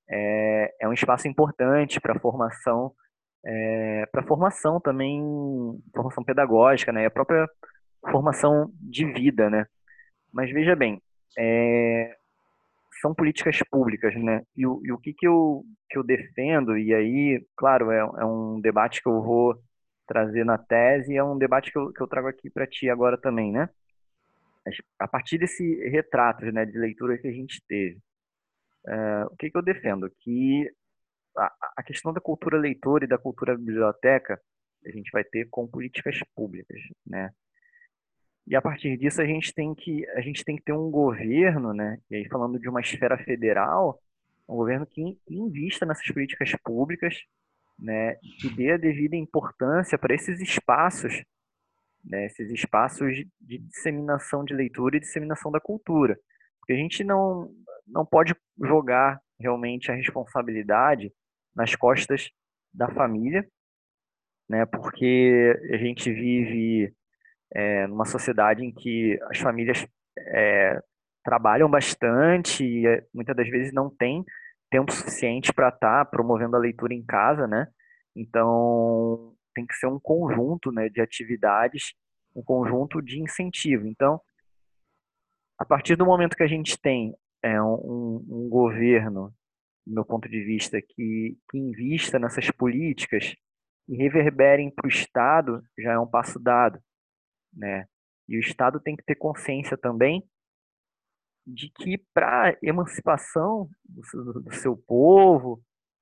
é, 0.09 0.76
é 0.82 0.88
um 0.88 0.93
espaço 0.93 1.28
importante 1.28 1.99
para 1.99 2.16
a 2.16 2.20
formação, 2.20 2.93
é, 3.45 4.05
para 4.11 4.23
formação 4.23 4.79
também, 4.79 5.21
formação 5.93 6.23
pedagógica, 6.23 6.91
né, 6.91 7.05
a 7.05 7.11
própria 7.11 7.47
formação 8.11 8.71
de 8.81 9.05
vida, 9.05 9.49
né. 9.49 9.65
Mas 10.33 10.51
veja 10.51 10.75
bem, 10.75 11.01
é, 11.37 12.15
são 13.01 13.13
políticas 13.13 13.57
públicas, 13.69 14.15
né? 14.15 14.41
E 14.55 14.65
o, 14.65 14.81
e 14.83 14.91
o 14.91 14.97
que, 14.97 15.13
que, 15.13 15.27
eu, 15.27 15.63
que 15.89 15.97
eu 15.97 16.03
defendo, 16.03 16.77
e 16.77 16.93
aí, 16.93 17.45
claro, 17.55 17.91
é, 17.91 17.99
é 17.99 18.25
um 18.25 18.59
debate 18.59 19.01
que 19.01 19.07
eu 19.09 19.21
vou 19.21 19.55
trazer 20.07 20.43
na 20.45 20.57
tese, 20.57 21.13
e 21.13 21.17
é 21.17 21.23
um 21.23 21.37
debate 21.37 21.71
que 21.71 21.77
eu, 21.77 21.91
que 21.91 22.01
eu 22.01 22.07
trago 22.07 22.27
aqui 22.27 22.49
para 22.49 22.67
ti 22.67 22.89
agora 22.89 23.17
também, 23.17 23.51
né? 23.51 23.69
A 24.99 25.07
partir 25.07 25.37
desse 25.37 25.63
retrato 25.89 26.45
né, 26.51 26.65
de 26.65 26.77
leitura 26.77 27.17
que 27.19 27.27
a 27.27 27.31
gente 27.31 27.61
teve, 27.67 27.99
uh, 28.87 29.25
o 29.31 29.35
que, 29.37 29.51
que 29.51 29.57
eu 29.57 29.61
defendo? 29.61 30.11
Que 30.21 30.71
a, 31.38 31.83
questão 31.83 32.13
da 32.13 32.21
cultura 32.21 32.57
leitora 32.57 33.05
e 33.05 33.07
da 33.07 33.17
cultura 33.17 33.57
biblioteca 33.57 34.39
a 34.86 34.91
gente 34.91 35.09
vai 35.11 35.23
ter 35.23 35.47
com 35.49 35.67
políticas 35.67 36.19
públicas, 36.36 36.79
né? 37.05 37.31
E 38.47 38.55
a 38.55 38.61
partir 38.61 38.95
disso 38.97 39.21
a 39.21 39.25
gente 39.25 39.53
tem 39.53 39.73
que 39.73 40.07
a 40.09 40.21
gente 40.21 40.43
tem 40.43 40.55
que 40.55 40.63
ter 40.63 40.73
um 40.73 40.91
governo, 40.91 41.73
né? 41.73 41.99
E 42.09 42.17
aí 42.17 42.29
falando 42.29 42.59
de 42.59 42.69
uma 42.69 42.81
esfera 42.81 43.17
federal, 43.17 43.99
um 44.47 44.55
governo 44.55 44.86
que 44.86 45.19
invista 45.27 45.86
nessas 45.86 46.07
políticas 46.07 46.51
públicas, 46.63 47.15
né? 47.79 48.15
Que 48.39 48.49
dê 48.55 48.73
a 48.73 48.77
devida 48.77 49.15
importância 49.15 49.97
para 49.97 50.13
esses 50.13 50.39
espaços, 50.39 51.23
né? 52.03 52.27
Esses 52.27 52.51
espaços 52.51 53.15
de 53.41 53.57
disseminação 53.57 54.45
de 54.45 54.53
leitura 54.53 54.97
e 54.97 54.99
disseminação 54.99 55.51
da 55.51 55.59
cultura, 55.59 56.17
porque 56.59 56.73
a 56.73 56.77
gente 56.77 57.03
não 57.03 57.51
não 57.88 58.05
pode 58.05 58.36
jogar 58.59 59.21
realmente 59.39 59.91
a 59.91 59.95
responsabilidade 59.95 61.11
nas 61.56 61.76
costas 61.76 62.30
da 62.74 62.89
família, 62.89 63.47
né? 64.49 64.66
Porque 64.66 65.58
a 65.72 65.78
gente 65.78 66.12
vive 66.12 66.93
é, 67.53 67.88
numa 67.88 68.06
sociedade 68.06 68.64
em 68.64 68.72
que 68.72 69.20
as 69.30 69.39
famílias 69.39 69.86
é, 70.18 70.82
trabalham 71.24 71.70
bastante 71.70 72.64
e 72.64 72.88
é, 72.88 73.06
muitas 73.14 73.36
das 73.36 73.47
vezes 73.49 73.74
não 73.74 73.89
têm 73.89 74.24
tempo 74.70 74.91
suficiente 74.91 75.53
para 75.53 75.70
estar 75.70 76.03
tá 76.03 76.06
promovendo 76.06 76.56
a 76.56 76.60
leitura 76.60 76.93
em 76.93 77.03
casa, 77.03 77.47
né? 77.47 77.68
Então 78.16 79.34
tem 79.53 79.66
que 79.66 79.76
ser 79.76 79.88
um 79.88 79.99
conjunto, 79.99 80.70
né, 80.72 80.89
de 80.89 80.99
atividades, 80.99 81.93
um 82.36 82.43
conjunto 82.43 83.01
de 83.01 83.22
incentivo. 83.22 83.88
Então, 83.88 84.20
a 85.58 85.64
partir 85.64 85.95
do 85.95 86.06
momento 86.06 86.36
que 86.36 86.43
a 86.43 86.47
gente 86.47 86.78
tem 86.78 87.16
é 87.41 87.62
um, 87.62 88.26
um 88.28 88.49
governo, 88.49 89.34
do 89.86 89.93
meu 89.93 90.05
ponto 90.05 90.27
de 90.27 90.43
vista, 90.43 90.81
que, 90.81 91.38
que 91.49 91.57
invista 91.57 92.17
nessas 92.17 92.49
políticas 92.51 93.36
e 93.88 93.95
reverberem 93.95 94.71
para 94.71 94.88
o 94.88 94.89
Estado, 94.89 95.63
já 95.77 95.93
é 95.93 95.99
um 95.99 96.07
passo 96.07 96.39
dado. 96.39 96.79
Né? 97.53 97.86
E 98.27 98.38
o 98.38 98.39
Estado 98.39 98.79
tem 98.79 98.95
que 98.95 99.03
ter 99.03 99.15
consciência 99.15 99.77
também 99.77 100.27
de 101.45 101.69
que 101.69 101.99
para 102.11 102.57
emancipação 102.63 103.69
do, 103.88 104.41
do, 104.41 104.53
seu 104.55 104.75
povo, 104.75 105.61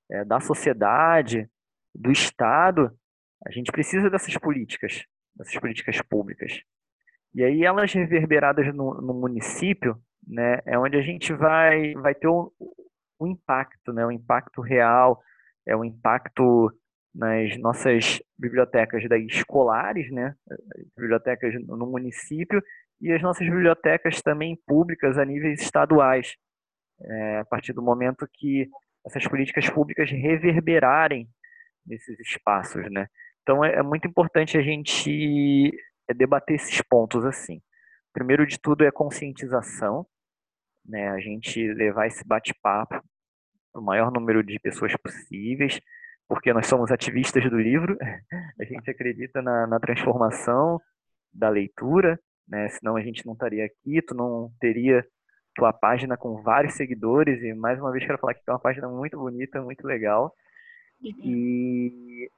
é, 0.09 0.23
da 0.23 0.39
sociedade, 0.39 1.49
do 1.93 2.11
Estado, 2.11 2.97
a 3.45 3.51
gente 3.51 3.71
precisa 3.71 4.09
dessas 4.09 4.37
políticas, 4.37 5.03
dessas 5.35 5.59
políticas 5.59 6.01
públicas. 6.01 6.61
E 7.35 7.43
aí 7.43 7.65
elas 7.65 7.91
reverberadas 7.91 8.73
no, 8.73 9.01
no 9.01 9.13
município, 9.13 10.01
né, 10.25 10.61
é 10.65 10.79
onde 10.79 10.95
a 10.95 11.01
gente 11.01 11.33
vai, 11.33 11.93
vai 11.95 12.15
ter 12.15 12.27
o 12.27 12.53
um 13.19 13.27
impacto, 13.27 13.93
né, 13.93 14.05
um 14.05 14.11
impacto 14.11 14.61
real, 14.61 15.21
é 15.65 15.75
um 15.75 15.83
impacto 15.83 16.71
nas 17.13 17.57
nossas 17.59 18.19
bibliotecas 18.37 19.07
daí 19.07 19.25
escolares, 19.25 20.11
né, 20.11 20.35
bibliotecas 20.97 21.53
no 21.65 21.85
município 21.85 22.61
e 22.99 23.11
as 23.11 23.21
nossas 23.21 23.47
bibliotecas 23.47 24.21
também 24.21 24.57
públicas 24.65 25.17
a 25.17 25.25
níveis 25.25 25.61
estaduais. 25.61 26.35
É, 27.01 27.39
a 27.39 27.45
partir 27.45 27.73
do 27.73 27.81
momento 27.81 28.27
que 28.31 28.69
essas 29.05 29.27
políticas 29.27 29.69
públicas 29.69 30.09
reverberarem 30.09 31.27
nesses 31.85 32.17
espaços, 32.19 32.89
né? 32.89 33.07
Então 33.41 33.63
é, 33.63 33.75
é 33.75 33.83
muito 33.83 34.07
importante 34.07 34.57
a 34.57 34.61
gente 34.61 35.71
é, 36.09 36.13
debater 36.13 36.55
esses 36.55 36.81
pontos 36.81 37.25
assim. 37.25 37.61
Primeiro 38.13 38.45
de 38.45 38.57
tudo 38.59 38.85
é 38.85 38.91
conscientização, 38.91 40.05
né? 40.85 41.09
A 41.09 41.19
gente 41.19 41.65
levar 41.73 42.07
esse 42.07 42.25
bate-papo 42.25 43.01
para 43.71 43.81
o 43.81 43.83
maior 43.83 44.11
número 44.11 44.43
de 44.43 44.59
pessoas 44.59 44.93
possíveis, 44.97 45.79
porque 46.27 46.53
nós 46.53 46.67
somos 46.67 46.91
ativistas 46.91 47.49
do 47.49 47.59
livro, 47.59 47.97
a 48.59 48.63
gente 48.63 48.89
acredita 48.89 49.41
na, 49.41 49.67
na 49.67 49.79
transformação 49.79 50.79
da 51.33 51.49
leitura, 51.49 52.19
né? 52.47 52.69
Senão 52.69 52.95
a 52.95 53.01
gente 53.01 53.25
não 53.25 53.33
estaria 53.33 53.65
aqui, 53.65 54.01
tu 54.01 54.13
não 54.15 54.51
teria 54.59 55.05
tua 55.55 55.71
página 55.71 56.17
com 56.17 56.41
vários 56.41 56.73
seguidores 56.73 57.41
e 57.43 57.53
mais 57.53 57.79
uma 57.79 57.91
vez 57.91 58.05
quero 58.05 58.17
falar 58.17 58.33
que 58.33 58.41
é 58.47 58.51
uma 58.51 58.59
página 58.59 58.87
muito 58.89 59.17
bonita, 59.17 59.61
muito 59.61 59.85
legal. 59.85 60.33
E 61.01 62.29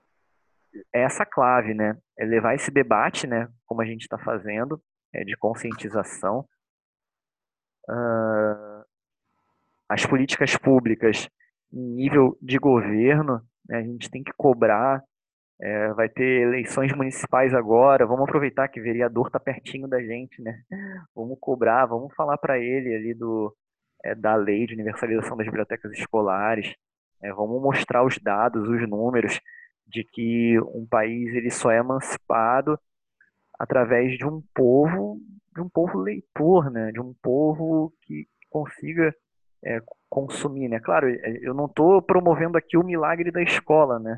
é 0.94 1.02
essa 1.02 1.26
clave, 1.26 1.74
né? 1.74 1.98
É 2.18 2.26
levar 2.26 2.56
esse 2.56 2.72
debate, 2.72 3.28
né? 3.28 3.48
Como 3.66 3.82
a 3.82 3.86
gente 3.86 4.02
está 4.02 4.18
fazendo, 4.18 4.82
é, 5.14 5.24
de 5.24 5.36
conscientização. 5.38 6.48
Uh, 7.90 8.84
as 9.88 10.06
políticas 10.06 10.58
públicas 10.58 11.30
em 11.72 11.96
nível 11.96 12.38
de 12.42 12.58
governo, 12.58 13.42
né, 13.68 13.78
a 13.78 13.84
gente 13.84 14.10
tem 14.10 14.24
que 14.24 14.32
cobrar. 14.38 15.04
É, 15.62 15.94
vai 15.94 16.10
ter 16.10 16.42
eleições 16.42 16.92
municipais 16.94 17.54
agora. 17.54 18.06
Vamos 18.06 18.24
aproveitar 18.24 18.68
que 18.68 18.80
o 18.80 18.84
vereador 18.84 19.28
está 19.28 19.40
pertinho 19.40 19.88
da 19.88 20.02
gente, 20.02 20.42
né? 20.42 20.62
Vamos 21.16 21.38
cobrar, 21.40 21.86
vamos 21.86 22.14
falar 22.14 22.38
para 22.38 22.60
ele 22.60 22.94
ali 22.94 23.14
do 23.14 23.56
é, 24.04 24.14
da 24.14 24.36
lei 24.36 24.68
de 24.68 24.74
universalização 24.74 25.38
das 25.38 25.46
bibliotecas 25.46 25.92
escolares. 25.94 26.74
É, 27.24 27.32
vamos 27.34 27.62
mostrar 27.62 28.06
os 28.06 28.18
dados, 28.20 28.68
os 28.68 28.88
números 28.88 29.40
de 29.88 30.04
que 30.04 30.60
um 30.74 30.86
país 30.86 31.34
ele 31.34 31.50
só 31.50 31.72
é 31.72 31.78
emancipado 31.78 32.80
através 33.58 34.18
de 34.18 34.26
um 34.26 34.44
povo, 34.54 35.20
de 35.56 35.62
um 35.62 35.70
povo 35.70 36.00
leitor, 36.00 36.70
né? 36.70 36.92
De 36.92 37.00
um 37.00 37.14
povo 37.24 37.94
que 38.02 38.28
consiga 38.50 39.16
é, 39.64 39.82
consumir, 40.10 40.68
né? 40.68 40.80
Claro, 40.80 41.10
é, 41.10 41.40
eu 41.42 41.54
não 41.54 41.66
estou 41.66 42.02
promovendo 42.02 42.58
aqui 42.58 42.78
o 42.78 42.84
milagre 42.84 43.32
da 43.32 43.42
escola, 43.42 43.98
né? 43.98 44.18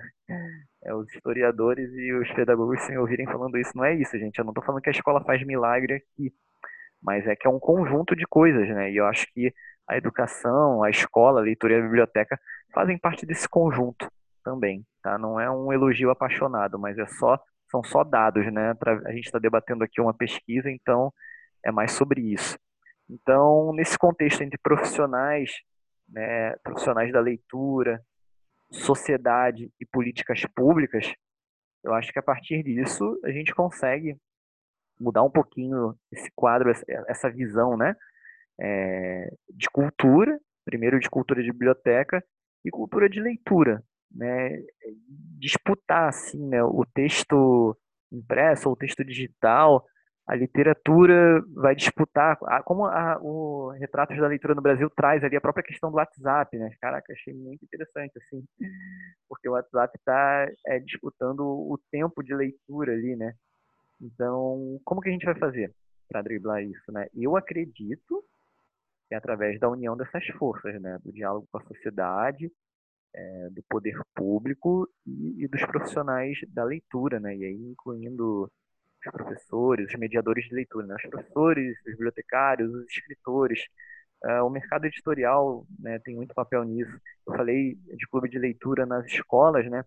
É, 0.84 0.94
os 0.94 1.08
historiadores 1.14 1.92
e 1.94 2.14
os 2.14 2.32
pedagogos 2.34 2.82
se 2.82 2.92
me 2.92 2.98
ouvirem 2.98 3.26
falando 3.26 3.58
isso, 3.58 3.72
não 3.76 3.86
é 3.86 3.94
isso, 3.94 4.18
gente. 4.18 4.38
Eu 4.40 4.46
não 4.46 4.52
estou 4.52 4.64
falando 4.64 4.82
que 4.82 4.90
a 4.90 4.92
escola 4.92 5.24
faz 5.24 5.46
milagre 5.46 5.96
aqui, 5.96 6.34
mas 7.02 7.26
é 7.28 7.36
que 7.36 7.48
é 7.48 7.50
um 7.50 7.60
conjunto 7.60 8.16
de 8.16 8.26
coisas, 8.26 8.68
né? 8.70 8.92
E 8.92 8.98
eu 8.98 9.06
acho 9.06 9.28
que 9.34 9.54
a 9.88 9.98
educação, 9.98 10.84
a 10.84 10.90
escola, 10.90 11.40
a 11.40 11.44
leitura 11.44 11.74
e 11.74 11.78
a 11.78 11.82
biblioteca 11.82 12.40
fazem 12.74 12.98
parte 12.98 13.26
desse 13.26 13.48
conjunto 13.48 14.10
também, 14.44 14.86
tá? 15.04 15.18
Não 15.18 15.40
é 15.40 15.50
um 15.50 15.72
elogio 15.72 16.10
apaixonado, 16.10 16.80
mas 16.80 16.98
é 16.98 17.06
só 17.06 17.40
são 17.70 17.84
só 17.84 18.04
dados, 18.04 18.52
né? 18.52 18.74
A 19.06 19.12
gente 19.12 19.26
está 19.26 19.40
debatendo 19.40 19.84
aqui 19.84 20.00
uma 20.02 20.14
pesquisa, 20.14 20.70
então 20.70 21.14
é 21.64 21.72
mais 21.72 21.92
sobre 21.92 22.22
isso. 22.22 22.58
Então, 23.10 23.74
nesse 23.74 23.98
contexto 23.98 24.42
entre 24.42 24.58
profissionais, 24.58 25.52
né, 26.10 26.56
profissionais 26.58 27.12
da 27.12 27.20
leitura, 27.20 28.02
sociedade 28.72 29.72
e 29.80 29.86
políticas 29.86 30.46
públicas, 30.56 31.14
eu 31.84 31.94
acho 31.94 32.12
que 32.12 32.20
a 32.20 32.24
partir 32.24 32.64
disso 32.64 33.20
a 33.24 33.32
gente 33.32 33.54
consegue 33.54 34.18
mudar 35.00 35.24
um 35.24 35.30
pouquinho 35.30 35.96
esse 36.12 36.30
quadro, 36.36 36.72
essa 37.08 37.30
visão, 37.30 37.78
né, 37.78 37.96
é, 38.60 39.32
de 39.50 39.70
cultura, 39.70 40.40
primeiro 40.66 41.00
de 41.00 41.10
cultura 41.10 41.42
de 41.42 41.52
biblioteca 41.52 42.24
e 42.66 42.70
cultura 42.70 43.10
de 43.10 43.22
leitura, 43.22 43.82
né, 44.12 44.62
disputar 45.40 46.10
assim, 46.10 46.48
né, 46.48 46.64
o 46.64 46.86
texto 46.94 47.78
impresso 48.12 48.70
ou 48.70 48.74
o 48.74 48.78
texto 48.78 49.04
digital 49.04 49.86
a 50.28 50.36
literatura 50.36 51.42
vai 51.54 51.74
disputar, 51.74 52.38
como 52.66 52.86
a, 52.86 53.18
o 53.22 53.70
Retratos 53.80 54.18
da 54.18 54.28
Leitura 54.28 54.54
no 54.54 54.62
Brasil 54.62 54.90
traz 54.90 55.24
ali 55.24 55.38
a 55.38 55.42
própria 55.42 55.64
questão 55.64 55.90
do 55.90 55.96
WhatsApp, 55.96 56.58
né? 56.58 56.70
Caraca, 56.82 57.14
achei 57.14 57.34
muito 57.34 57.64
interessante, 57.64 58.12
assim, 58.18 58.44
porque 59.30 59.48
o 59.48 59.54
WhatsApp 59.54 59.98
está 59.98 60.48
é, 60.68 60.80
disputando 60.80 61.40
o 61.40 61.80
tempo 61.90 62.22
de 62.22 62.36
leitura 62.36 62.92
ali, 62.92 63.16
né? 63.16 63.34
Então, 64.02 64.78
como 64.84 65.00
que 65.00 65.08
a 65.08 65.14
gente 65.14 65.26
vai 65.26 65.36
fazer 65.36 65.74
para 66.10 66.22
driblar 66.22 66.62
isso, 66.62 66.92
né? 66.92 67.08
Eu 67.16 67.38
acredito 67.38 68.22
que 69.08 69.16
é 69.16 69.18
através 69.18 69.58
da 69.62 69.70
união 69.70 69.96
dessas 69.96 70.26
forças, 70.38 70.80
né? 70.82 71.00
Do 71.06 71.14
diálogo 71.14 71.48
com 71.50 71.58
a 71.58 71.64
sociedade, 71.64 72.52
é, 73.14 73.50
do 73.52 73.64
poder 73.70 74.00
público 74.16 74.90
e, 75.06 75.44
e 75.44 75.48
dos 75.48 75.66
profissionais 75.66 76.38
da 76.50 76.64
leitura, 76.64 77.20
né? 77.20 77.36
E 77.36 77.46
aí 77.46 77.56
incluindo 77.56 78.52
os 79.06 79.12
professores, 79.12 79.88
os 79.88 80.00
mediadores 80.00 80.46
de 80.46 80.56
leitura, 80.56 80.88
né? 80.88 80.96
os 80.96 81.10
professores, 81.10 81.78
os 81.80 81.92
bibliotecários, 81.92 82.74
os 82.74 82.86
escritores. 82.90 83.62
Uh, 84.24 84.44
o 84.44 84.50
mercado 84.50 84.86
editorial 84.86 85.66
né, 85.80 86.00
tem 86.00 86.16
muito 86.16 86.34
papel 86.34 86.64
nisso. 86.64 86.92
Eu 87.28 87.36
falei 87.36 87.76
de 87.76 88.08
clube 88.10 88.30
de 88.30 88.40
leitura 88.40 88.86
nas 88.86 89.06
escolas, 89.06 89.70
né? 89.70 89.86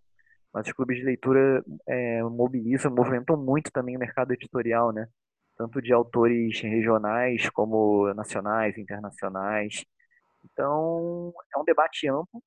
mas 0.52 0.66
os 0.66 0.72
clubes 0.72 0.98
de 0.98 1.04
leitura 1.04 1.64
é, 1.86 2.22
mobilizam, 2.22 2.92
movimentam 2.92 3.36
muito 3.36 3.70
também 3.72 3.96
o 3.96 4.00
mercado 4.00 4.32
editorial, 4.32 4.92
né? 4.92 5.08
tanto 5.56 5.82
de 5.82 5.92
autores 5.92 6.60
regionais 6.60 7.50
como 7.50 8.12
nacionais, 8.14 8.78
internacionais. 8.78 9.84
Então, 10.44 11.32
é 11.54 11.58
um 11.58 11.64
debate 11.64 12.08
amplo. 12.08 12.42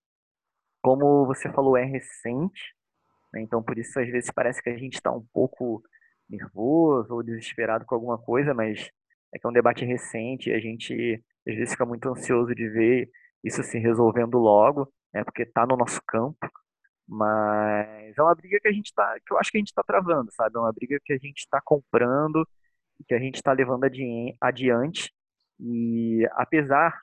Como 0.83 1.25
você 1.25 1.51
falou, 1.51 1.77
é 1.77 1.85
recente. 1.85 2.75
Né? 3.33 3.41
Então, 3.41 3.63
por 3.63 3.77
isso, 3.77 3.99
às 3.99 4.07
vezes, 4.09 4.29
parece 4.31 4.61
que 4.61 4.69
a 4.69 4.77
gente 4.77 4.95
está 4.95 5.11
um 5.11 5.25
pouco 5.33 5.81
nervoso 6.29 7.13
ou 7.15 7.23
desesperado 7.23 7.85
com 7.85 7.95
alguma 7.95 8.17
coisa, 8.17 8.53
mas 8.53 8.89
é 9.33 9.39
que 9.39 9.45
é 9.47 9.49
um 9.49 9.53
debate 9.53 9.85
recente 9.85 10.49
e 10.49 10.53
a 10.53 10.59
gente 10.59 11.23
às 11.47 11.55
vezes 11.55 11.71
fica 11.71 11.85
muito 11.85 12.07
ansioso 12.09 12.53
de 12.55 12.69
ver 12.69 13.09
isso 13.43 13.61
se 13.63 13.77
resolvendo 13.77 14.37
logo, 14.37 14.91
né, 15.13 15.23
porque 15.23 15.43
está 15.43 15.65
no 15.65 15.75
nosso 15.75 16.01
campo, 16.07 16.47
mas 17.07 18.17
é 18.17 18.21
uma 18.21 18.35
briga 18.35 18.59
que 18.59 18.67
a 18.67 18.71
gente 18.71 18.87
está, 18.87 19.19
que 19.25 19.33
eu 19.33 19.37
acho 19.37 19.51
que 19.51 19.57
a 19.57 19.59
gente 19.59 19.67
está 19.67 19.83
travando, 19.83 20.31
sabe? 20.33 20.55
É 20.55 20.59
uma 20.59 20.71
briga 20.71 20.97
que 21.03 21.13
a 21.13 21.17
gente 21.17 21.39
está 21.39 21.59
comprando, 21.61 22.47
que 23.07 23.13
a 23.13 23.19
gente 23.19 23.35
está 23.35 23.51
levando 23.51 23.83
adiante 24.41 25.13
e 25.59 26.25
apesar 26.33 26.97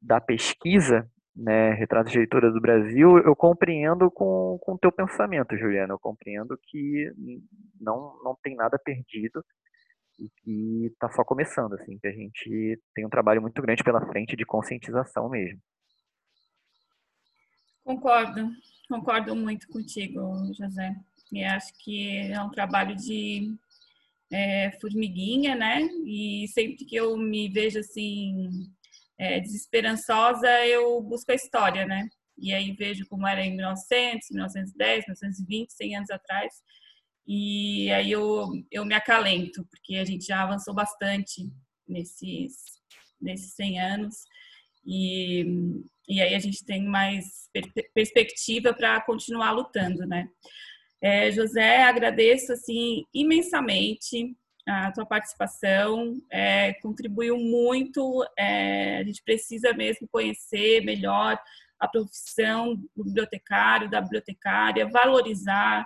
da 0.00 0.20
pesquisa 0.20 1.10
né, 1.34 1.72
Retratos 1.72 2.12
de 2.12 2.18
Leitura 2.18 2.50
do 2.50 2.60
Brasil, 2.60 3.18
eu 3.18 3.34
compreendo 3.34 4.10
com 4.10 4.58
o 4.66 4.78
teu 4.78 4.92
pensamento, 4.92 5.56
Juliana. 5.56 5.94
Eu 5.94 5.98
compreendo 5.98 6.58
que 6.64 7.10
não, 7.80 8.18
não 8.22 8.36
tem 8.42 8.54
nada 8.54 8.78
perdido 8.78 9.44
e 10.18 10.28
que 10.42 10.86
está 10.86 11.10
só 11.10 11.24
começando, 11.24 11.74
assim, 11.74 11.98
que 11.98 12.06
a 12.06 12.12
gente 12.12 12.80
tem 12.94 13.06
um 13.06 13.10
trabalho 13.10 13.40
muito 13.40 13.60
grande 13.62 13.82
pela 13.82 14.06
frente 14.06 14.36
de 14.36 14.44
conscientização 14.44 15.28
mesmo. 15.28 15.60
Concordo, 17.82 18.50
concordo 18.88 19.34
muito 19.34 19.66
contigo, 19.68 20.20
José. 20.54 20.94
E 21.32 21.42
acho 21.42 21.72
que 21.78 22.30
é 22.30 22.40
um 22.40 22.50
trabalho 22.50 22.94
de 22.94 23.56
é, 24.30 24.70
formiguinha, 24.80 25.56
né? 25.56 25.82
E 26.04 26.46
sempre 26.48 26.84
que 26.84 26.94
eu 26.94 27.16
me 27.16 27.48
vejo 27.48 27.80
assim 27.80 28.70
é, 29.18 29.40
desesperançosa, 29.40 30.48
eu 30.66 31.00
busco 31.02 31.30
a 31.32 31.34
história, 31.34 31.86
né? 31.86 32.08
E 32.38 32.52
aí 32.52 32.72
vejo 32.72 33.06
como 33.08 33.26
era 33.26 33.44
em 33.44 33.54
1900, 33.56 34.30
1910, 34.30 35.04
1920, 35.06 35.72
100 35.72 35.96
anos 35.96 36.10
atrás. 36.10 36.52
E 37.26 37.90
aí 37.92 38.10
eu, 38.10 38.48
eu 38.70 38.84
me 38.84 38.94
acalento, 38.94 39.64
porque 39.70 39.96
a 39.96 40.04
gente 40.04 40.26
já 40.26 40.42
avançou 40.42 40.74
bastante 40.74 41.48
nesses, 41.86 42.54
nesses 43.20 43.54
100 43.54 43.80
anos. 43.80 44.14
E, 44.84 45.44
e 46.08 46.20
aí 46.20 46.34
a 46.34 46.38
gente 46.38 46.64
tem 46.64 46.84
mais 46.84 47.48
per 47.52 47.70
perspectiva 47.94 48.74
para 48.74 49.00
continuar 49.02 49.52
lutando, 49.52 50.06
né? 50.06 50.28
É, 51.00 51.30
José, 51.30 51.82
agradeço 51.82 52.52
assim 52.52 53.04
imensamente 53.12 54.36
a 54.66 54.92
tua 54.92 55.04
participação, 55.04 56.20
é, 56.30 56.74
contribuiu 56.74 57.36
muito. 57.36 58.24
É, 58.38 58.98
a 58.98 59.04
gente 59.04 59.22
precisa 59.22 59.72
mesmo 59.72 60.08
conhecer 60.08 60.84
melhor 60.84 61.38
a 61.78 61.88
profissão 61.88 62.76
do 62.96 63.04
bibliotecário, 63.04 63.90
da 63.90 64.00
bibliotecária, 64.00 64.88
valorizar, 64.88 65.84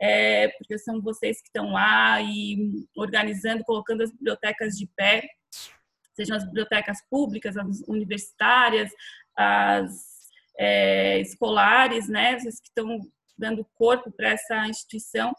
é, 0.00 0.48
porque 0.48 0.78
são 0.78 1.02
vocês 1.02 1.40
que 1.40 1.48
estão 1.48 1.72
lá 1.72 2.20
e 2.22 2.86
organizando, 2.96 3.62
colocando 3.64 4.02
as 4.02 4.10
bibliotecas 4.10 4.74
de 4.74 4.86
pé, 4.96 5.28
sejam 6.14 6.36
as 6.36 6.44
bibliotecas 6.44 6.98
públicas, 7.10 7.56
as 7.56 7.80
universitárias, 7.86 8.90
as 9.36 10.14
é, 10.58 11.20
escolares, 11.20 12.08
né, 12.08 12.38
vocês 12.38 12.58
que 12.60 12.68
estão 12.68 12.98
dando 13.36 13.66
corpo 13.74 14.10
para 14.12 14.30
essa 14.30 14.66
instituição 14.68 15.34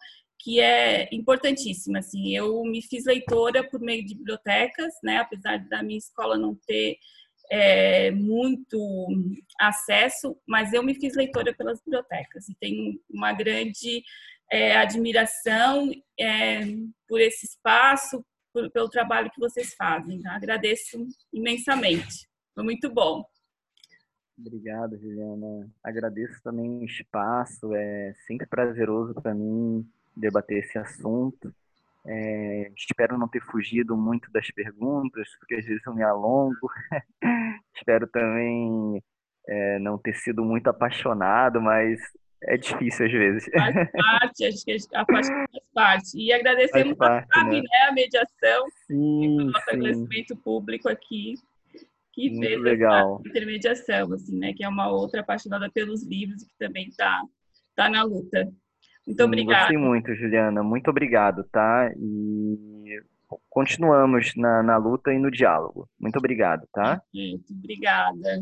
que 0.46 0.62
é 0.62 1.10
importantíssima. 1.12 1.98
Assim, 1.98 2.38
eu 2.38 2.62
me 2.62 2.80
fiz 2.80 3.04
leitora 3.04 3.68
por 3.68 3.82
meio 3.82 4.06
de 4.06 4.14
bibliotecas, 4.14 4.94
né, 5.04 5.18
apesar 5.18 5.58
da 5.68 5.82
minha 5.82 5.98
escola 5.98 6.38
não 6.38 6.54
ter 6.54 7.00
é, 7.50 8.12
muito 8.12 9.08
acesso, 9.60 10.38
mas 10.48 10.72
eu 10.72 10.84
me 10.84 10.94
fiz 10.94 11.16
leitora 11.16 11.52
pelas 11.56 11.82
bibliotecas 11.82 12.48
e 12.48 12.56
tenho 12.60 13.00
uma 13.10 13.34
grande 13.34 14.04
é, 14.52 14.78
admiração 14.78 15.90
é, 16.20 16.60
por 17.08 17.20
esse 17.20 17.48
espaço, 17.48 18.24
por, 18.54 18.70
pelo 18.70 18.90
trabalho 18.90 19.32
que 19.32 19.40
vocês 19.40 19.74
fazem. 19.74 20.22
Tá? 20.22 20.36
Agradeço 20.36 21.08
imensamente. 21.34 22.30
Foi 22.54 22.64
muito 22.64 22.88
bom. 22.94 23.26
Obrigado, 24.38 25.00
Juliana. 25.00 25.68
Agradeço 25.84 26.40
também 26.44 26.70
o 26.70 26.86
espaço. 26.86 27.74
É 27.74 28.14
sempre 28.28 28.46
prazeroso 28.46 29.14
para 29.16 29.34
mim 29.34 29.90
debater 30.16 30.60
esse 30.60 30.78
assunto. 30.78 31.54
É, 32.08 32.72
espero 32.78 33.18
não 33.18 33.28
ter 33.28 33.42
fugido 33.42 33.98
muito 33.98 34.32
das 34.32 34.50
perguntas, 34.52 35.28
porque 35.40 35.56
às 35.56 35.66
vezes 35.66 35.86
eu 35.86 35.94
me 35.94 36.04
alongo. 36.04 36.70
espero 37.76 38.08
também 38.08 39.04
é, 39.48 39.80
não 39.80 39.98
ter 39.98 40.14
sido 40.14 40.44
muito 40.44 40.68
apaixonado, 40.68 41.60
mas 41.62 42.00
é 42.44 42.58
difícil 42.58 43.06
às 43.06 43.12
vezes. 43.12 43.50
Faz 43.52 43.92
parte, 43.92 44.46
acho 44.46 44.66
que 44.66 44.78
a 44.94 45.06
paixão 45.06 45.36
faz 45.52 45.64
parte. 45.74 46.18
E 46.18 46.32
agradecemos 46.32 46.98
parte, 46.98 47.28
a, 47.34 47.44
né? 47.46 47.62
né? 47.62 47.88
a 47.90 47.92
mediação 47.92 48.66
sim, 48.88 49.40
o 49.40 49.46
nosso 49.46 49.70
agradecimento 49.70 50.36
público 50.38 50.88
aqui, 50.88 51.36
que 52.14 52.30
Muito 52.30 52.48
fez 52.48 52.62
legal. 52.62 53.20
essa 53.20 53.30
intermediação, 53.30 54.14
assim, 54.14 54.38
né? 54.38 54.54
Que 54.54 54.64
é 54.64 54.70
uma 54.70 54.90
outra 54.90 55.22
apaixonada 55.22 55.70
pelos 55.72 56.04
livros 56.04 56.44
e 56.44 56.48
que 56.48 56.58
também 56.58 56.88
está 56.88 57.22
tá 57.76 57.90
na 57.90 58.04
luta. 58.04 58.48
Muito 59.06 59.24
obrigada. 59.24 59.60
Gostei 59.60 59.78
muito, 59.78 60.16
Juliana. 60.16 60.64
Muito 60.64 60.90
obrigado, 60.90 61.44
tá? 61.52 61.92
E 61.98 63.02
continuamos 63.50 64.34
na, 64.36 64.64
na 64.64 64.78
luta 64.78 65.14
e 65.14 65.20
no 65.20 65.30
diálogo. 65.32 65.90
Muito 66.00 66.18
obrigado, 66.18 66.68
tá? 66.74 67.02
Muito 67.14 67.54
obrigada. 67.54 68.42